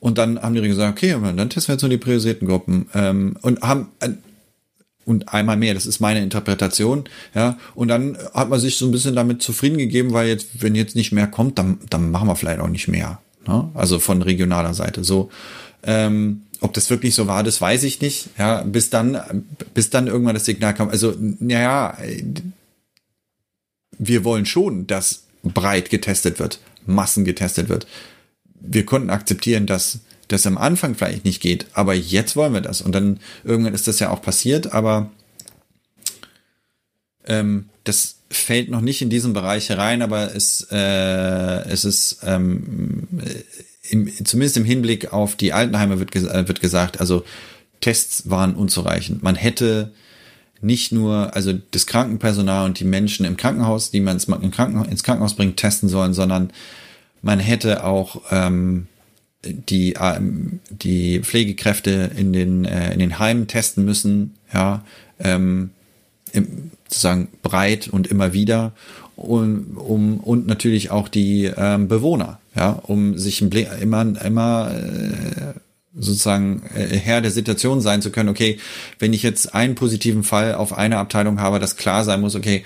Und 0.03 0.19
dann 0.19 0.43
haben 0.43 0.57
die 0.57 0.62
gesagt, 0.62 0.99
okay, 0.99 1.12
dann 1.12 1.49
testen 1.49 1.69
wir 1.69 1.75
jetzt 1.75 1.83
nur 1.83 1.88
die 1.88 1.97
priorisierten 1.97 2.49
Gruppen. 2.49 2.88
Ähm, 2.93 3.37
und 3.41 3.62
haben, 3.62 3.87
äh, 4.01 4.09
und 5.05 5.33
einmal 5.33 5.57
mehr, 5.57 5.75
das 5.75 5.87
ist 5.87 6.01
meine 6.01 6.21
Interpretation, 6.21 7.05
ja, 7.37 7.57
und 7.77 7.87
dann 7.87 8.19
hat 8.35 8.49
man 8.49 8.59
sich 8.59 8.77
so 8.77 8.87
ein 8.87 8.91
bisschen 8.91 9.15
damit 9.15 9.43
zufrieden 9.43 9.79
gegeben, 9.79 10.12
weil 10.12 10.27
jetzt, 10.27 10.61
wenn 10.61 10.75
jetzt 10.75 10.97
nicht 10.97 11.12
mehr 11.12 11.29
kommt, 11.29 11.57
dann, 11.57 11.79
dann 11.88 12.11
machen 12.11 12.27
wir 12.27 12.35
vielleicht 12.35 12.59
auch 12.59 12.69
nicht 12.69 12.88
mehr, 12.88 13.21
ne? 13.47 13.71
also 13.75 14.01
von 14.01 14.23
regionaler 14.23 14.75
Seite, 14.75 15.05
so, 15.05 15.31
ähm, 15.85 16.43
ob 16.61 16.73
das 16.73 16.91
wirklich 16.91 17.15
so 17.15 17.29
war, 17.29 17.45
das 17.45 17.61
weiß 17.61 17.85
ich 17.85 18.01
nicht, 18.01 18.31
ja, 18.38 18.62
bis 18.62 18.91
dann, 18.91 19.45
bis 19.73 19.91
dann 19.91 20.09
irgendwann 20.09 20.35
das 20.35 20.47
Signal 20.47 20.75
kam, 20.75 20.88
also, 20.88 21.15
naja, 21.38 21.96
wir 23.98 24.25
wollen 24.25 24.46
schon, 24.46 24.88
dass 24.88 25.23
breit 25.44 25.90
getestet 25.90 26.40
wird, 26.40 26.59
Massen 26.87 27.25
getestet 27.25 27.69
wird. 27.69 27.87
Wir 28.65 28.87
konnten 28.87 29.10
akzeptieren, 29.10 29.67
dass 29.67 30.00
das 30.29 30.46
am 30.46 30.56
Anfang 30.56 30.94
vielleicht 30.94 31.25
nicht 31.25 31.42
geht, 31.42 31.67
aber 31.75 31.94
jetzt 31.94 32.37
wollen 32.37 32.54
wir 32.54 32.60
das. 32.60 32.81
Und 32.81 32.92
dann 32.92 33.21
irgendwann 33.44 33.75
ist 33.75 33.88
das 33.88 33.98
ja 33.98 34.10
auch 34.10 34.23
passiert, 34.23 34.73
aber 34.73 35.10
ähm, 37.27 37.69
das 37.85 38.17
fällt 38.31 38.71
noch 38.71 38.81
nicht 38.81 39.02
in 39.02 39.10
diesen 39.10 39.33
Bereich 39.33 39.69
herein, 39.69 40.02
aber 40.02 40.35
es, 40.35 40.67
äh, 40.71 41.69
es 41.69 41.85
ist 41.85 42.21
ähm, 42.25 43.08
im, 43.90 44.10
zumindest 44.25 44.56
im 44.56 44.65
Hinblick 44.65 45.13
auf 45.13 45.37
die 45.37 45.52
Altenheime 45.52 45.98
wird, 45.98 46.15
wird 46.15 46.60
gesagt, 46.60 47.00
also 47.00 47.25
Tests 47.81 48.31
waren 48.31 48.54
unzureichend. 48.54 49.23
Man 49.23 49.35
hätte 49.35 49.92
nicht 50.63 50.92
nur, 50.92 51.35
also 51.35 51.52
das 51.73 51.87
Krankenpersonal 51.87 52.65
und 52.65 52.79
die 52.79 52.85
Menschen 52.85 53.27
im 53.27 53.37
Krankenhaus, 53.37 53.90
die 53.90 54.00
man 54.00 54.17
ins 54.17 54.27
Krankenhaus, 54.27 54.87
ins 54.87 55.02
Krankenhaus 55.02 55.35
bringt, 55.35 55.56
testen 55.56 55.88
sollen, 55.88 56.15
sondern 56.15 56.52
man 57.23 57.38
hätte 57.38 57.85
auch 57.85 58.20
ähm, 58.31 58.87
die, 59.44 59.94
ähm, 59.98 60.60
die 60.70 61.20
Pflegekräfte 61.20 62.10
in 62.16 62.33
den, 62.33 62.64
äh, 62.64 62.92
in 62.92 62.98
den 62.98 63.18
Heimen 63.18 63.46
testen 63.46 63.85
müssen, 63.85 64.35
ja, 64.52 64.85
ähm, 65.18 65.70
im, 66.33 66.70
sozusagen 66.88 67.29
breit 67.42 67.88
und 67.88 68.06
immer 68.06 68.33
wieder 68.33 68.73
um, 69.16 69.77
um 69.77 70.18
und 70.18 70.46
natürlich 70.46 70.90
auch 70.90 71.08
die 71.08 71.50
ähm, 71.56 71.88
Bewohner, 71.88 72.38
ja, 72.54 72.70
um 72.70 73.18
sich 73.18 73.42
immer 73.42 74.25
immer 74.25 74.75
äh, 74.75 75.58
sozusagen 75.94 76.62
äh, 76.75 76.96
Herr 76.96 77.20
der 77.20 77.31
Situation 77.31 77.81
sein 77.81 78.02
zu 78.02 78.10
können. 78.10 78.29
Okay, 78.29 78.58
wenn 78.98 79.12
ich 79.12 79.23
jetzt 79.23 79.54
einen 79.54 79.75
positiven 79.75 80.23
Fall 80.23 80.54
auf 80.54 80.77
einer 80.77 80.98
Abteilung 80.98 81.40
habe, 81.40 81.58
dass 81.58 81.77
klar 81.77 82.04
sein 82.04 82.20
muss, 82.20 82.35
okay, 82.35 82.64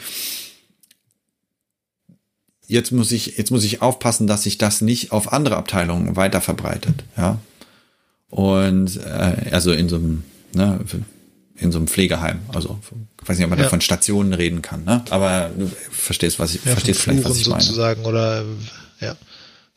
jetzt 2.66 2.92
muss 2.92 3.12
ich 3.12 3.36
jetzt 3.36 3.50
muss 3.50 3.64
ich 3.64 3.82
aufpassen, 3.82 4.26
dass 4.26 4.42
sich 4.42 4.58
das 4.58 4.80
nicht 4.80 5.12
auf 5.12 5.32
andere 5.32 5.56
Abteilungen 5.56 6.16
weiter 6.16 6.40
verbreitet, 6.40 7.04
ja. 7.16 7.38
Und 8.30 8.96
äh, 8.96 9.50
also 9.52 9.72
in 9.72 9.88
so 9.88 9.96
einem 9.96 10.24
ne, 10.52 10.80
in 11.56 11.72
so 11.72 11.78
einem 11.78 11.88
Pflegeheim. 11.88 12.40
Also 12.52 12.78
ich 13.22 13.28
weiß 13.28 13.38
nicht, 13.38 13.44
ob 13.44 13.50
man 13.50 13.58
ja. 13.58 13.64
da 13.64 13.70
von 13.70 13.80
Stationen 13.80 14.32
reden 14.32 14.62
kann, 14.62 14.84
ne? 14.84 15.04
Aber 15.10 15.50
du 15.56 15.70
verstehst, 15.90 16.38
was 16.38 16.54
ich 16.54 16.64
ja, 16.64 16.72
verstehst 16.72 17.00
vielleicht, 17.00 17.24
was 17.24 17.38
ich 17.38 17.48
meine. 17.48 17.62
sozusagen 17.62 18.04
oder 18.04 18.44
ja. 19.00 19.16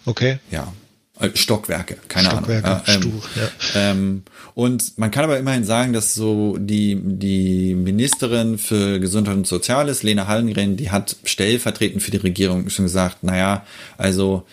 Okay. 0.06 0.40
Ja. 0.52 0.72
Äh, 1.20 1.30
Stockwerke, 1.36 1.98
keine 2.08 2.30
Stockwerke, 2.30 2.68
Ahnung. 2.68 2.84
Ähm, 2.88 3.02
Stuch, 3.02 3.30
ja. 3.36 3.50
Ähm, 3.76 4.24
und 4.56 4.98
man 4.98 5.12
kann 5.12 5.26
aber 5.26 5.38
immerhin 5.38 5.66
sagen, 5.66 5.92
dass 5.92 6.14
so 6.14 6.58
die, 6.58 6.98
die 7.02 7.76
Ministerin 7.76 8.58
für 8.58 9.00
Gesundheit 9.00 9.36
und 9.36 9.48
Soziales, 9.48 10.04
Lena 10.04 10.28
Hallengren, 10.28 10.78
die 10.78 10.92
hat 10.92 11.18
stellvertretend 11.26 12.02
für 12.02 12.12
die 12.12 12.18
Regierung 12.18 12.70
schon 12.70 12.86
gesagt, 12.86 13.24
naja, 13.24 13.66
also 13.98 14.46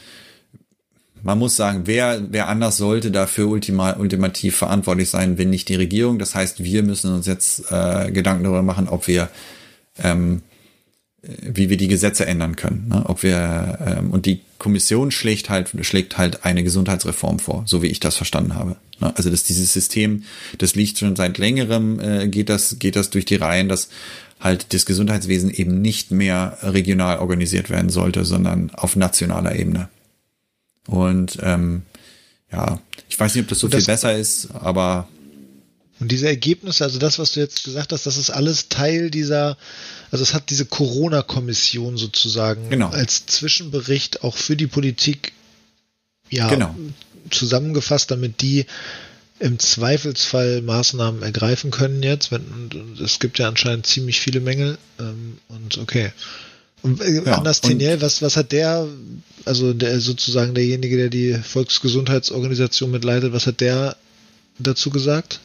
man 1.23 1.39
muss 1.39 1.57
sagen, 1.57 1.83
wer, 1.87 2.21
wer 2.31 2.49
anders 2.49 2.77
sollte 2.77 3.11
dafür 3.11 3.49
ultima, 3.49 3.97
ultimativ 3.97 4.57
verantwortlich 4.57 5.11
sein, 5.11 5.39
wenn 5.39 5.51
nicht 5.51 5.69
die 5.69 5.75
Regierung. 5.75 6.19
Das 6.19 6.35
heißt, 6.35 6.63
wir 6.63 6.83
müssen 6.83 7.13
uns 7.13 7.27
jetzt 7.27 7.71
äh, 7.71 8.11
Gedanken 8.13 8.45
darüber 8.45 8.63
machen, 8.63 8.89
ob 8.89 9.09
wir, 9.09 9.29
ähm, 10.03 10.43
wie 11.43 11.71
wir 11.71 11.77
die 11.77 11.89
Gesetze 11.89 12.27
ändern 12.27 12.57
können. 12.57 12.89
Ne? 12.89 13.05
Ob 13.07 13.23
wir 13.23 13.79
ähm, 13.85 14.11
und 14.11 14.27
die 14.27 14.41
Kommission 14.59 15.11
schlägt 15.11 15.51
halt 15.51 15.71
schlägt 15.83 16.19
halt 16.19 16.45
eine 16.45 16.63
Gesundheitsreform 16.63 17.39
vor, 17.39 17.65
so 17.67 17.83
wie 17.83 17.89
ich 17.89 18.01
das 18.01 18.17
verstanden 18.17 18.55
habe. 18.55 18.77
Ne? 19.01 19.15
Also 19.17 19.31
dass 19.31 19.45
dieses 19.45 19.73
System, 19.73 20.25
das 20.59 20.75
liegt 20.75 20.99
schon 20.99 21.17
seit 21.17 21.39
längerem, 21.39 22.01
äh, 22.01 22.29
geht 22.29 22.49
das 22.49 22.79
geht 22.79 22.97
das 22.97 23.11
durch 23.11 23.25
die 23.25 23.37
Reihen, 23.37 23.69
dass 23.69 23.89
halt 24.41 24.73
das 24.75 24.87
Gesundheitswesen 24.87 25.51
eben 25.51 25.81
nicht 25.81 26.11
mehr 26.11 26.59
regional 26.63 27.19
organisiert 27.19 27.71
werden 27.71 27.91
sollte, 27.91 28.25
sondern 28.25 28.71
auf 28.75 28.97
nationaler 28.97 29.57
Ebene. 29.57 29.89
Und 30.87 31.39
ähm, 31.43 31.83
ja, 32.53 32.81
ich 33.09 33.19
weiß 33.19 33.35
nicht, 33.35 33.45
ob 33.45 33.49
das 33.49 33.59
so 33.59 33.69
das, 33.69 33.85
viel 33.85 33.93
besser 33.93 34.17
ist, 34.17 34.49
aber. 34.55 35.09
Und 35.99 36.13
diese 36.13 36.27
Ergebnisse, 36.27 36.85
also 36.85 36.99
das, 36.99 37.19
was 37.19 37.33
du 37.33 37.41
jetzt 37.41 37.65
gesagt 37.65 37.93
hast, 37.93 38.07
das 38.07 38.19
ist 38.19 38.31
alles 38.31 38.69
Teil 38.69 39.11
dieser, 39.11 39.57
also 40.11 40.23
es 40.23 40.35
hat 40.35 40.51
diese 40.51 40.67
Corona-Kommission 40.67 41.97
sozusagen 41.97 42.69
genau. 42.69 42.89
als 42.89 43.27
Zwischenbericht 43.27 44.23
auch 44.23 44.37
für 44.37 44.57
die 44.57 44.67
Politik 44.67 45.33
ja 46.31 46.49
genau. 46.49 46.75
zusammengefasst, 47.31 48.11
damit 48.11 48.43
die 48.43 48.67
im 49.39 49.59
Zweifelsfall 49.59 50.63
Maßnahmen 50.63 51.23
ergreifen 51.23 51.71
können 51.71 52.03
jetzt. 52.03 52.31
Wenn, 52.31 52.43
und 52.43 53.01
es 53.01 53.19
gibt 53.19 53.39
ja 53.39 53.49
anscheinend 53.49 53.87
ziemlich 53.87 54.21
viele 54.21 54.41
Mängel. 54.41 54.79
Ähm, 54.99 55.39
und 55.49 55.79
okay. 55.79 56.13
Und 56.83 57.01
äh, 57.01 57.23
ja, 57.23 57.39
Anders 57.39 57.61
Teniel, 57.61 58.01
was, 58.01 58.23
was 58.23 58.37
hat 58.37 58.53
der, 58.53 58.87
also 59.45 59.73
der 59.73 60.01
sozusagen 60.01 60.55
derjenige, 60.55 60.97
der 60.97 61.09
die 61.09 61.35
Volksgesundheitsorganisation 61.35 62.91
mitleitet, 62.91 63.33
was 63.33 63.47
hat 63.47 63.61
der 63.61 63.97
dazu 64.59 64.91
gesagt? 64.91 65.41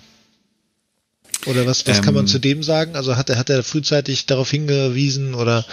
Oder 1.46 1.66
was, 1.66 1.88
was 1.88 1.98
ähm, 1.98 2.04
kann 2.04 2.14
man 2.14 2.24
ähm. 2.24 2.28
zu 2.28 2.40
dem 2.40 2.64
sagen? 2.64 2.96
Also 2.96 3.18
hat 3.18 3.30
er, 3.30 3.38
hat 3.38 3.50
er 3.50 3.64
frühzeitig 3.64 4.26
darauf 4.26 4.50
hingewiesen 4.50 5.34
oder? 5.34 5.66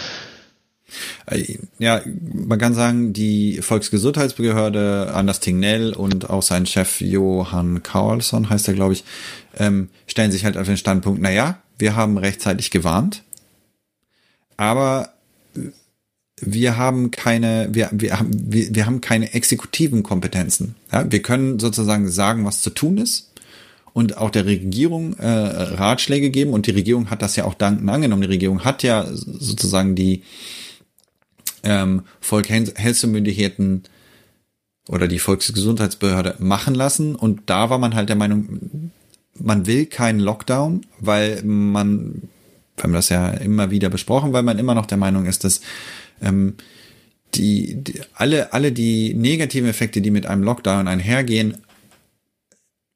Äh, 1.27 1.57
ja, 1.77 2.01
man 2.33 2.57
kann 2.57 2.73
sagen, 2.73 3.13
die 3.13 3.61
Volksgesundheitsbehörde, 3.61 5.11
Anders 5.13 5.39
Tingnell 5.39 5.93
und 5.93 6.29
auch 6.29 6.43
sein 6.43 6.65
Chef 6.65 7.01
Johann 7.01 7.83
Carlsson 7.83 8.49
heißt 8.49 8.67
er, 8.67 8.73
glaube 8.73 8.93
ich, 8.93 9.03
ähm, 9.57 9.89
stellen 10.07 10.31
sich 10.31 10.45
halt 10.45 10.57
auf 10.57 10.65
den 10.65 10.77
Standpunkt, 10.77 11.21
naja, 11.21 11.61
wir 11.77 11.95
haben 11.95 12.17
rechtzeitig 12.17 12.71
gewarnt, 12.71 13.23
aber 14.57 15.13
wir 16.41 16.77
haben 16.77 17.11
keine, 17.11 17.67
wir, 17.71 17.89
wir, 17.91 18.19
haben, 18.19 18.31
wir, 18.33 18.73
wir 18.73 18.85
haben 18.85 19.01
keine 19.01 19.33
exekutiven 19.33 20.03
Kompetenzen. 20.03 20.75
Ja, 20.91 21.09
wir 21.11 21.21
können 21.21 21.59
sozusagen 21.59 22.09
sagen, 22.09 22.45
was 22.45 22.61
zu 22.61 22.69
tun 22.69 22.97
ist 22.97 23.28
und 23.99 24.15
auch 24.15 24.29
der 24.29 24.45
Regierung 24.45 25.17
äh, 25.17 25.27
Ratschläge 25.27 26.29
geben 26.29 26.53
und 26.53 26.67
die 26.67 26.71
Regierung 26.71 27.09
hat 27.09 27.21
das 27.21 27.35
ja 27.35 27.43
auch 27.43 27.53
dankend 27.53 27.89
angenommen. 27.89 28.21
Die 28.21 28.29
Regierung 28.29 28.63
hat 28.63 28.81
ja 28.81 29.05
sozusagen 29.11 29.93
die 29.93 30.23
ähm, 31.63 32.03
Volkshelsemyndigheten 32.21 33.83
oder 34.87 35.09
die 35.09 35.19
Volksgesundheitsbehörde 35.19 36.35
machen 36.39 36.75
lassen 36.75 37.13
und 37.13 37.41
da 37.47 37.69
war 37.69 37.77
man 37.77 37.93
halt 37.93 38.07
der 38.07 38.15
Meinung, 38.15 38.91
man 39.37 39.67
will 39.67 39.85
keinen 39.85 40.21
Lockdown, 40.21 40.85
weil 41.01 41.43
man, 41.43 42.29
wir 42.77 42.83
haben 42.83 42.93
das 42.93 43.09
ja 43.09 43.31
immer 43.31 43.69
wieder 43.69 43.89
besprochen, 43.89 44.31
weil 44.31 44.43
man 44.43 44.59
immer 44.59 44.75
noch 44.75 44.85
der 44.85 44.97
Meinung 44.97 45.25
ist, 45.25 45.43
dass 45.43 45.59
ähm, 46.21 46.53
die, 47.33 47.83
die, 47.83 47.99
alle, 48.13 48.53
alle 48.53 48.71
die 48.71 49.13
negativen 49.13 49.69
Effekte, 49.69 49.99
die 49.99 50.09
mit 50.09 50.25
einem 50.25 50.43
Lockdown 50.43 50.87
einhergehen, 50.87 51.57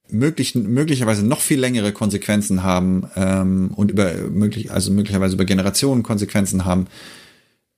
möglich, 0.10 0.56
möglicherweise 0.56 1.26
noch 1.26 1.41
viel 1.41 1.60
längere 1.60 1.91
Konsequenzen 1.91 2.64
haben 2.64 3.10
ähm, 3.16 3.72
und 3.76 3.91
über 3.91 4.14
möglich, 4.30 4.72
also 4.72 4.91
möglicherweise 4.91 5.36
über 5.36 5.45
Generationen 5.45 6.04
Konsequenzen 6.04 6.66
haben 6.66 6.88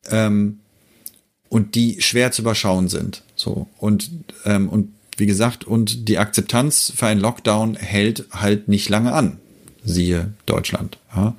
ähm, 0.09 0.59
und 1.49 1.75
die 1.75 2.01
schwer 2.01 2.31
zu 2.31 2.41
überschauen 2.41 2.89
sind. 2.89 3.23
So 3.35 3.67
und 3.77 4.09
ähm, 4.45 4.69
und 4.69 4.93
wie 5.17 5.25
gesagt 5.25 5.63
und 5.63 6.09
die 6.09 6.17
Akzeptanz 6.17 6.91
für 6.95 7.07
einen 7.07 7.21
Lockdown 7.21 7.75
hält 7.75 8.25
halt 8.31 8.67
nicht 8.67 8.89
lange 8.89 9.13
an. 9.13 9.37
Siehe 9.83 10.33
Deutschland. 10.45 10.97
Ja. 11.15 11.35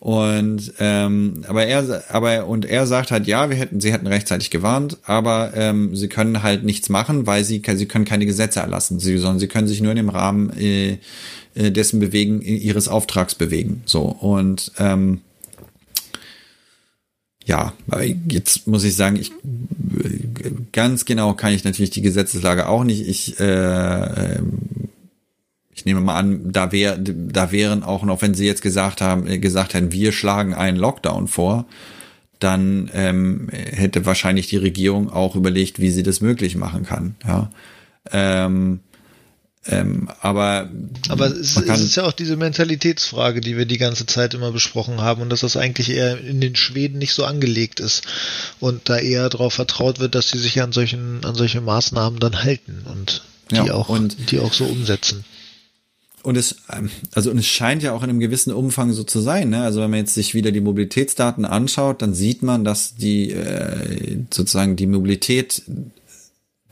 Und 0.00 0.74
ähm, 0.78 1.44
aber 1.48 1.66
er 1.66 2.04
aber 2.10 2.46
und 2.46 2.64
er 2.64 2.86
sagt 2.86 3.10
halt 3.10 3.26
ja, 3.26 3.50
wir 3.50 3.56
hätten 3.56 3.80
sie 3.80 3.92
hätten 3.92 4.06
rechtzeitig 4.06 4.50
gewarnt, 4.50 4.98
aber 5.04 5.52
ähm, 5.56 5.96
sie 5.96 6.08
können 6.08 6.44
halt 6.44 6.62
nichts 6.62 6.88
machen, 6.88 7.26
weil 7.26 7.42
sie 7.42 7.60
sie 7.74 7.86
können 7.86 8.04
keine 8.04 8.24
Gesetze 8.24 8.60
erlassen, 8.60 9.00
sie 9.00 9.18
sondern 9.18 9.40
sie 9.40 9.48
können 9.48 9.66
sich 9.66 9.80
nur 9.80 9.90
in 9.90 9.96
dem 9.96 10.08
Rahmen 10.08 10.56
äh, 10.56 10.98
äh 11.56 11.72
dessen 11.72 11.98
bewegen 11.98 12.40
ihres 12.42 12.86
Auftrags 12.86 13.34
bewegen. 13.34 13.82
So 13.86 14.02
und 14.02 14.70
ähm, 14.78 15.20
ja, 17.44 17.72
jetzt 18.28 18.68
muss 18.68 18.84
ich 18.84 18.94
sagen, 18.94 19.16
ich 19.16 19.32
ganz 20.70 21.06
genau 21.06 21.32
kann 21.32 21.54
ich 21.54 21.64
natürlich 21.64 21.90
die 21.90 22.02
Gesetzeslage 22.02 22.68
auch 22.68 22.84
nicht. 22.84 23.08
Ich 23.08 23.40
äh, 23.40 24.36
ähm, 24.36 24.58
ich 25.78 25.84
nehme 25.84 26.00
mal 26.00 26.16
an, 26.16 26.52
da 26.52 26.72
wäre, 26.72 26.98
da 26.98 27.52
wären 27.52 27.84
auch 27.84 28.02
noch, 28.02 28.20
wenn 28.20 28.34
sie 28.34 28.46
jetzt 28.46 28.62
gesagt 28.62 29.00
haben, 29.00 29.28
äh, 29.28 29.38
gesagt 29.38 29.74
hätten, 29.74 29.92
wir 29.92 30.10
schlagen 30.10 30.52
einen 30.52 30.76
Lockdown 30.76 31.28
vor, 31.28 31.66
dann 32.40 32.90
ähm, 32.92 33.48
hätte 33.52 34.04
wahrscheinlich 34.04 34.48
die 34.48 34.56
Regierung 34.56 35.08
auch 35.10 35.36
überlegt, 35.36 35.80
wie 35.80 35.90
sie 35.90 36.02
das 36.02 36.20
möglich 36.20 36.56
machen 36.56 36.84
kann. 36.84 37.14
Ja. 37.24 37.50
Ähm, 38.10 38.80
ähm, 39.66 40.08
aber 40.20 40.68
aber 41.08 41.26
es, 41.26 41.56
es, 41.56 41.80
ist 41.80 41.96
ja 41.96 42.04
auch 42.04 42.12
diese 42.12 42.36
Mentalitätsfrage, 42.36 43.40
die 43.40 43.56
wir 43.56 43.66
die 43.66 43.78
ganze 43.78 44.06
Zeit 44.06 44.34
immer 44.34 44.50
besprochen 44.50 45.00
haben 45.00 45.22
und 45.22 45.30
dass 45.30 45.40
das 45.40 45.56
eigentlich 45.56 45.90
eher 45.90 46.18
in 46.18 46.40
den 46.40 46.56
Schweden 46.56 46.98
nicht 46.98 47.12
so 47.12 47.24
angelegt 47.24 47.78
ist 47.78 48.04
und 48.60 48.88
da 48.88 48.98
eher 48.98 49.28
darauf 49.28 49.54
vertraut 49.54 50.00
wird, 50.00 50.14
dass 50.14 50.30
sie 50.30 50.38
sich 50.38 50.60
an 50.62 50.72
solchen 50.72 51.24
an 51.24 51.34
solche 51.34 51.60
Maßnahmen 51.60 52.18
dann 52.18 52.42
halten 52.42 52.84
und 52.86 53.22
die 53.50 53.56
ja, 53.56 53.74
auch 53.74 53.88
und 53.88 54.30
die 54.30 54.40
auch 54.40 54.52
so 54.52 54.64
umsetzen. 54.64 55.24
Und 56.22 56.36
es, 56.36 56.56
ähm, 56.72 56.90
also 57.12 57.30
und 57.30 57.38
es 57.38 57.46
scheint 57.46 57.82
ja 57.82 57.92
auch 57.92 58.02
in 58.02 58.10
einem 58.10 58.20
gewissen 58.20 58.52
Umfang 58.52 58.92
so 58.92 59.04
zu 59.04 59.20
sein. 59.20 59.50
Ne? 59.50 59.62
Also 59.62 59.80
wenn 59.80 59.90
man 59.90 60.00
jetzt 60.00 60.14
sich 60.14 60.34
wieder 60.34 60.50
die 60.50 60.60
Mobilitätsdaten 60.60 61.44
anschaut, 61.44 62.02
dann 62.02 62.14
sieht 62.14 62.42
man, 62.42 62.64
dass 62.64 62.96
die 62.96 63.30
äh, 63.30 64.18
sozusagen 64.30 64.76
die 64.76 64.86
Mobilität 64.86 65.62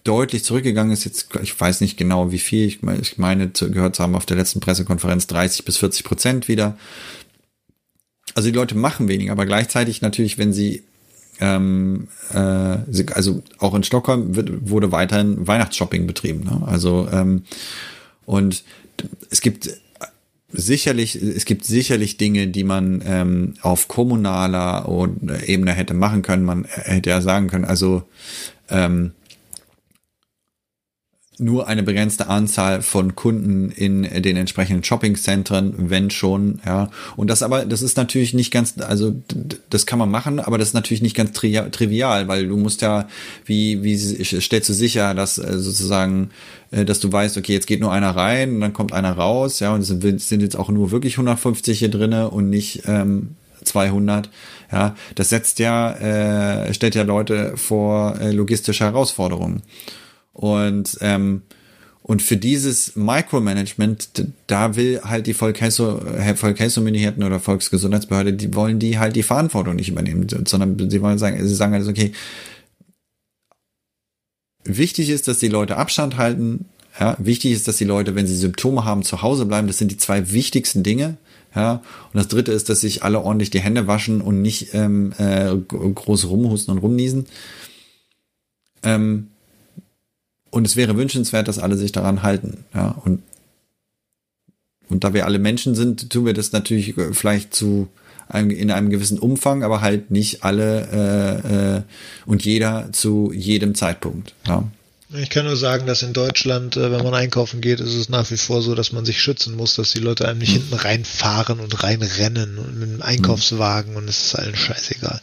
deutlich 0.04 0.44
zurückgegangen 0.44 0.92
ist. 0.92 1.04
Jetzt, 1.04 1.28
ich 1.42 1.58
weiß 1.58 1.80
nicht 1.80 1.96
genau 1.96 2.32
wie 2.32 2.38
viel, 2.38 2.66
ich 2.66 2.82
meine, 2.82 3.00
ich 3.00 3.18
meine 3.18 3.48
gehört 3.48 3.96
zu 3.96 4.02
haben 4.02 4.14
auf 4.14 4.26
der 4.26 4.36
letzten 4.36 4.60
Pressekonferenz 4.60 5.26
30 5.26 5.64
bis 5.64 5.76
40 5.78 6.04
Prozent 6.04 6.48
wieder. 6.48 6.76
Also 8.34 8.50
die 8.50 8.54
Leute 8.54 8.74
machen 8.74 9.08
weniger, 9.08 9.32
aber 9.32 9.46
gleichzeitig 9.46 10.02
natürlich, 10.02 10.38
wenn 10.38 10.52
sie 10.52 10.82
ähm, 11.40 12.08
äh, 12.32 12.38
also 13.12 13.42
auch 13.58 13.74
in 13.74 13.82
Stockholm 13.82 14.36
wird, 14.36 14.68
wurde 14.68 14.92
weiterhin 14.92 15.46
Weihnachtsshopping 15.46 16.06
betrieben. 16.06 16.44
Ne? 16.44 16.62
Also 16.66 17.08
ähm, 17.12 17.44
und 18.24 18.64
es 19.30 19.40
gibt 19.40 19.70
sicherlich, 20.52 21.16
es 21.16 21.44
gibt 21.44 21.64
sicherlich 21.64 22.16
Dinge, 22.16 22.48
die 22.48 22.64
man 22.64 23.02
ähm, 23.04 23.54
auf 23.62 23.88
kommunaler 23.88 24.86
Ebene 25.44 25.72
hätte 25.72 25.94
machen 25.94 26.22
können. 26.22 26.44
Man 26.44 26.64
hätte 26.64 27.10
ja 27.10 27.20
sagen 27.20 27.48
können, 27.48 27.64
also 27.64 28.04
ähm, 28.70 29.12
nur 31.38 31.68
eine 31.68 31.82
begrenzte 31.82 32.28
Anzahl 32.28 32.80
von 32.80 33.14
Kunden 33.14 33.70
in 33.70 34.02
den 34.22 34.36
entsprechenden 34.36 34.82
Shoppingzentren, 34.82 35.74
wenn 35.90 36.10
schon, 36.10 36.60
ja. 36.64 36.90
Und 37.14 37.28
das 37.28 37.42
aber, 37.42 37.66
das 37.66 37.82
ist 37.82 37.98
natürlich 37.98 38.32
nicht 38.32 38.50
ganz, 38.50 38.74
also 38.78 39.14
das 39.68 39.84
kann 39.84 39.98
man 39.98 40.10
machen, 40.10 40.40
aber 40.40 40.56
das 40.56 40.68
ist 40.68 40.74
natürlich 40.74 41.02
nicht 41.02 41.14
ganz 41.14 41.32
tri 41.32 41.60
trivial, 41.70 42.26
weil 42.28 42.48
du 42.48 42.56
musst 42.56 42.80
ja, 42.80 43.06
wie, 43.44 43.82
wie 43.82 43.96
stellst 43.96 44.68
du 44.70 44.72
sicher, 44.72 45.12
dass 45.14 45.36
äh, 45.36 45.58
sozusagen, 45.58 46.30
äh, 46.70 46.86
dass 46.86 47.00
du 47.00 47.12
weißt, 47.12 47.36
okay, 47.36 47.52
jetzt 47.52 47.66
geht 47.66 47.80
nur 47.80 47.92
einer 47.92 48.16
rein 48.16 48.54
und 48.54 48.60
dann 48.62 48.72
kommt 48.72 48.94
einer 48.94 49.12
raus, 49.12 49.60
ja, 49.60 49.74
und 49.74 49.80
es 49.80 49.88
sind, 50.28 50.40
jetzt 50.40 50.56
auch 50.56 50.70
nur 50.70 50.90
wirklich 50.90 51.14
150 51.14 51.78
hier 51.78 51.90
drinne 51.90 52.30
und 52.30 52.48
nicht 52.48 52.84
ähm, 52.86 53.36
200. 53.62 54.30
Ja, 54.72 54.96
das 55.14 55.28
setzt 55.28 55.58
ja, 55.58 55.92
äh, 55.92 56.72
stellt 56.72 56.94
ja 56.94 57.02
Leute 57.02 57.56
vor 57.56 58.18
äh, 58.20 58.32
logistische 58.32 58.84
Herausforderungen. 58.84 59.62
Und, 60.36 60.98
ähm, 61.00 61.42
und 62.02 62.20
für 62.20 62.36
dieses 62.36 62.94
Micromanagement, 62.94 64.26
da 64.46 64.76
will 64.76 65.00
halt 65.02 65.26
die 65.26 65.32
Volksheilsmyndigkeiten 65.32 67.24
oder 67.24 67.40
Volksgesundheitsbehörde, 67.40 68.34
die 68.34 68.54
wollen 68.54 68.78
die 68.78 68.98
halt 68.98 69.16
die 69.16 69.22
Verantwortung 69.22 69.76
nicht 69.76 69.88
übernehmen, 69.88 70.26
sondern 70.46 70.90
sie 70.90 71.00
wollen 71.00 71.16
sagen, 71.16 71.38
sie 71.44 71.54
sagen 71.54 71.72
halt, 71.72 71.88
okay, 71.88 72.12
wichtig 74.64 75.08
ist, 75.08 75.26
dass 75.26 75.38
die 75.38 75.48
Leute 75.48 75.78
Abstand 75.78 76.18
halten. 76.18 76.66
Ja, 77.00 77.16
wichtig 77.18 77.52
ist, 77.52 77.66
dass 77.66 77.78
die 77.78 77.84
Leute, 77.84 78.14
wenn 78.14 78.26
sie 78.26 78.36
Symptome 78.36 78.84
haben, 78.84 79.02
zu 79.02 79.22
Hause 79.22 79.46
bleiben. 79.46 79.66
Das 79.66 79.78
sind 79.78 79.90
die 79.90 79.96
zwei 79.96 80.32
wichtigsten 80.32 80.82
Dinge. 80.82 81.16
Ja, 81.54 81.76
und 82.12 82.14
das 82.18 82.28
dritte 82.28 82.52
ist, 82.52 82.68
dass 82.68 82.82
sich 82.82 83.04
alle 83.04 83.22
ordentlich 83.22 83.48
die 83.48 83.60
Hände 83.60 83.86
waschen 83.86 84.20
und 84.20 84.42
nicht 84.42 84.74
ähm, 84.74 85.14
äh, 85.16 85.56
groß 85.56 86.28
rumhusten 86.28 86.74
und 86.74 86.82
rumniesen. 86.82 87.24
Ähm, 88.82 89.28
und 90.56 90.66
es 90.66 90.74
wäre 90.74 90.96
wünschenswert, 90.96 91.48
dass 91.48 91.58
alle 91.58 91.76
sich 91.76 91.92
daran 91.92 92.22
halten. 92.22 92.64
Ja, 92.72 92.96
und, 93.04 93.22
und 94.88 95.04
da 95.04 95.12
wir 95.12 95.26
alle 95.26 95.38
Menschen 95.38 95.74
sind, 95.74 96.08
tun 96.08 96.24
wir 96.24 96.32
das 96.32 96.52
natürlich 96.52 96.96
äh, 96.96 97.12
vielleicht 97.12 97.54
zu 97.54 97.88
einem, 98.26 98.48
in 98.48 98.70
einem 98.70 98.88
gewissen 98.88 99.18
Umfang, 99.18 99.62
aber 99.62 99.82
halt 99.82 100.10
nicht 100.10 100.44
alle 100.44 100.88
äh, 100.90 101.76
äh, 101.76 101.82
und 102.24 102.42
jeder 102.42 102.90
zu 102.92 103.32
jedem 103.34 103.74
Zeitpunkt. 103.74 104.34
Ja. 104.46 104.64
Ich 105.14 105.30
kann 105.30 105.44
nur 105.44 105.56
sagen, 105.56 105.86
dass 105.86 106.02
in 106.02 106.12
Deutschland, 106.12 106.76
äh, 106.76 106.90
wenn 106.90 107.04
man 107.04 107.14
einkaufen 107.14 107.60
geht, 107.60 107.78
ist 107.78 107.94
es 107.94 108.08
nach 108.08 108.28
wie 108.32 108.36
vor 108.36 108.60
so, 108.60 108.74
dass 108.74 108.90
man 108.90 109.04
sich 109.04 109.22
schützen 109.22 109.54
muss, 109.54 109.76
dass 109.76 109.92
die 109.92 110.00
Leute 110.00 110.26
einem 110.26 110.40
nicht 110.40 110.54
hm. 110.54 110.62
hinten 110.62 110.74
reinfahren 110.74 111.60
und 111.60 111.82
reinrennen 111.82 112.58
und 112.58 112.78
mit 112.78 112.88
einem 112.88 113.02
Einkaufswagen 113.02 113.94
und 113.94 114.08
es 114.08 114.26
ist 114.26 114.34
allen 114.34 114.56
scheißegal. 114.56 115.20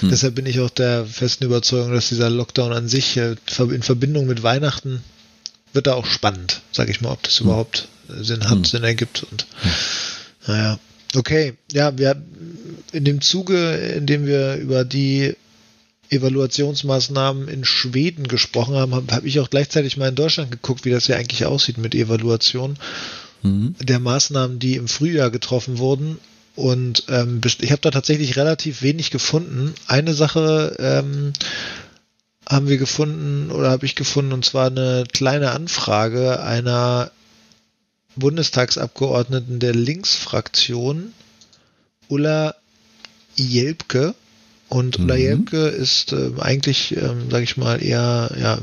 Hm. 0.00 0.08
Deshalb 0.08 0.34
bin 0.34 0.46
ich 0.46 0.60
auch 0.60 0.70
der 0.70 1.04
festen 1.04 1.44
Überzeugung, 1.44 1.92
dass 1.92 2.08
dieser 2.08 2.30
Lockdown 2.30 2.72
an 2.72 2.88
sich 2.88 3.18
äh, 3.18 3.36
in 3.58 3.82
Verbindung 3.82 4.26
mit 4.26 4.42
Weihnachten 4.42 5.02
wird 5.74 5.86
da 5.86 5.94
auch 5.94 6.06
spannend, 6.06 6.62
sag 6.72 6.88
ich 6.88 7.02
mal, 7.02 7.12
ob 7.12 7.22
das 7.22 7.40
hm. 7.40 7.46
überhaupt 7.46 7.88
äh, 8.08 8.24
Sinn 8.24 8.44
hat, 8.44 8.52
hm. 8.52 8.64
Sinn 8.64 8.84
ergibt 8.84 9.26
und 9.30 9.46
hm. 9.60 9.70
naja. 10.46 10.78
Okay, 11.14 11.54
ja, 11.72 11.98
wir 11.98 12.22
in 12.92 13.04
dem 13.04 13.20
Zuge, 13.20 13.74
in 13.74 14.06
dem 14.06 14.26
wir 14.26 14.54
über 14.54 14.84
die 14.84 15.34
Evaluationsmaßnahmen 16.10 17.48
in 17.48 17.64
Schweden 17.64 18.26
gesprochen 18.26 18.74
haben, 18.74 18.94
habe 18.94 19.14
hab 19.14 19.24
ich 19.24 19.40
auch 19.40 19.50
gleichzeitig 19.50 19.96
mal 19.96 20.08
in 20.08 20.16
Deutschland 20.16 20.50
geguckt, 20.50 20.84
wie 20.84 20.90
das 20.90 21.06
hier 21.06 21.16
eigentlich 21.16 21.46
aussieht 21.46 21.78
mit 21.78 21.94
Evaluation 21.94 22.76
mhm. 23.42 23.74
der 23.80 24.00
Maßnahmen, 24.00 24.58
die 24.58 24.76
im 24.76 24.88
Frühjahr 24.88 25.30
getroffen 25.30 25.78
wurden. 25.78 26.18
Und 26.56 27.04
ähm, 27.08 27.40
ich 27.60 27.70
habe 27.70 27.80
da 27.80 27.90
tatsächlich 27.90 28.36
relativ 28.36 28.82
wenig 28.82 29.10
gefunden. 29.10 29.74
Eine 29.86 30.14
Sache 30.14 30.76
ähm, 30.78 31.32
haben 32.46 32.68
wir 32.68 32.78
gefunden 32.78 33.52
oder 33.52 33.70
habe 33.70 33.86
ich 33.86 33.94
gefunden, 33.94 34.32
und 34.32 34.44
zwar 34.44 34.66
eine 34.66 35.04
kleine 35.12 35.52
Anfrage 35.52 36.42
einer 36.42 37.12
Bundestagsabgeordneten 38.16 39.60
der 39.60 39.74
Linksfraktion, 39.74 41.12
Ulla 42.08 42.56
Jelpke, 43.36 44.14
und 44.70 45.00
mhm. 45.00 45.08
Lajemke 45.08 45.66
ist 45.66 46.12
äh, 46.12 46.30
eigentlich, 46.38 46.96
ähm, 46.96 47.28
sage 47.28 47.42
ich 47.42 47.56
mal, 47.56 47.82
eher, 47.82 48.30
ja, 48.40 48.58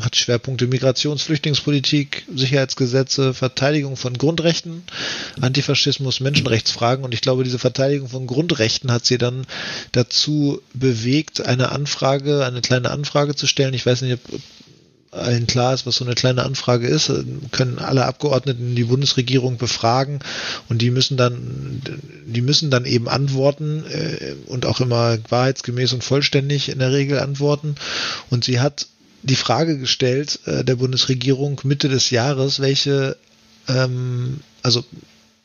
hat 0.00 0.16
Schwerpunkte 0.16 0.66
Migrations-, 0.66 1.24
Flüchtlingspolitik, 1.24 2.24
Sicherheitsgesetze, 2.34 3.34
Verteidigung 3.34 3.96
von 3.96 4.16
Grundrechten, 4.16 4.82
Antifaschismus, 5.42 6.20
Menschenrechtsfragen. 6.20 7.04
Und 7.04 7.12
ich 7.12 7.20
glaube, 7.20 7.44
diese 7.44 7.58
Verteidigung 7.58 8.08
von 8.08 8.26
Grundrechten 8.26 8.90
hat 8.90 9.04
sie 9.04 9.18
dann 9.18 9.46
dazu 9.92 10.62
bewegt, 10.72 11.44
eine 11.44 11.70
Anfrage, 11.70 12.46
eine 12.46 12.62
kleine 12.62 12.90
Anfrage 12.90 13.34
zu 13.34 13.46
stellen. 13.46 13.74
Ich 13.74 13.84
weiß 13.84 14.00
nicht, 14.00 14.14
ob 14.14 14.40
allen 15.12 15.46
klar 15.46 15.74
ist, 15.74 15.86
was 15.86 15.96
so 15.96 16.04
eine 16.04 16.14
kleine 16.14 16.42
Anfrage 16.42 16.88
ist, 16.88 17.12
können 17.52 17.78
alle 17.78 18.06
Abgeordneten 18.06 18.74
die 18.74 18.84
Bundesregierung 18.84 19.58
befragen 19.58 20.20
und 20.68 20.80
die 20.80 20.90
müssen 20.90 21.16
dann, 21.16 21.82
die 22.26 22.40
müssen 22.40 22.70
dann 22.70 22.86
eben 22.86 23.08
antworten 23.08 23.84
äh, 23.90 24.34
und 24.46 24.64
auch 24.64 24.80
immer 24.80 25.18
wahrheitsgemäß 25.28 25.92
und 25.92 26.02
vollständig 26.02 26.70
in 26.70 26.78
der 26.78 26.92
Regel 26.92 27.20
antworten. 27.20 27.74
Und 28.30 28.44
sie 28.44 28.60
hat 28.60 28.86
die 29.22 29.36
Frage 29.36 29.78
gestellt 29.78 30.40
äh, 30.46 30.64
der 30.64 30.76
Bundesregierung 30.76 31.60
Mitte 31.64 31.88
des 31.90 32.10
Jahres, 32.10 32.60
welche, 32.60 33.16
ähm, 33.68 34.40
also 34.62 34.82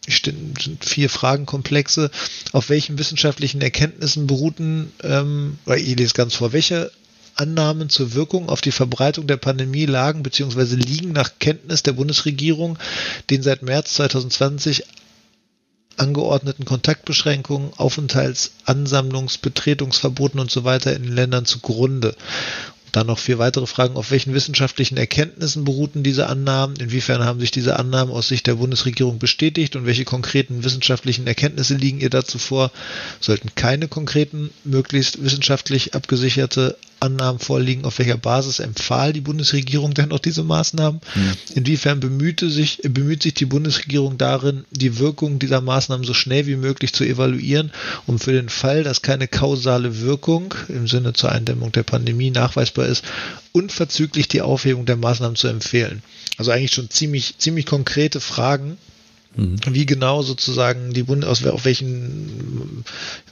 sind 0.08 0.86
vier 0.86 1.10
Fragenkomplexe, 1.10 2.10
auf 2.54 2.70
welchen 2.70 2.98
wissenschaftlichen 2.98 3.62
Erkenntnissen 3.62 4.28
beruhten, 4.28 4.94
ähm, 5.04 5.60
oder 5.66 5.78
ich 5.78 5.98
lese 5.98 6.14
ganz 6.14 6.36
vor, 6.36 6.54
welche 6.54 6.90
Annahmen 7.40 7.90
zur 7.90 8.14
Wirkung 8.14 8.50
auf 8.50 8.62
die 8.62 8.72
Verbreitung 8.72 9.28
der 9.28 9.38
Pandemie 9.38 9.86
lagen 9.86 10.24
bzw. 10.24 10.76
liegen 10.76 11.12
nach 11.12 11.32
Kenntnis 11.40 11.84
der 11.84 11.94
Bundesregierung 11.94 12.78
den 13.30 13.44
seit 13.44 13.62
März 13.62 13.94
2020 13.96 14.84
angeordneten 15.98 16.66
Kontaktbeschränkungen, 16.66 17.74
Aufenthalts-, 17.78 18.52
Ansammlungs-, 18.66 19.40
Betretungsverboten 19.40 20.40
und 20.40 20.52
so 20.52 20.64
weiter 20.64 20.96
in 20.96 21.04
den 21.04 21.14
Ländern 21.14 21.46
zugrunde. 21.46 22.16
Dann 22.92 23.08
noch 23.08 23.20
vier 23.20 23.38
weitere 23.40 23.68
Fragen. 23.68 23.96
Auf 23.96 24.12
welchen 24.12 24.34
wissenschaftlichen 24.34 24.98
Erkenntnissen 24.98 25.66
beruhten 25.66 26.04
diese 26.04 26.28
Annahmen? 26.28 26.76
Inwiefern 26.78 27.24
haben 27.24 27.40
sich 27.40 27.52
diese 27.52 27.78
Annahmen 27.78 28.14
aus 28.14 28.28
Sicht 28.28 28.48
der 28.48 28.56
Bundesregierung 28.56 29.20
bestätigt? 29.20 29.76
Und 29.76 29.86
welche 29.86 30.06
konkreten 30.06 30.64
wissenschaftlichen 30.64 31.28
Erkenntnisse 31.28 31.76
liegen 31.76 32.00
ihr 32.00 32.10
dazu 32.10 32.38
vor? 32.40 32.72
Sollten 33.20 33.50
keine 33.56 33.88
konkreten, 33.88 34.52
möglichst 34.64 35.24
wissenschaftlich 35.24 35.96
abgesicherte 35.96 36.78
Annahmen 37.00 37.40
vorliegen, 37.40 37.86
auf 37.86 38.00
welcher 38.00 38.18
Basis 38.18 38.60
empfahl 38.60 39.14
die 39.14 39.22
Bundesregierung 39.22 39.94
denn 39.94 40.10
noch 40.10 40.20
diese 40.20 40.44
Maßnahmen? 40.44 41.00
Mhm. 41.16 41.34
Inwiefern 41.56 42.00
bemühte 42.00 42.50
sich, 42.50 42.82
bemüht 42.84 43.24
sich 43.24 43.36
die 43.36 43.46
Bundesregierung 43.46 44.18
darin, 44.18 44.66
die 44.72 44.98
Wirkung 44.98 45.40
dieser 45.40 45.62
Maßnahmen 45.62 46.06
so 46.06 46.14
schnell 46.14 46.48
wie 46.48 46.56
möglich 46.56 46.94
zu 46.94 47.04
evaluieren, 47.04 47.72
um 48.08 48.20
für 48.20 48.34
den 48.34 48.50
Fall, 48.50 48.84
dass 48.84 49.02
keine 49.02 49.28
kausale 49.28 50.02
Wirkung 50.02 50.54
im 50.70 50.88
Sinne 50.88 51.14
zur 51.14 51.32
Eindämmung 51.32 51.72
der 51.72 51.84
Pandemie 51.84 52.32
nachweisbar 52.32 52.77
ist, 52.86 53.04
unverzüglich 53.52 54.28
die 54.28 54.42
Aufhebung 54.42 54.86
der 54.86 54.98
Maßnahmen 54.98 55.36
zu 55.36 55.48
empfehlen? 55.48 56.04
Also 56.38 56.52
eigentlich 56.52 56.74
schon 56.74 56.90
ziemlich, 56.90 57.38
ziemlich 57.38 57.66
konkrete 57.66 58.20
Fragen, 58.20 58.78
Mhm. 59.38 59.60
Wie 59.70 59.86
genau 59.86 60.24
sozusagen 60.24 60.94
die 60.94 61.04
Bund 61.04 61.24
aus 61.24 61.46
auf 61.46 61.64
welchen 61.64 62.84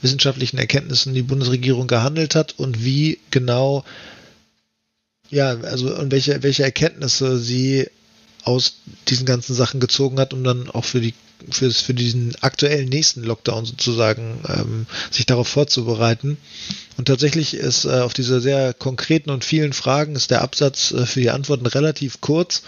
wissenschaftlichen 0.02 0.56
Erkenntnissen 0.56 1.14
die 1.14 1.22
Bundesregierung 1.22 1.88
gehandelt 1.88 2.36
hat 2.36 2.54
und 2.58 2.84
wie 2.84 3.18
genau 3.30 3.84
ja, 5.28 5.58
also 5.62 5.94
und 5.96 6.12
welche, 6.12 6.44
welche 6.44 6.62
Erkenntnisse 6.62 7.38
sie 7.38 7.88
aus 8.44 8.76
diesen 9.08 9.26
ganzen 9.26 9.54
Sachen 9.56 9.80
gezogen 9.80 10.20
hat, 10.20 10.32
um 10.32 10.44
dann 10.44 10.70
auch 10.70 10.84
für 10.84 11.00
die 11.00 11.14
für, 11.50 11.70
für 11.70 11.94
diesen 11.94 12.34
aktuellen 12.40 12.88
nächsten 12.88 13.22
Lockdown 13.22 13.64
sozusagen 13.64 14.40
ähm, 14.48 14.86
sich 15.10 15.26
darauf 15.26 15.48
vorzubereiten. 15.48 16.38
Und 16.96 17.06
tatsächlich 17.06 17.54
ist 17.54 17.84
äh, 17.84 18.00
auf 18.00 18.14
diese 18.14 18.40
sehr 18.40 18.74
konkreten 18.74 19.30
und 19.30 19.44
vielen 19.44 19.72
Fragen 19.72 20.16
ist 20.16 20.30
der 20.30 20.42
Absatz 20.42 20.92
äh, 20.92 21.06
für 21.06 21.20
die 21.20 21.30
Antworten 21.30 21.66
relativ 21.66 22.20
kurz 22.20 22.62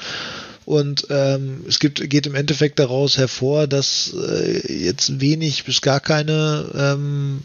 und 0.68 1.06
ähm, 1.08 1.64
es 1.66 1.78
gibt, 1.78 2.10
geht 2.10 2.26
im 2.26 2.34
Endeffekt 2.34 2.78
daraus 2.78 3.16
hervor, 3.16 3.66
dass 3.66 4.12
äh, 4.12 4.84
jetzt 4.84 5.18
wenig 5.18 5.64
bis 5.64 5.80
gar 5.80 5.98
keine 5.98 6.66
ähm, 6.74 7.40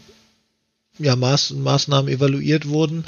ja, 0.98 1.16
Maß, 1.16 1.52
Maßnahmen 1.52 2.12
evaluiert 2.12 2.68
wurden. 2.68 3.06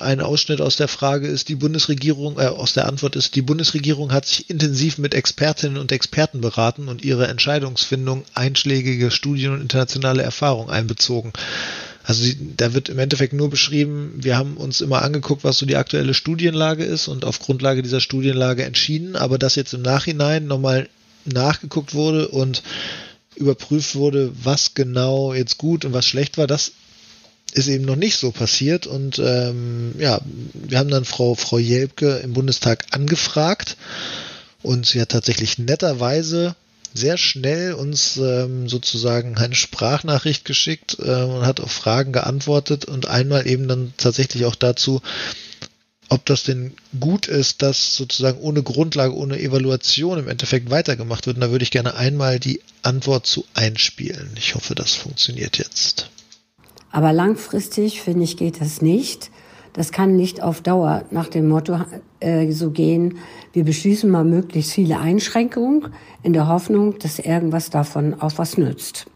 Ein 0.00 0.20
Ausschnitt 0.20 0.60
aus 0.60 0.76
der 0.76 0.88
Frage 0.88 1.26
ist, 1.26 1.48
die 1.48 1.54
Bundesregierung, 1.54 2.38
äh, 2.38 2.46
aus 2.46 2.72
der 2.72 2.86
Antwort 2.86 3.16
ist, 3.16 3.34
die 3.34 3.42
Bundesregierung 3.42 4.12
hat 4.12 4.26
sich 4.26 4.48
intensiv 4.50 4.98
mit 4.98 5.14
Expertinnen 5.14 5.78
und 5.78 5.92
Experten 5.92 6.40
beraten 6.40 6.88
und 6.88 7.04
ihre 7.04 7.28
Entscheidungsfindung 7.28 8.24
einschlägige 8.34 9.10
Studien 9.10 9.52
und 9.52 9.60
internationale 9.60 10.22
Erfahrung 10.22 10.70
einbezogen. 10.70 11.32
Also 12.04 12.24
da 12.56 12.72
wird 12.72 12.88
im 12.88 12.98
Endeffekt 12.98 13.34
nur 13.34 13.50
beschrieben, 13.50 14.14
wir 14.16 14.38
haben 14.38 14.56
uns 14.56 14.80
immer 14.80 15.02
angeguckt, 15.02 15.44
was 15.44 15.58
so 15.58 15.66
die 15.66 15.76
aktuelle 15.76 16.14
Studienlage 16.14 16.84
ist 16.84 17.06
und 17.06 17.24
auf 17.26 17.38
Grundlage 17.38 17.82
dieser 17.82 18.00
Studienlage 18.00 18.64
entschieden, 18.64 19.14
aber 19.14 19.36
dass 19.36 19.56
jetzt 19.56 19.74
im 19.74 19.82
Nachhinein 19.82 20.46
nochmal 20.46 20.88
nachgeguckt 21.26 21.92
wurde 21.92 22.28
und 22.28 22.62
überprüft 23.36 23.94
wurde, 23.94 24.32
was 24.42 24.74
genau 24.74 25.34
jetzt 25.34 25.58
gut 25.58 25.84
und 25.84 25.92
was 25.92 26.06
schlecht 26.06 26.38
war, 26.38 26.46
das 26.46 26.72
ist 27.52 27.68
eben 27.68 27.84
noch 27.84 27.96
nicht 27.96 28.16
so 28.16 28.30
passiert. 28.30 28.86
Und 28.86 29.18
ähm, 29.18 29.94
ja, 29.98 30.20
wir 30.54 30.78
haben 30.78 30.90
dann 30.90 31.04
Frau, 31.04 31.34
Frau 31.34 31.58
Jelbke 31.58 32.16
im 32.18 32.32
Bundestag 32.32 32.86
angefragt 32.90 33.76
und 34.62 34.86
sie 34.86 35.00
hat 35.00 35.10
tatsächlich 35.10 35.58
netterweise 35.58 36.54
sehr 36.94 37.18
schnell 37.18 37.74
uns 37.74 38.16
ähm, 38.16 38.68
sozusagen 38.68 39.36
eine 39.36 39.54
Sprachnachricht 39.54 40.44
geschickt 40.44 40.96
äh, 41.00 41.22
und 41.22 41.46
hat 41.46 41.60
auf 41.60 41.70
Fragen 41.70 42.12
geantwortet 42.12 42.86
und 42.86 43.06
einmal 43.06 43.46
eben 43.46 43.68
dann 43.68 43.92
tatsächlich 43.96 44.46
auch 44.46 44.54
dazu, 44.54 45.02
ob 46.08 46.24
das 46.24 46.44
denn 46.44 46.72
gut 46.98 47.28
ist, 47.28 47.60
dass 47.60 47.94
sozusagen 47.94 48.38
ohne 48.38 48.62
Grundlage, 48.62 49.14
ohne 49.14 49.38
Evaluation 49.38 50.18
im 50.18 50.28
Endeffekt 50.28 50.70
weitergemacht 50.70 51.26
wird. 51.26 51.36
Und 51.36 51.42
da 51.42 51.50
würde 51.50 51.62
ich 51.62 51.70
gerne 51.70 51.94
einmal 51.94 52.40
die 52.40 52.62
Antwort 52.82 53.26
zu 53.26 53.44
einspielen. 53.52 54.30
Ich 54.38 54.54
hoffe, 54.54 54.74
das 54.74 54.94
funktioniert 54.94 55.58
jetzt. 55.58 56.08
Aber 56.90 57.12
langfristig, 57.12 58.02
finde 58.02 58.24
ich, 58.24 58.36
geht 58.36 58.60
das 58.60 58.82
nicht. 58.82 59.30
Das 59.72 59.92
kann 59.92 60.16
nicht 60.16 60.42
auf 60.42 60.60
Dauer 60.60 61.04
nach 61.10 61.28
dem 61.28 61.48
Motto 61.48 61.78
äh, 62.20 62.50
so 62.50 62.70
gehen, 62.70 63.18
wir 63.52 63.64
beschließen 63.64 64.10
mal 64.10 64.24
möglichst 64.24 64.72
viele 64.72 64.98
Einschränkungen 64.98 65.88
in 66.22 66.32
der 66.32 66.48
Hoffnung, 66.48 66.98
dass 66.98 67.18
irgendwas 67.18 67.70
davon 67.70 68.20
auch 68.20 68.32
was 68.36 68.58
nützt. 68.58 69.06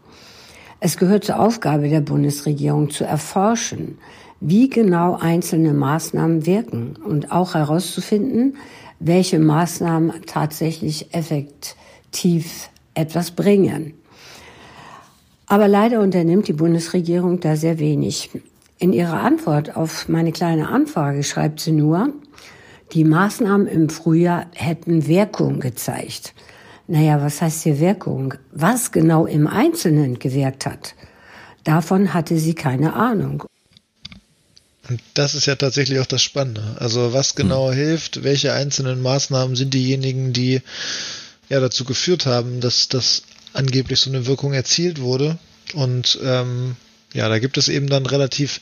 Es 0.79 0.97
gehört 0.97 1.25
zur 1.25 1.39
Aufgabe 1.39 1.89
der 1.89 2.01
Bundesregierung 2.01 2.89
zu 2.89 3.03
erforschen, 3.03 3.97
wie 4.39 4.69
genau 4.69 5.15
einzelne 5.15 5.73
Maßnahmen 5.73 6.45
wirken 6.45 6.97
und 7.05 7.31
auch 7.31 7.55
herauszufinden, 7.55 8.57
welche 8.99 9.39
Maßnahmen 9.39 10.25
tatsächlich 10.25 11.13
effektiv 11.13 12.69
etwas 12.93 13.31
bringen. 13.31 13.93
Aber 15.47 15.67
leider 15.67 15.99
unternimmt 15.99 16.47
die 16.47 16.53
Bundesregierung 16.53 17.39
da 17.39 17.55
sehr 17.55 17.79
wenig. 17.79 18.29
In 18.79 18.93
ihrer 18.93 19.21
Antwort 19.21 19.75
auf 19.75 20.09
meine 20.09 20.31
kleine 20.31 20.69
Anfrage 20.69 21.23
schreibt 21.23 21.59
sie 21.59 21.71
nur, 21.71 22.13
die 22.91 23.03
Maßnahmen 23.03 23.67
im 23.67 23.89
Frühjahr 23.89 24.45
hätten 24.53 25.07
Wirkung 25.07 25.59
gezeigt. 25.59 26.33
Naja, 26.87 27.21
was 27.21 27.41
heißt 27.41 27.63
hier 27.63 27.79
Wirkung? 27.79 28.35
Was 28.51 28.91
genau 28.91 29.25
im 29.25 29.47
Einzelnen 29.47 30.19
gewirkt 30.19 30.65
hat, 30.65 30.95
davon 31.63 32.13
hatte 32.13 32.37
sie 32.37 32.53
keine 32.55 32.93
Ahnung. 32.93 33.43
Und 34.89 35.01
das 35.13 35.33
ist 35.33 35.45
ja 35.45 35.55
tatsächlich 35.55 35.99
auch 35.99 36.05
das 36.05 36.21
Spannende. 36.21 36.75
Also 36.77 37.13
was 37.13 37.35
genau 37.35 37.69
hm. 37.69 37.75
hilft, 37.75 38.23
welche 38.23 38.53
einzelnen 38.53 39.01
Maßnahmen 39.01 39.55
sind 39.55 39.73
diejenigen, 39.73 40.33
die 40.33 40.61
ja 41.49 41.59
dazu 41.59 41.85
geführt 41.85 42.25
haben, 42.25 42.59
dass 42.59 42.89
das 42.89 43.23
angeblich 43.53 43.99
so 43.99 44.09
eine 44.09 44.25
Wirkung 44.25 44.53
erzielt 44.53 44.99
wurde. 44.99 45.37
Und 45.73 46.19
ähm, 46.23 46.75
ja, 47.13 47.29
da 47.29 47.39
gibt 47.39 47.57
es 47.57 47.69
eben 47.69 47.87
dann 47.87 48.05
relativ 48.05 48.59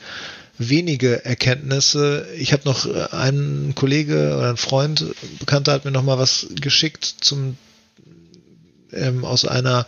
wenige 0.58 1.26
Erkenntnisse. 1.26 2.28
Ich 2.38 2.54
habe 2.54 2.64
noch 2.66 2.86
äh, 2.86 3.08
einen 3.12 3.76
Kollege 3.76 4.36
oder 4.38 4.50
einen 4.50 4.58
Freund, 4.58 5.06
Bekannter 5.40 5.74
hat 5.74 5.86
mir 5.86 5.92
noch 5.92 6.04
mal 6.04 6.20
was 6.20 6.48
geschickt 6.62 7.06
zum 7.22 7.58
ähm, 8.94 9.26
aus 9.26 9.46
einer 9.46 9.88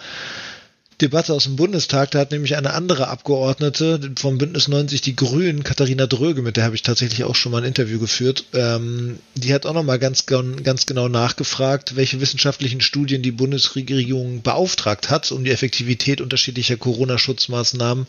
Debatte 1.01 1.33
aus 1.33 1.43
dem 1.43 1.55
Bundestag. 1.55 2.11
Da 2.11 2.19
hat 2.19 2.31
nämlich 2.31 2.55
eine 2.55 2.73
andere 2.73 3.07
Abgeordnete 3.07 4.11
vom 4.17 4.37
Bündnis 4.37 4.67
90 4.67 5.01
Die 5.01 5.15
Grünen, 5.15 5.63
Katharina 5.63 6.07
Dröge, 6.07 6.41
mit 6.41 6.57
der 6.57 6.65
habe 6.65 6.75
ich 6.75 6.83
tatsächlich 6.83 7.23
auch 7.23 7.35
schon 7.35 7.51
mal 7.51 7.59
ein 7.59 7.67
Interview 7.67 7.99
geführt. 7.99 8.45
Ähm, 8.53 9.19
die 9.35 9.53
hat 9.53 9.65
auch 9.65 9.73
noch 9.73 9.83
mal 9.83 9.99
ganz, 9.99 10.25
ganz 10.25 10.85
genau 10.85 11.07
nachgefragt, 11.07 11.95
welche 11.95 12.21
wissenschaftlichen 12.21 12.81
Studien 12.81 13.21
die 13.21 13.31
Bundesregierung 13.31 14.41
beauftragt 14.41 15.09
hat, 15.09 15.31
um 15.31 15.43
die 15.43 15.51
Effektivität 15.51 16.21
unterschiedlicher 16.21 16.77
Corona-Schutzmaßnahmen 16.77 18.07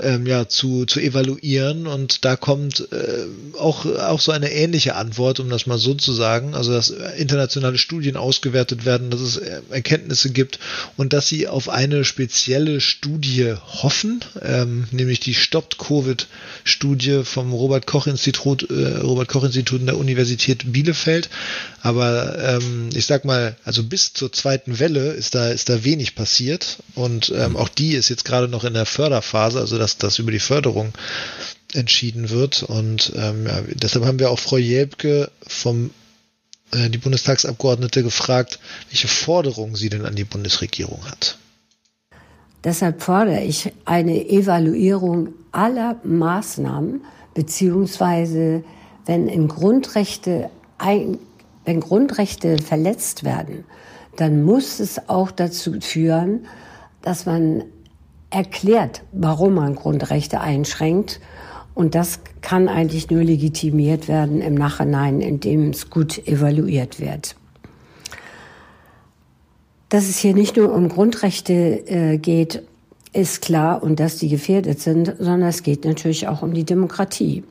ähm, 0.00 0.26
ja, 0.26 0.48
zu, 0.48 0.86
zu 0.86 1.00
evaluieren. 1.00 1.86
Und 1.86 2.24
da 2.24 2.36
kommt 2.36 2.88
äh, 2.92 3.26
auch, 3.58 3.84
auch 3.84 4.20
so 4.20 4.32
eine 4.32 4.50
ähnliche 4.50 4.94
Antwort, 4.96 5.38
um 5.38 5.50
das 5.50 5.66
mal 5.66 5.78
so 5.78 5.94
zu 5.94 6.12
sagen. 6.12 6.54
Also, 6.54 6.72
dass 6.72 6.90
internationale 6.90 7.78
Studien 7.78 8.16
ausgewertet 8.16 8.84
werden, 8.84 9.10
dass 9.10 9.20
es 9.20 9.36
äh, 9.36 9.60
Erkenntnisse 9.70 10.30
gibt 10.30 10.58
und 10.96 11.12
dass 11.12 11.28
sie 11.28 11.46
auf 11.46 11.68
eine 11.68 12.04
spezielle 12.04 12.80
Studie 12.80 13.54
hoffen, 13.82 14.24
ähm, 14.40 14.86
nämlich 14.90 15.20
die 15.20 15.34
Stoppt 15.34 15.78
Covid-Studie 15.78 17.22
vom 17.24 17.52
Robert 17.52 17.86
Koch-Institut, 17.86 18.70
äh, 18.70 18.98
Robert 18.98 19.28
Koch-Institut 19.28 19.86
der 19.86 19.98
Universität 19.98 20.72
Bielefeld. 20.72 21.28
Aber 21.82 22.38
ähm, 22.38 22.90
ich 22.94 23.06
sag 23.06 23.24
mal, 23.24 23.56
also 23.64 23.82
bis 23.82 24.12
zur 24.14 24.32
zweiten 24.32 24.78
Welle 24.78 25.12
ist 25.12 25.34
da, 25.34 25.50
ist 25.50 25.68
da 25.68 25.84
wenig 25.84 26.14
passiert. 26.14 26.78
Und 26.94 27.32
ähm, 27.36 27.56
auch 27.56 27.68
die 27.68 27.94
ist 27.94 28.08
jetzt 28.08 28.24
gerade 28.24 28.48
noch 28.48 28.64
in 28.64 28.74
der 28.74 28.86
Förderphase, 28.86 29.60
also 29.60 29.81
dass 29.82 29.98
das 29.98 30.18
über 30.18 30.30
die 30.30 30.38
Förderung 30.38 30.92
entschieden 31.74 32.30
wird. 32.30 32.62
Und 32.62 33.12
ähm, 33.16 33.46
ja, 33.46 33.62
deshalb 33.74 34.04
haben 34.04 34.20
wir 34.20 34.30
auch 34.30 34.38
Frau 34.38 34.56
Jelbke 34.56 35.30
vom 35.46 35.90
äh, 36.72 36.88
die 36.88 36.98
Bundestagsabgeordnete 36.98 38.02
gefragt, 38.02 38.60
welche 38.90 39.08
Forderungen 39.08 39.74
sie 39.74 39.88
denn 39.88 40.06
an 40.06 40.14
die 40.14 40.24
Bundesregierung 40.24 41.04
hat. 41.04 41.36
Deshalb 42.64 43.02
fordere 43.02 43.42
ich 43.42 43.72
eine 43.84 44.28
Evaluierung 44.28 45.34
aller 45.50 45.96
Maßnahmen, 46.04 47.00
beziehungsweise 47.34 48.62
wenn 49.04 49.26
in 49.26 49.48
Grundrechte 49.48 50.48
ein, 50.78 51.18
wenn 51.64 51.80
Grundrechte 51.80 52.58
verletzt 52.58 53.24
werden, 53.24 53.64
dann 54.16 54.44
muss 54.44 54.78
es 54.78 55.08
auch 55.08 55.32
dazu 55.32 55.80
führen, 55.80 56.46
dass 57.02 57.26
man 57.26 57.64
erklärt, 58.32 59.02
warum 59.12 59.54
man 59.54 59.74
Grundrechte 59.74 60.40
einschränkt. 60.40 61.20
Und 61.74 61.94
das 61.94 62.20
kann 62.40 62.68
eigentlich 62.68 63.10
nur 63.10 63.22
legitimiert 63.22 64.08
werden 64.08 64.40
im 64.40 64.54
Nachhinein, 64.54 65.20
indem 65.20 65.70
es 65.70 65.90
gut 65.90 66.26
evaluiert 66.26 67.00
wird. 67.00 67.36
Dass 69.88 70.08
es 70.08 70.18
hier 70.18 70.34
nicht 70.34 70.56
nur 70.56 70.72
um 70.72 70.88
Grundrechte 70.88 71.52
äh, 71.52 72.18
geht, 72.18 72.62
ist 73.12 73.42
klar 73.42 73.82
und 73.82 74.00
dass 74.00 74.16
die 74.16 74.28
gefährdet 74.28 74.80
sind, 74.80 75.14
sondern 75.18 75.48
es 75.48 75.62
geht 75.62 75.84
natürlich 75.84 76.28
auch 76.28 76.42
um 76.42 76.54
die 76.54 76.64
Demokratie. 76.64 77.44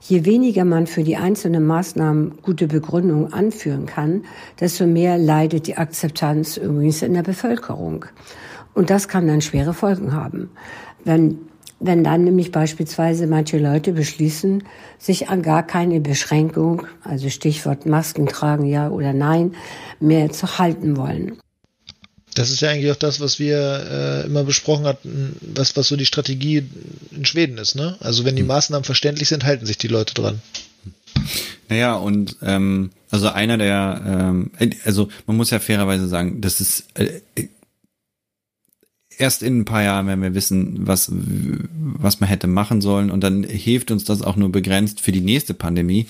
Je 0.00 0.24
weniger 0.24 0.64
man 0.64 0.86
für 0.86 1.02
die 1.02 1.16
einzelnen 1.16 1.64
Maßnahmen 1.64 2.38
gute 2.42 2.66
Begründungen 2.66 3.32
anführen 3.32 3.86
kann, 3.86 4.24
desto 4.60 4.86
mehr 4.86 5.18
leidet 5.18 5.66
die 5.66 5.76
Akzeptanz 5.76 6.56
übrigens 6.56 7.02
in 7.02 7.14
der 7.14 7.22
Bevölkerung. 7.22 8.04
Und 8.76 8.90
das 8.90 9.08
kann 9.08 9.26
dann 9.26 9.40
schwere 9.40 9.72
Folgen 9.72 10.12
haben. 10.12 10.50
Wenn, 11.02 11.38
wenn 11.80 12.04
dann 12.04 12.24
nämlich 12.24 12.52
beispielsweise 12.52 13.26
manche 13.26 13.56
Leute 13.56 13.92
beschließen, 13.92 14.64
sich 14.98 15.30
an 15.30 15.40
gar 15.40 15.66
keine 15.66 16.00
Beschränkung, 16.00 16.86
also 17.02 17.30
Stichwort 17.30 17.86
Masken 17.86 18.26
tragen, 18.26 18.66
ja 18.66 18.90
oder 18.90 19.14
nein, 19.14 19.54
mehr 19.98 20.30
zu 20.30 20.58
halten 20.58 20.98
wollen. 20.98 21.38
Das 22.34 22.50
ist 22.50 22.60
ja 22.60 22.68
eigentlich 22.68 22.92
auch 22.92 22.96
das, 22.96 23.18
was 23.18 23.38
wir 23.38 23.56
äh, 23.90 24.26
immer 24.26 24.44
besprochen 24.44 24.84
hatten, 24.84 25.36
was, 25.40 25.74
was 25.74 25.88
so 25.88 25.96
die 25.96 26.04
Strategie 26.04 26.68
in 27.12 27.24
Schweden 27.24 27.56
ist. 27.56 27.76
Ne? 27.76 27.96
Also 28.00 28.26
wenn 28.26 28.36
die 28.36 28.42
hm. 28.42 28.48
Maßnahmen 28.48 28.84
verständlich 28.84 29.28
sind, 29.28 29.44
halten 29.44 29.64
sich 29.64 29.78
die 29.78 29.88
Leute 29.88 30.12
dran. 30.12 30.42
Naja, 31.70 31.94
und 31.94 32.36
ähm, 32.42 32.90
also 33.10 33.28
einer 33.28 33.56
der, 33.56 34.02
ähm, 34.06 34.50
also 34.84 35.08
man 35.26 35.38
muss 35.38 35.48
ja 35.48 35.60
fairerweise 35.60 36.08
sagen, 36.08 36.42
das 36.42 36.60
ist, 36.60 36.88
äh, 36.94 37.20
erst 39.18 39.42
in 39.42 39.60
ein 39.60 39.64
paar 39.64 39.82
Jahren 39.82 40.06
werden 40.06 40.22
wir 40.22 40.34
wissen, 40.34 40.86
was, 40.86 41.10
was 41.12 42.20
man 42.20 42.28
hätte 42.28 42.46
machen 42.46 42.80
sollen 42.80 43.10
und 43.10 43.22
dann 43.22 43.44
hilft 43.44 43.90
uns 43.90 44.04
das 44.04 44.22
auch 44.22 44.36
nur 44.36 44.50
begrenzt 44.50 45.00
für 45.00 45.12
die 45.12 45.20
nächste 45.20 45.54
Pandemie. 45.54 46.06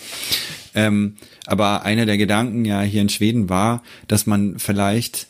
Ähm, 0.75 1.17
aber 1.47 1.85
einer 1.85 2.07
der 2.07 2.19
Gedanken 2.19 2.65
ja 2.65 2.83
hier 2.83 3.03
in 3.03 3.09
Schweden 3.09 3.49
war, 3.49 3.83
dass 4.09 4.27
man 4.27 4.59
vielleicht 4.59 5.29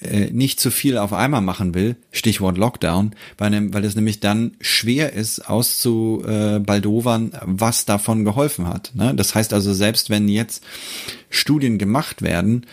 äh, 0.00 0.30
nicht 0.30 0.58
zu 0.58 0.70
viel 0.70 0.98
auf 0.98 1.12
einmal 1.12 1.42
machen 1.42 1.74
will, 1.74 1.96
Stichwort 2.10 2.58
Lockdown, 2.58 3.12
weil, 3.38 3.72
weil 3.72 3.84
es 3.84 3.94
nämlich 3.94 4.20
dann 4.20 4.52
schwer 4.60 5.12
ist 5.12 5.48
auszubaldowern, 5.48 7.32
was 7.42 7.84
davon 7.84 8.24
geholfen 8.24 8.66
hat. 8.66 8.92
Ne? 8.94 9.14
Das 9.14 9.34
heißt 9.34 9.52
also, 9.52 9.72
selbst 9.72 10.10
wenn 10.10 10.28
jetzt 10.28 10.64
Studien 11.30 11.78
gemacht 11.78 12.22
werden, 12.22 12.66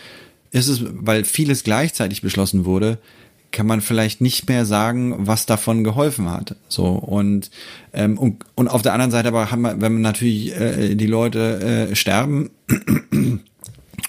ist 0.50 0.66
es, 0.66 0.82
weil 0.84 1.24
vieles 1.24 1.62
gleichzeitig 1.62 2.22
beschlossen 2.22 2.64
wurde, 2.64 2.98
kann 3.52 3.66
man 3.66 3.80
vielleicht 3.80 4.20
nicht 4.20 4.48
mehr 4.48 4.64
sagen, 4.64 5.14
was 5.18 5.46
davon 5.46 5.84
geholfen 5.84 6.30
hat. 6.30 6.56
So 6.68 6.86
und 6.86 7.50
ähm, 7.92 8.18
und, 8.18 8.44
und 8.54 8.68
auf 8.68 8.82
der 8.82 8.92
anderen 8.92 9.10
Seite 9.10 9.28
aber 9.28 9.50
haben 9.50 9.62
wir, 9.62 9.80
wenn 9.80 9.94
man 9.94 10.02
natürlich 10.02 10.54
äh, 10.54 10.94
die 10.94 11.06
Leute 11.06 11.88
äh, 11.90 11.96
sterben 11.96 12.50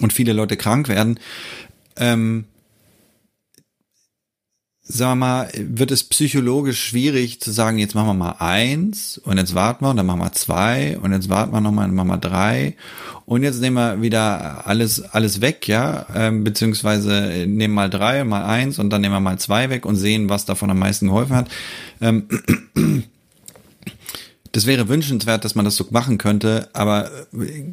und 0.00 0.12
viele 0.12 0.32
Leute 0.32 0.56
krank 0.56 0.88
werden, 0.88 1.18
ähm, 1.96 2.44
sagen 4.92 5.12
wir 5.12 5.26
mal, 5.26 5.48
wird 5.54 5.90
es 5.90 6.04
psychologisch 6.04 6.82
schwierig 6.82 7.40
zu 7.40 7.50
sagen, 7.50 7.78
jetzt 7.78 7.94
machen 7.94 8.08
wir 8.08 8.14
mal 8.14 8.36
eins 8.40 9.16
und 9.16 9.38
jetzt 9.38 9.54
warten 9.54 9.84
wir 9.84 9.90
und 9.90 9.96
dann 9.96 10.04
machen 10.04 10.20
wir 10.20 10.32
zwei 10.32 10.98
und 10.98 11.12
jetzt 11.12 11.30
warten 11.30 11.52
wir 11.52 11.62
nochmal 11.62 11.88
und 11.88 11.94
machen 11.94 12.08
wir 12.08 12.18
drei 12.18 12.76
und 13.24 13.42
jetzt 13.42 13.60
nehmen 13.62 13.76
wir 13.76 14.02
wieder 14.02 14.66
alles, 14.66 15.00
alles 15.00 15.40
weg, 15.40 15.66
ja, 15.66 16.06
ähm, 16.14 16.44
beziehungsweise 16.44 17.46
nehmen 17.46 17.72
mal 17.72 17.88
drei, 17.88 18.22
mal 18.24 18.44
eins 18.44 18.78
und 18.78 18.90
dann 18.90 19.00
nehmen 19.00 19.14
wir 19.14 19.20
mal 19.20 19.38
zwei 19.38 19.70
weg 19.70 19.86
und 19.86 19.96
sehen, 19.96 20.28
was 20.28 20.44
davon 20.44 20.70
am 20.70 20.78
meisten 20.78 21.06
geholfen 21.06 21.36
hat. 21.36 21.48
Ähm, 22.02 22.28
das 24.52 24.66
wäre 24.66 24.88
wünschenswert, 24.88 25.44
dass 25.46 25.54
man 25.54 25.64
das 25.64 25.76
so 25.76 25.86
machen 25.90 26.18
könnte, 26.18 26.68
aber 26.74 27.10
äh, 27.32 27.72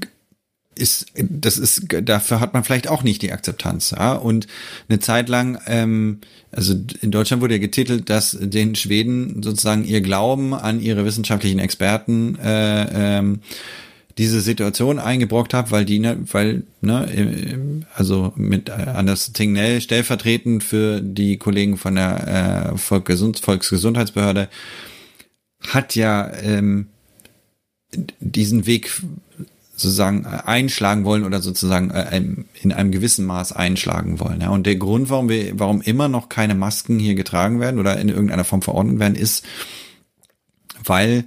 ist, 0.79 1.07
das 1.15 1.57
ist, 1.57 1.87
dafür 2.03 2.39
hat 2.39 2.53
man 2.53 2.63
vielleicht 2.63 2.87
auch 2.87 3.03
nicht 3.03 3.21
die 3.21 3.31
Akzeptanz. 3.31 3.91
Ja? 3.91 4.13
Und 4.13 4.47
eine 4.87 4.99
Zeit 4.99 5.29
lang, 5.29 5.59
ähm, 5.67 6.19
also 6.51 6.75
in 7.01 7.11
Deutschland 7.11 7.41
wurde 7.41 7.55
ja 7.55 7.59
getitelt, 7.59 8.09
dass 8.09 8.37
den 8.39 8.75
Schweden 8.75 9.43
sozusagen 9.43 9.83
ihr 9.83 10.01
Glauben 10.01 10.53
an 10.53 10.81
ihre 10.81 11.05
wissenschaftlichen 11.05 11.59
Experten 11.59 12.37
äh, 12.39 13.17
ähm, 13.19 13.39
diese 14.17 14.41
Situation 14.41 14.99
eingebrockt 14.99 15.53
hat, 15.53 15.71
weil 15.71 15.85
die, 15.85 15.99
ne, 15.99 16.17
weil, 16.31 16.63
ne, 16.81 17.85
also 17.95 18.33
mit 18.35 18.69
Anders 18.69 19.31
Tingnell 19.31 19.79
stellvertretend 19.79 20.61
für 20.61 20.99
die 20.99 21.37
Kollegen 21.37 21.77
von 21.77 21.95
der 21.95 22.71
äh, 22.73 22.77
Volksgesund 22.77 23.39
Volksgesundheitsbehörde 23.39 24.49
hat 25.69 25.95
ja 25.95 26.31
ähm, 26.41 26.87
diesen 28.19 28.65
Weg 28.65 28.91
sozusagen 29.79 30.25
einschlagen 30.25 31.05
wollen 31.05 31.23
oder 31.23 31.41
sozusagen 31.41 31.91
äh, 31.91 32.21
in 32.61 32.71
einem 32.71 32.91
gewissen 32.91 33.25
Maß 33.25 33.53
einschlagen 33.53 34.19
wollen. 34.19 34.41
Und 34.47 34.65
der 34.65 34.75
Grund, 34.75 35.09
warum 35.09 35.29
wir, 35.29 35.57
warum 35.59 35.81
immer 35.81 36.07
noch 36.07 36.29
keine 36.29 36.55
Masken 36.55 36.99
hier 36.99 37.15
getragen 37.15 37.59
werden 37.59 37.79
oder 37.79 37.97
in 37.99 38.09
irgendeiner 38.09 38.43
Form 38.43 38.61
verordnet 38.61 38.99
werden, 38.99 39.15
ist, 39.15 39.45
weil 40.83 41.25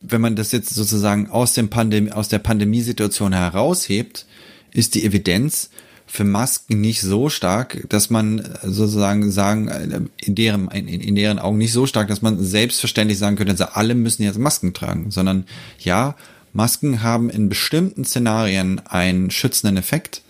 wenn 0.00 0.20
man 0.20 0.36
das 0.36 0.52
jetzt 0.52 0.70
sozusagen 0.70 1.30
aus 1.30 1.54
dem 1.54 1.68
Pandemie, 1.68 2.10
aus 2.10 2.28
der 2.28 2.40
Pandemiesituation 2.40 3.32
heraushebt, 3.32 4.26
ist 4.72 4.94
die 4.94 5.04
Evidenz 5.04 5.70
für 6.06 6.24
Masken 6.24 6.80
nicht 6.80 7.00
so 7.00 7.28
stark, 7.30 7.86
dass 7.88 8.10
man 8.10 8.56
sozusagen 8.62 9.30
sagen, 9.30 10.10
in 10.18 10.34
deren, 10.34 10.68
in, 10.68 10.86
in 10.86 11.14
deren 11.14 11.38
Augen 11.38 11.56
nicht 11.56 11.72
so 11.72 11.86
stark, 11.86 12.08
dass 12.08 12.20
man 12.20 12.42
selbstverständlich 12.42 13.18
sagen 13.18 13.36
könnte, 13.36 13.52
also 13.52 13.64
alle 13.64 13.94
müssen 13.94 14.22
jetzt 14.22 14.38
Masken 14.38 14.74
tragen, 14.74 15.10
sondern 15.10 15.46
ja, 15.78 16.16
Masken 16.52 17.02
haben 17.02 17.30
in 17.30 17.48
bestimmten 17.48 18.04
Szenarien 18.04 18.80
einen 18.80 19.30
schützenden 19.30 19.76
Effekt. 19.76 20.22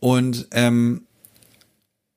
Und 0.00 0.48
ähm, 0.52 1.02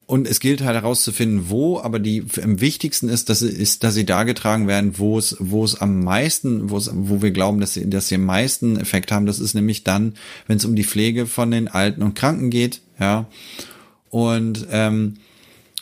und 0.07 0.25
es 0.25 0.39
gilt 0.39 0.61
halt 0.61 0.75
herauszufinden, 0.75 1.49
wo, 1.49 1.81
aber 1.81 1.99
die 1.99 2.23
am 2.41 2.61
wichtigsten 2.61 3.09
ist, 3.09 3.27
dass, 3.27 3.41
ist, 3.41 3.83
dass 3.83 3.93
sie 3.93 4.05
da 4.05 4.23
getragen 4.23 4.65
werden, 4.65 4.97
wo 4.97 5.19
es, 5.19 5.35
wo 5.39 5.65
es 5.65 5.81
am 5.81 6.01
meisten, 6.01 6.69
wo 6.69 6.77
es, 6.77 6.89
wo 6.93 7.21
wir 7.21 7.31
glauben, 7.31 7.59
dass 7.59 7.73
sie, 7.73 7.89
dass 7.89 8.07
sie 8.07 8.15
am 8.15 8.23
meisten 8.23 8.79
Effekt 8.79 9.11
haben. 9.11 9.25
Das 9.25 9.39
ist 9.39 9.53
nämlich 9.53 9.83
dann, 9.83 10.13
wenn 10.47 10.57
es 10.57 10.65
um 10.65 10.75
die 10.75 10.85
Pflege 10.85 11.25
von 11.27 11.51
den 11.51 11.67
Alten 11.67 12.03
und 12.03 12.15
Kranken 12.15 12.49
geht, 12.49 12.79
ja. 12.97 13.27
Und 14.09 14.65
ähm, 14.71 15.15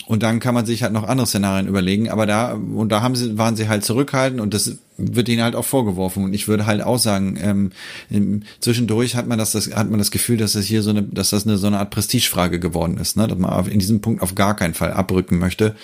und 0.07 0.21
dann 0.21 0.39
kann 0.39 0.53
man 0.53 0.65
sich 0.65 0.83
halt 0.83 0.93
noch 0.93 1.07
andere 1.07 1.25
Szenarien 1.25 1.67
überlegen, 1.67 2.09
aber 2.09 2.27
da, 2.27 2.53
und 2.53 2.89
da 2.89 3.01
haben 3.01 3.15
sie, 3.15 3.37
waren 3.39 3.55
sie 3.55 3.67
halt 3.67 3.83
zurückhaltend 3.83 4.39
und 4.39 4.53
das 4.53 4.77
wird 4.97 5.27
ihnen 5.29 5.41
halt 5.41 5.55
auch 5.55 5.65
vorgeworfen. 5.65 6.23
Und 6.23 6.33
ich 6.33 6.47
würde 6.47 6.67
halt 6.67 6.83
auch 6.83 6.99
sagen, 6.99 7.37
ähm, 7.41 7.71
im, 8.11 8.43
zwischendurch 8.59 9.15
hat 9.15 9.27
man 9.27 9.39
das, 9.39 9.51
das, 9.51 9.73
hat 9.73 9.89
man 9.89 9.97
das 9.97 10.11
Gefühl, 10.11 10.37
dass 10.37 10.53
das 10.53 10.65
hier 10.65 10.83
so 10.83 10.91
eine, 10.91 11.01
dass 11.01 11.31
das 11.31 11.47
eine 11.47 11.57
so 11.57 11.67
eine 11.67 11.79
Art 11.79 11.89
Prestigefrage 11.89 12.59
geworden 12.59 12.97
ist, 12.97 13.17
ne? 13.17 13.27
dass 13.27 13.37
man 13.37 13.49
auf, 13.49 13.67
in 13.67 13.79
diesem 13.79 14.01
Punkt 14.01 14.21
auf 14.21 14.35
gar 14.35 14.55
keinen 14.55 14.75
Fall 14.75 14.93
abrücken 14.93 15.39
möchte, 15.39 15.75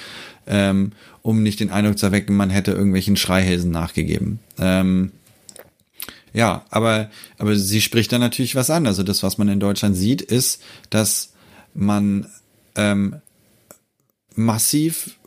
ähm, 0.45 0.91
um 1.24 1.41
nicht 1.41 1.59
den 1.59 1.72
Eindruck 1.72 1.97
zu 1.97 2.05
erwecken, 2.05 2.36
man 2.36 2.51
hätte 2.51 2.72
irgendwelchen 2.72 3.18
Schreihälsen 3.18 3.72
nachgegeben. 3.72 4.39
Ähm, 4.59 5.12
ja, 6.32 6.64
aber, 6.70 7.09
aber 7.39 7.55
sie 7.55 7.82
spricht 7.82 8.12
da 8.12 8.20
natürlich 8.20 8.55
was 8.55 8.70
an. 8.70 8.86
Also 8.86 9.01
das, 9.01 9.24
was 9.24 9.39
man 9.39 9.49
in 9.49 9.59
Deutschland 9.59 9.97
sieht, 9.97 10.22
ist, 10.22 10.62
dass 10.89 11.34
man 11.74 12.28
ähm, 12.76 13.16
massiv 14.43 15.17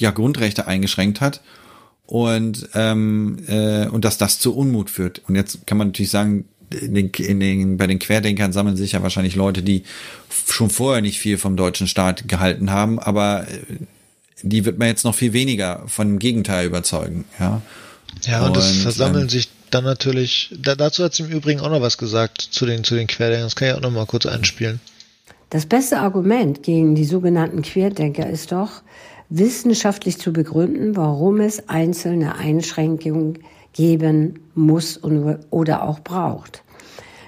ja 0.00 0.10
Grundrechte 0.10 0.66
eingeschränkt 0.66 1.20
hat 1.20 1.40
und 2.06 2.68
ähm, 2.74 3.38
äh, 3.46 3.86
und 3.86 4.04
dass 4.04 4.18
das 4.18 4.38
zu 4.38 4.54
Unmut 4.54 4.90
führt. 4.90 5.22
Und 5.28 5.36
jetzt 5.36 5.66
kann 5.66 5.78
man 5.78 5.88
natürlich 5.88 6.10
sagen, 6.10 6.46
in 6.70 6.94
den, 6.94 7.10
in 7.10 7.40
den, 7.40 7.76
bei 7.76 7.86
den 7.86 7.98
Querdenkern 7.98 8.52
sammeln 8.52 8.76
sich 8.76 8.92
ja 8.92 9.02
wahrscheinlich 9.02 9.34
Leute, 9.34 9.62
die 9.62 9.84
schon 10.48 10.70
vorher 10.70 11.02
nicht 11.02 11.18
viel 11.18 11.38
vom 11.38 11.56
deutschen 11.56 11.86
Staat 11.86 12.28
gehalten 12.28 12.70
haben, 12.70 12.98
aber 12.98 13.46
äh, 13.48 13.60
die 14.42 14.64
wird 14.64 14.78
man 14.78 14.88
jetzt 14.88 15.04
noch 15.04 15.14
viel 15.14 15.32
weniger 15.32 15.84
von 15.86 16.08
dem 16.08 16.18
Gegenteil 16.18 16.66
überzeugen. 16.66 17.24
Ja, 17.38 17.62
ja 18.24 18.46
und, 18.46 18.56
es 18.56 18.78
versammeln 18.78 19.24
ähm, 19.24 19.28
sich 19.28 19.48
dann 19.70 19.84
natürlich, 19.84 20.54
da, 20.58 20.74
dazu 20.74 21.04
hat 21.04 21.14
sie 21.14 21.22
im 21.22 21.30
Übrigen 21.30 21.60
auch 21.60 21.70
noch 21.70 21.80
was 21.80 21.98
gesagt 21.98 22.40
zu 22.40 22.66
den, 22.66 22.84
zu 22.84 22.94
den 22.94 23.06
Querdenkern, 23.06 23.46
das 23.46 23.56
kann 23.56 23.68
ich 23.68 23.74
auch 23.74 23.80
noch 23.80 23.90
mal 23.90 24.06
kurz 24.06 24.26
einspielen. 24.26 24.80
Das 25.52 25.66
beste 25.66 25.98
Argument 25.98 26.62
gegen 26.62 26.94
die 26.94 27.04
sogenannten 27.04 27.60
Querdenker 27.60 28.26
ist 28.26 28.52
doch, 28.52 28.80
wissenschaftlich 29.28 30.16
zu 30.16 30.32
begründen, 30.32 30.96
warum 30.96 31.40
es 31.40 31.68
einzelne 31.68 32.36
Einschränkungen 32.36 33.38
geben 33.74 34.40
muss 34.54 34.98
oder 35.04 35.82
auch 35.82 36.00
braucht. 36.00 36.62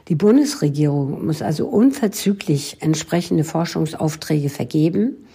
Die 0.08 0.14
Bundesregierung 0.14 1.26
muss 1.26 1.42
also 1.42 1.66
unverzüglich 1.66 2.78
entsprechende 2.80 3.44
Forschungsaufträge 3.44 4.48
vergeben, 4.48 5.26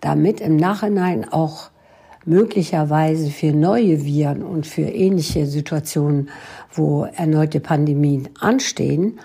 damit 0.00 0.40
im 0.40 0.56
Nachhinein 0.56 1.32
auch 1.32 1.70
möglicherweise 2.24 3.30
für 3.30 3.52
neue 3.52 4.04
Viren 4.04 4.42
und 4.42 4.66
für 4.66 4.82
ähnliche 4.82 5.46
Situationen, 5.46 6.28
wo 6.72 7.04
erneute 7.04 7.60
Pandemien 7.60 8.30
anstehen, 8.40 9.20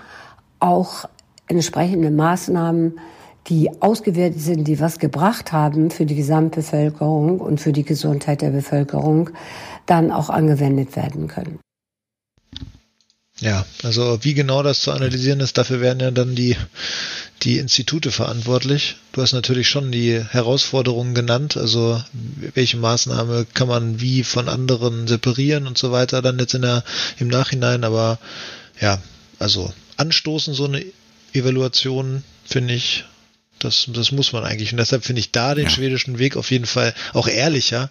auch 0.59 1.09
entsprechende 1.47 2.11
Maßnahmen, 2.11 2.99
die 3.47 3.69
ausgewertet 3.81 4.41
sind, 4.41 4.67
die 4.67 4.79
was 4.79 4.99
gebracht 4.99 5.51
haben 5.51 5.89
für 5.89 6.05
die 6.05 6.15
Gesamtbevölkerung 6.15 7.39
und 7.39 7.61
für 7.61 7.71
die 7.71 7.83
Gesundheit 7.83 8.41
der 8.41 8.49
Bevölkerung, 8.49 9.29
dann 9.85 10.11
auch 10.11 10.29
angewendet 10.29 10.95
werden 10.95 11.27
können. 11.27 11.59
Ja, 13.39 13.65
also 13.83 14.23
wie 14.23 14.33
genau 14.33 14.63
das 14.63 14.81
zu 14.81 14.91
analysieren 14.91 15.39
ist, 15.41 15.59
dafür 15.59 15.79
werden 15.79 15.99
ja 15.99 16.09
dann 16.09 16.33
die, 16.33 16.57
die 17.43 17.59
Institute 17.59 18.09
verantwortlich. 18.11 18.97
Du 19.11 19.21
hast 19.21 19.33
natürlich 19.33 19.69
schon 19.69 19.91
die 19.91 20.19
Herausforderungen 20.19 21.13
genannt, 21.13 21.55
also 21.55 22.01
welche 22.55 22.77
Maßnahme 22.77 23.45
kann 23.53 23.67
man 23.67 24.01
wie 24.01 24.23
von 24.23 24.49
anderen 24.49 25.07
separieren 25.07 25.67
und 25.67 25.77
so 25.77 25.91
weiter, 25.91 26.23
dann 26.23 26.39
jetzt 26.39 26.55
in 26.55 26.63
der, 26.63 26.83
im 27.19 27.27
Nachhinein, 27.27 27.83
aber 27.83 28.17
ja, 28.81 28.99
also 29.37 29.71
anstoßen 29.97 30.55
so 30.55 30.65
eine 30.65 30.83
Evaluation, 31.33 32.23
finde 32.45 32.73
ich, 32.73 33.05
das, 33.59 33.87
das 33.91 34.11
muss 34.11 34.33
man 34.33 34.43
eigentlich. 34.43 34.71
Und 34.71 34.77
deshalb 34.77 35.03
finde 35.03 35.19
ich 35.19 35.31
da 35.31 35.55
den 35.55 35.65
ja. 35.65 35.69
schwedischen 35.69 36.19
Weg 36.19 36.37
auf 36.37 36.51
jeden 36.51 36.65
Fall 36.65 36.93
auch 37.13 37.27
ehrlicher 37.27 37.89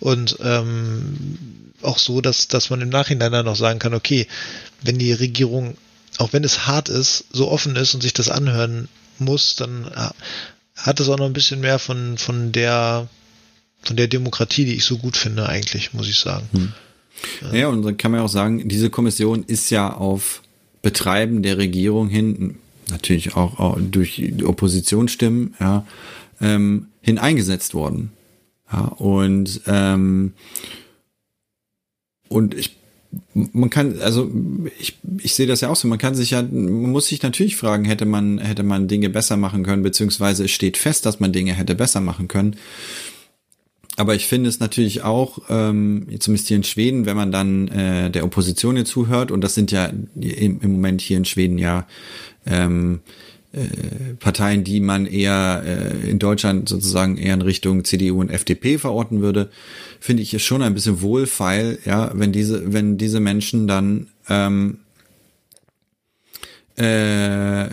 und 0.00 0.38
ähm, 0.42 1.72
auch 1.82 1.98
so, 1.98 2.20
dass, 2.20 2.48
dass 2.48 2.70
man 2.70 2.80
im 2.80 2.88
Nachhinein 2.88 3.32
dann 3.32 3.46
noch 3.46 3.56
sagen 3.56 3.78
kann, 3.78 3.94
okay, 3.94 4.26
wenn 4.82 4.98
die 4.98 5.12
Regierung, 5.12 5.76
auch 6.18 6.32
wenn 6.32 6.44
es 6.44 6.66
hart 6.66 6.88
ist, 6.88 7.24
so 7.32 7.48
offen 7.50 7.76
ist 7.76 7.94
und 7.94 8.02
sich 8.02 8.12
das 8.12 8.28
anhören 8.28 8.88
muss, 9.18 9.56
dann 9.56 9.90
hat 10.76 11.00
es 11.00 11.08
auch 11.08 11.18
noch 11.18 11.26
ein 11.26 11.32
bisschen 11.32 11.60
mehr 11.60 11.78
von, 11.78 12.18
von 12.18 12.52
der 12.52 13.08
von 13.82 13.96
der 13.96 14.08
Demokratie, 14.08 14.64
die 14.64 14.74
ich 14.74 14.84
so 14.84 14.98
gut 14.98 15.16
finde, 15.16 15.48
eigentlich, 15.48 15.94
muss 15.94 16.08
ich 16.08 16.18
sagen. 16.18 16.48
Hm. 16.52 16.72
Ja. 17.42 17.58
ja, 17.58 17.68
und 17.68 17.82
dann 17.82 17.96
kann 17.96 18.12
man 18.12 18.20
auch 18.20 18.28
sagen, 18.28 18.68
diese 18.68 18.90
Kommission 18.90 19.44
ist 19.44 19.70
ja 19.70 19.92
auf 19.92 20.42
Betreiben 20.82 21.42
der 21.42 21.58
Regierung 21.58 22.08
hin 22.08 22.56
natürlich 22.90 23.36
auch, 23.36 23.58
auch 23.58 23.78
durch 23.80 24.16
die 24.16 24.44
Oppositionsstimmen, 24.44 25.54
ja, 25.60 25.86
ähm, 26.40 26.86
hin 27.00 27.18
eingesetzt 27.18 27.74
worden. 27.74 28.12
Ja, 28.72 28.80
und, 28.80 29.62
ähm, 29.66 30.32
und 32.28 32.54
ich, 32.54 32.76
man 33.32 33.70
kann, 33.70 33.98
also 34.00 34.30
ich, 34.78 34.98
ich 35.18 35.34
sehe 35.34 35.46
das 35.46 35.62
ja 35.62 35.70
auch 35.70 35.76
so, 35.76 35.88
man 35.88 35.98
kann 35.98 36.14
sich 36.14 36.32
ja, 36.32 36.42
man 36.42 36.90
muss 36.90 37.06
sich 37.06 37.22
natürlich 37.22 37.56
fragen, 37.56 37.86
hätte 37.86 38.04
man, 38.04 38.38
hätte 38.38 38.62
man 38.62 38.88
Dinge 38.88 39.08
besser 39.08 39.36
machen 39.36 39.62
können, 39.62 39.82
beziehungsweise 39.82 40.44
es 40.44 40.50
steht 40.50 40.76
fest, 40.76 41.06
dass 41.06 41.18
man 41.20 41.32
Dinge 41.32 41.54
hätte 41.54 41.74
besser 41.74 42.00
machen 42.00 42.28
können. 42.28 42.56
Aber 43.98 44.14
ich 44.14 44.28
finde 44.28 44.48
es 44.48 44.60
natürlich 44.60 45.02
auch, 45.02 45.40
ähm, 45.48 46.06
zumindest 46.20 46.46
hier 46.46 46.56
in 46.56 46.62
Schweden, 46.62 47.04
wenn 47.04 47.16
man 47.16 47.32
dann 47.32 47.66
äh, 47.66 48.10
der 48.12 48.22
Opposition 48.22 48.76
hier 48.76 48.84
zuhört, 48.84 49.32
und 49.32 49.42
das 49.42 49.56
sind 49.56 49.72
ja 49.72 49.86
im, 50.14 50.60
im 50.60 50.72
Moment 50.72 51.00
hier 51.00 51.16
in 51.16 51.24
Schweden 51.24 51.58
ja 51.58 51.84
ähm, 52.46 53.00
äh, 53.52 54.14
Parteien, 54.20 54.62
die 54.62 54.78
man 54.78 55.04
eher 55.04 55.64
äh, 55.66 56.08
in 56.08 56.20
Deutschland 56.20 56.68
sozusagen 56.68 57.16
eher 57.16 57.34
in 57.34 57.42
Richtung 57.42 57.82
CDU 57.82 58.20
und 58.20 58.30
FDP 58.30 58.78
verorten 58.78 59.20
würde, 59.20 59.50
finde 59.98 60.22
ich 60.22 60.32
es 60.32 60.42
schon 60.42 60.62
ein 60.62 60.74
bisschen 60.74 61.02
wohlfeil, 61.02 61.80
ja, 61.84 62.12
wenn 62.14 62.30
diese, 62.30 62.72
wenn 62.72 62.98
diese 62.98 63.18
Menschen 63.18 63.66
dann 63.66 64.06
ähm, 64.28 64.78
äh, 66.76 67.66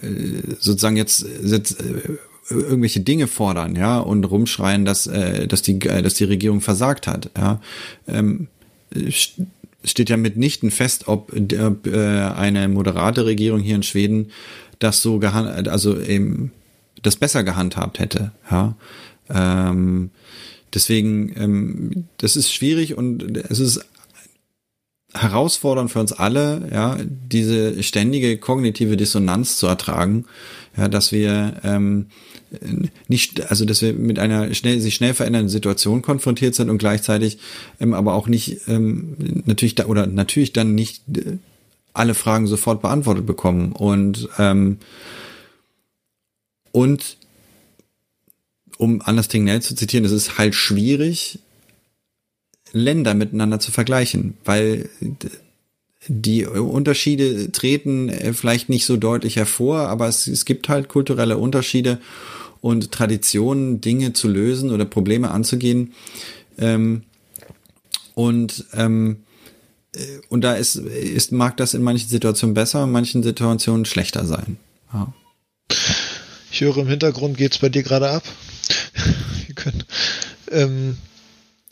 sozusagen 0.59 0.97
jetzt, 0.97 1.23
jetzt 1.43 1.79
äh, 1.81 2.17
irgendwelche 2.49 2.99
Dinge 2.99 3.27
fordern, 3.27 3.75
ja, 3.75 3.99
und 3.99 4.23
rumschreien, 4.23 4.85
dass, 4.85 5.07
äh, 5.07 5.47
dass 5.47 5.61
die, 5.61 5.81
äh, 5.81 6.01
dass 6.01 6.13
die 6.15 6.25
Regierung 6.25 6.61
versagt 6.61 7.07
hat, 7.07 7.31
ja. 7.37 7.61
Ähm, 8.07 8.47
steht 9.83 10.09
ja 10.09 10.17
mitnichten 10.17 10.71
fest, 10.71 11.07
ob, 11.07 11.33
äh, 11.33 11.91
eine 11.91 12.67
moderate 12.67 13.25
Regierung 13.25 13.59
hier 13.61 13.75
in 13.75 13.83
Schweden 13.83 14.31
das 14.79 15.01
so 15.01 15.19
gehandhabt, 15.19 15.67
also 15.67 15.99
eben 15.99 16.51
das 17.01 17.15
besser 17.15 17.43
gehandhabt 17.43 17.99
hätte, 17.99 18.31
ja. 18.49 18.75
Ähm, 19.29 20.11
deswegen, 20.73 21.33
ähm, 21.37 22.05
das 22.17 22.35
ist 22.35 22.53
schwierig 22.53 22.95
und 22.95 23.37
es 23.37 23.59
ist 23.59 23.85
herausfordernd 25.13 25.91
für 25.91 25.99
uns 25.99 26.11
alle, 26.11 26.69
ja, 26.71 26.97
diese 27.01 27.81
ständige 27.83 28.37
kognitive 28.37 28.97
Dissonanz 28.97 29.57
zu 29.57 29.67
ertragen, 29.67 30.25
ja, 30.77 30.87
dass 30.87 31.11
wir 31.11 31.61
ähm, 31.63 32.07
nicht, 33.07 33.49
also 33.49 33.65
dass 33.65 33.81
wir 33.81 33.93
mit 33.93 34.19
einer 34.19 34.53
schnell 34.53 34.79
sich 34.79 34.95
schnell 34.95 35.13
verändernden 35.13 35.49
Situation 35.49 36.01
konfrontiert 36.01 36.55
sind 36.55 36.69
und 36.69 36.77
gleichzeitig 36.77 37.39
ähm, 37.79 37.93
aber 37.93 38.13
auch 38.13 38.27
nicht 38.27 38.67
ähm, 38.67 39.15
natürlich 39.45 39.75
da 39.75 39.85
oder 39.85 40.05
natürlich 40.07 40.53
dann 40.53 40.75
nicht 40.75 41.03
äh, 41.17 41.37
alle 41.93 42.13
Fragen 42.13 42.47
sofort 42.47 42.81
beantwortet 42.81 43.25
bekommen. 43.25 43.71
Und 43.71 44.29
ähm, 44.37 44.77
und 46.71 47.17
um 48.77 49.01
Anders 49.01 49.29
Tingnell 49.29 49.61
zu 49.61 49.75
zitieren, 49.75 50.05
es 50.05 50.11
ist 50.11 50.37
halt 50.37 50.53
schwierig, 50.53 51.39
Länder 52.73 53.13
miteinander 53.13 53.61
zu 53.61 53.71
vergleichen, 53.71 54.35
weil 54.43 54.89
die 56.07 56.45
Unterschiede 56.45 57.51
treten 57.51 58.09
äh, 58.09 58.33
vielleicht 58.33 58.69
nicht 58.69 58.85
so 58.85 58.97
deutlich 58.97 59.35
hervor, 59.35 59.89
aber 59.89 60.07
es, 60.07 60.27
es 60.27 60.45
gibt 60.45 60.69
halt 60.69 60.87
kulturelle 60.87 61.37
Unterschiede 61.37 61.99
und 62.61 62.91
Traditionen, 62.91 63.81
Dinge 63.81 64.13
zu 64.13 64.27
lösen 64.27 64.71
oder 64.71 64.85
Probleme 64.85 65.31
anzugehen. 65.31 65.93
Ähm, 66.57 67.03
und 68.13 68.65
ähm, 68.73 69.17
äh, 69.95 70.19
und 70.29 70.41
da 70.41 70.53
ist, 70.53 70.75
ist, 70.75 71.31
mag 71.31 71.57
das 71.57 71.73
in 71.73 71.83
manchen 71.83 72.09
Situationen 72.09 72.53
besser, 72.53 72.83
in 72.83 72.91
manchen 72.91 73.23
Situationen 73.23 73.85
schlechter 73.85 74.25
sein. 74.25 74.57
Ja. 74.93 75.13
Ich 76.51 76.61
höre 76.61 76.77
im 76.77 76.87
Hintergrund 76.87 77.37
geht's 77.37 77.59
bei 77.59 77.69
dir 77.69 77.83
gerade 77.83 78.09
ab. 78.09 78.23
Wir 79.45 79.55
können, 79.55 79.83
ähm, 80.51 80.97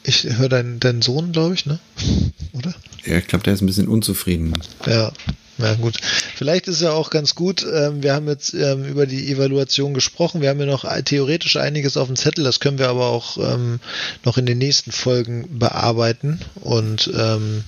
ich 0.04 0.24
höre 0.24 0.50
deinen, 0.50 0.80
deinen 0.80 1.02
Sohn, 1.02 1.32
glaube 1.32 1.56
ich, 1.56 1.66
ne? 1.66 1.80
Oder? 2.54 2.74
Ja, 3.06 3.18
ich 3.18 3.28
glaube, 3.28 3.44
der 3.44 3.54
ist 3.54 3.62
ein 3.62 3.68
bisschen 3.68 3.88
unzufrieden. 3.88 4.54
Ja, 4.86 5.12
na 5.58 5.76
gut. 5.76 5.98
Vielleicht 6.36 6.68
ist 6.68 6.82
ja 6.82 6.92
auch 6.92 7.10
ganz 7.10 7.36
gut. 7.36 7.66
Ähm, 7.72 8.02
wir 8.02 8.14
haben 8.14 8.28
jetzt 8.28 8.54
ähm, 8.54 8.86
über 8.86 9.06
die 9.06 9.32
Evaluation 9.32 9.94
gesprochen. 9.94 10.42
Wir 10.42 10.50
haben 10.50 10.60
ja 10.60 10.66
noch 10.66 10.86
theoretisch 11.04 11.58
einiges 11.58 11.96
auf 11.96 12.08
dem 12.08 12.16
Zettel. 12.16 12.44
Das 12.44 12.60
können 12.60 12.80
wir 12.80 12.90
aber 12.90 13.08
auch 13.08 13.38
ähm, 13.38 13.80
noch 14.24 14.38
in 14.38 14.46
den 14.46 14.58
nächsten 14.58 14.92
Folgen 14.92 15.60
bearbeiten. 15.60 16.40
Und 16.56 17.12
ähm, 17.16 17.64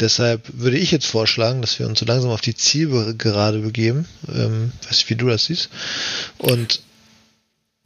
deshalb 0.00 0.48
würde 0.54 0.78
ich 0.78 0.90
jetzt 0.90 1.06
vorschlagen, 1.06 1.60
dass 1.60 1.78
wir 1.78 1.86
uns 1.86 1.98
so 1.98 2.06
langsam 2.06 2.30
auf 2.30 2.40
die 2.40 2.54
Zielgerade 2.54 3.58
begeben. 3.58 4.06
Weiß 4.22 4.90
nicht, 4.90 5.10
wie 5.10 5.16
du 5.16 5.28
das 5.28 5.44
siehst. 5.44 5.68
Und 6.38 6.80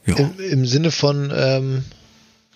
ja. 0.07 0.17
im, 0.17 0.39
im, 0.39 0.67
Sinne 0.67 0.93
von 0.93 1.33
ähm, 1.35 1.85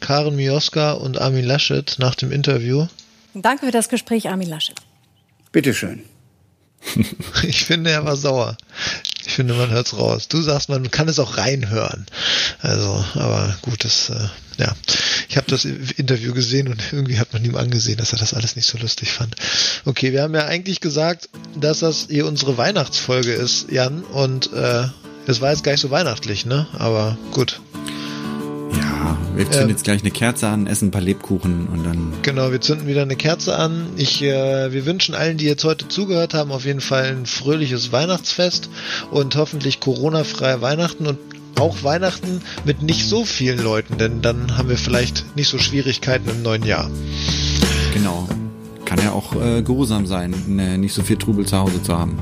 Karen 0.01 0.37
Mioska 0.37 0.93
und 0.93 1.21
Armin 1.21 1.45
Laschet 1.45 1.97
nach 1.99 2.15
dem 2.15 2.33
Interview. 2.33 2.87
Danke 3.35 3.67
für 3.67 3.73
das 3.73 3.89
Gespräch, 3.89 4.29
Armin 4.29 4.49
Laschet. 4.49 4.77
Bitteschön. 5.53 6.05
ich 7.43 7.65
finde, 7.65 7.91
er 7.91 8.05
war 8.05 8.17
sauer. 8.17 8.57
Ich 9.27 9.35
finde, 9.35 9.55
man 9.55 9.71
hört's 9.71 9.97
raus. 9.97 10.29
Du 10.29 10.41
sagst, 10.41 10.69
man 10.69 10.91
kann 10.91 11.09
es 11.09 11.19
auch 11.19 11.37
reinhören. 11.37 12.07
Also, 12.61 13.05
aber 13.15 13.57
gut, 13.63 13.85
das, 13.85 14.11
äh, 14.11 14.29
ja. 14.59 14.75
Ich 15.29 15.37
habe 15.37 15.47
das 15.51 15.65
Interview 15.65 16.33
gesehen 16.33 16.69
und 16.69 16.83
irgendwie 16.93 17.19
hat 17.19 17.33
man 17.33 17.45
ihm 17.45 17.57
angesehen, 17.57 17.99
dass 17.99 18.13
er 18.13 18.19
das 18.19 18.35
alles 18.35 18.57
nicht 18.57 18.67
so 18.67 18.79
lustig 18.79 19.13
fand. 19.13 19.37
Okay, 19.85 20.13
wir 20.13 20.23
haben 20.23 20.35
ja 20.35 20.47
eigentlich 20.47 20.81
gesagt, 20.81 21.29
dass 21.55 21.81
das 21.81 22.07
hier 22.09 22.27
unsere 22.27 22.57
Weihnachtsfolge 22.57 23.33
ist, 23.33 23.71
Jan, 23.71 24.03
und 24.03 24.53
äh, 24.53 24.89
das 25.27 25.41
war 25.41 25.51
jetzt 25.51 25.63
gar 25.63 25.73
nicht 25.73 25.83
so 25.83 25.91
weihnachtlich, 25.91 26.47
ne? 26.47 26.67
Aber 26.79 27.17
gut. 27.33 27.61
Ja, 29.01 29.17
wir 29.35 29.45
zünden 29.47 29.63
ähm, 29.63 29.69
jetzt 29.71 29.85
gleich 29.85 30.03
eine 30.03 30.11
Kerze 30.11 30.49
an, 30.49 30.67
essen 30.67 30.89
ein 30.89 30.91
paar 30.91 31.01
Lebkuchen 31.01 31.69
und 31.69 31.85
dann. 31.85 32.13
Genau, 32.21 32.53
wir 32.53 32.61
zünden 32.61 32.87
wieder 32.87 33.01
eine 33.03 33.17
Kerze 33.17 33.57
an. 33.57 33.87
Ich, 33.97 34.23
äh, 34.23 34.73
wir 34.73 34.85
wünschen 34.85 35.15
allen, 35.15 35.39
die 35.39 35.47
jetzt 35.47 35.65
heute 35.65 35.89
zugehört 35.89 36.35
haben, 36.35 36.53
auf 36.53 36.67
jeden 36.67 36.83
Fall 36.83 37.05
ein 37.05 37.25
fröhliches 37.25 37.93
Weihnachtsfest 37.93 38.69
und 39.11 39.37
hoffentlich 39.37 39.81
Corona-freie 39.81 40.61
Weihnachten 40.61 41.07
und 41.07 41.19
auch 41.59 41.83
Weihnachten 41.83 42.43
mit 42.65 42.83
nicht 42.83 43.09
so 43.09 43.25
vielen 43.25 43.63
Leuten, 43.63 43.97
denn 43.97 44.21
dann 44.21 44.59
haben 44.59 44.69
wir 44.69 44.79
vielleicht 44.79 45.35
nicht 45.35 45.49
so 45.49 45.59
Schwierigkeiten 45.59 46.29
im 46.29 46.43
neuen 46.43 46.65
Jahr. 46.65 46.91
Genau. 47.95 48.29
Kann 48.85 48.99
ja 48.99 49.13
auch 49.13 49.35
äh, 49.41 49.63
geruhsam 49.63 50.07
sein, 50.07 50.35
ne, 50.49 50.77
nicht 50.77 50.93
so 50.93 51.03
viel 51.03 51.17
Trubel 51.17 51.47
zu 51.47 51.57
Hause 51.57 51.83
zu 51.83 51.97
haben. 51.97 52.19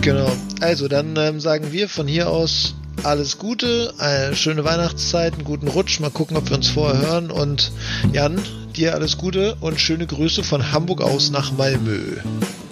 Genau. 0.00 0.32
Also 0.60 0.88
dann 0.88 1.14
ähm, 1.16 1.40
sagen 1.40 1.72
wir 1.72 1.88
von 1.88 2.08
hier 2.08 2.30
aus 2.30 2.74
alles 3.02 3.38
Gute, 3.38 3.94
eine 3.98 4.34
schöne 4.36 4.64
Weihnachtszeit, 4.64 5.34
einen 5.34 5.44
guten 5.44 5.68
Rutsch. 5.68 6.00
Mal 6.00 6.10
gucken, 6.10 6.36
ob 6.36 6.48
wir 6.48 6.56
uns 6.56 6.68
vorher 6.68 7.00
hören. 7.00 7.30
Und 7.30 7.72
Jan, 8.12 8.40
dir 8.76 8.94
alles 8.94 9.16
Gute 9.16 9.56
und 9.60 9.80
schöne 9.80 10.06
Grüße 10.06 10.42
von 10.42 10.72
Hamburg 10.72 11.00
aus 11.00 11.30
nach 11.30 11.52
Malmö. 11.56 12.16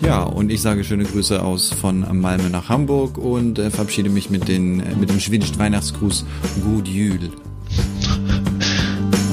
Ja, 0.00 0.22
und 0.22 0.50
ich 0.50 0.60
sage 0.60 0.84
schöne 0.84 1.04
Grüße 1.04 1.42
aus 1.42 1.72
von 1.72 2.20
Malmö 2.20 2.48
nach 2.48 2.68
Hamburg 2.68 3.16
und 3.16 3.58
äh, 3.58 3.70
verabschiede 3.70 4.10
mich 4.10 4.28
mit, 4.30 4.48
den, 4.48 4.80
äh, 4.80 4.94
mit 4.94 5.10
dem 5.10 5.20
schwedischen 5.20 5.58
Weihnachtsgruß 5.58 6.24
Good 6.62 6.88
Jul. 6.88 7.18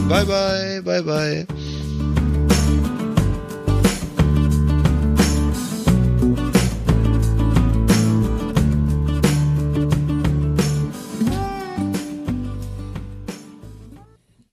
Bye 0.08 0.26
bye, 0.26 0.82
bye 0.84 1.04
bye. 1.04 1.48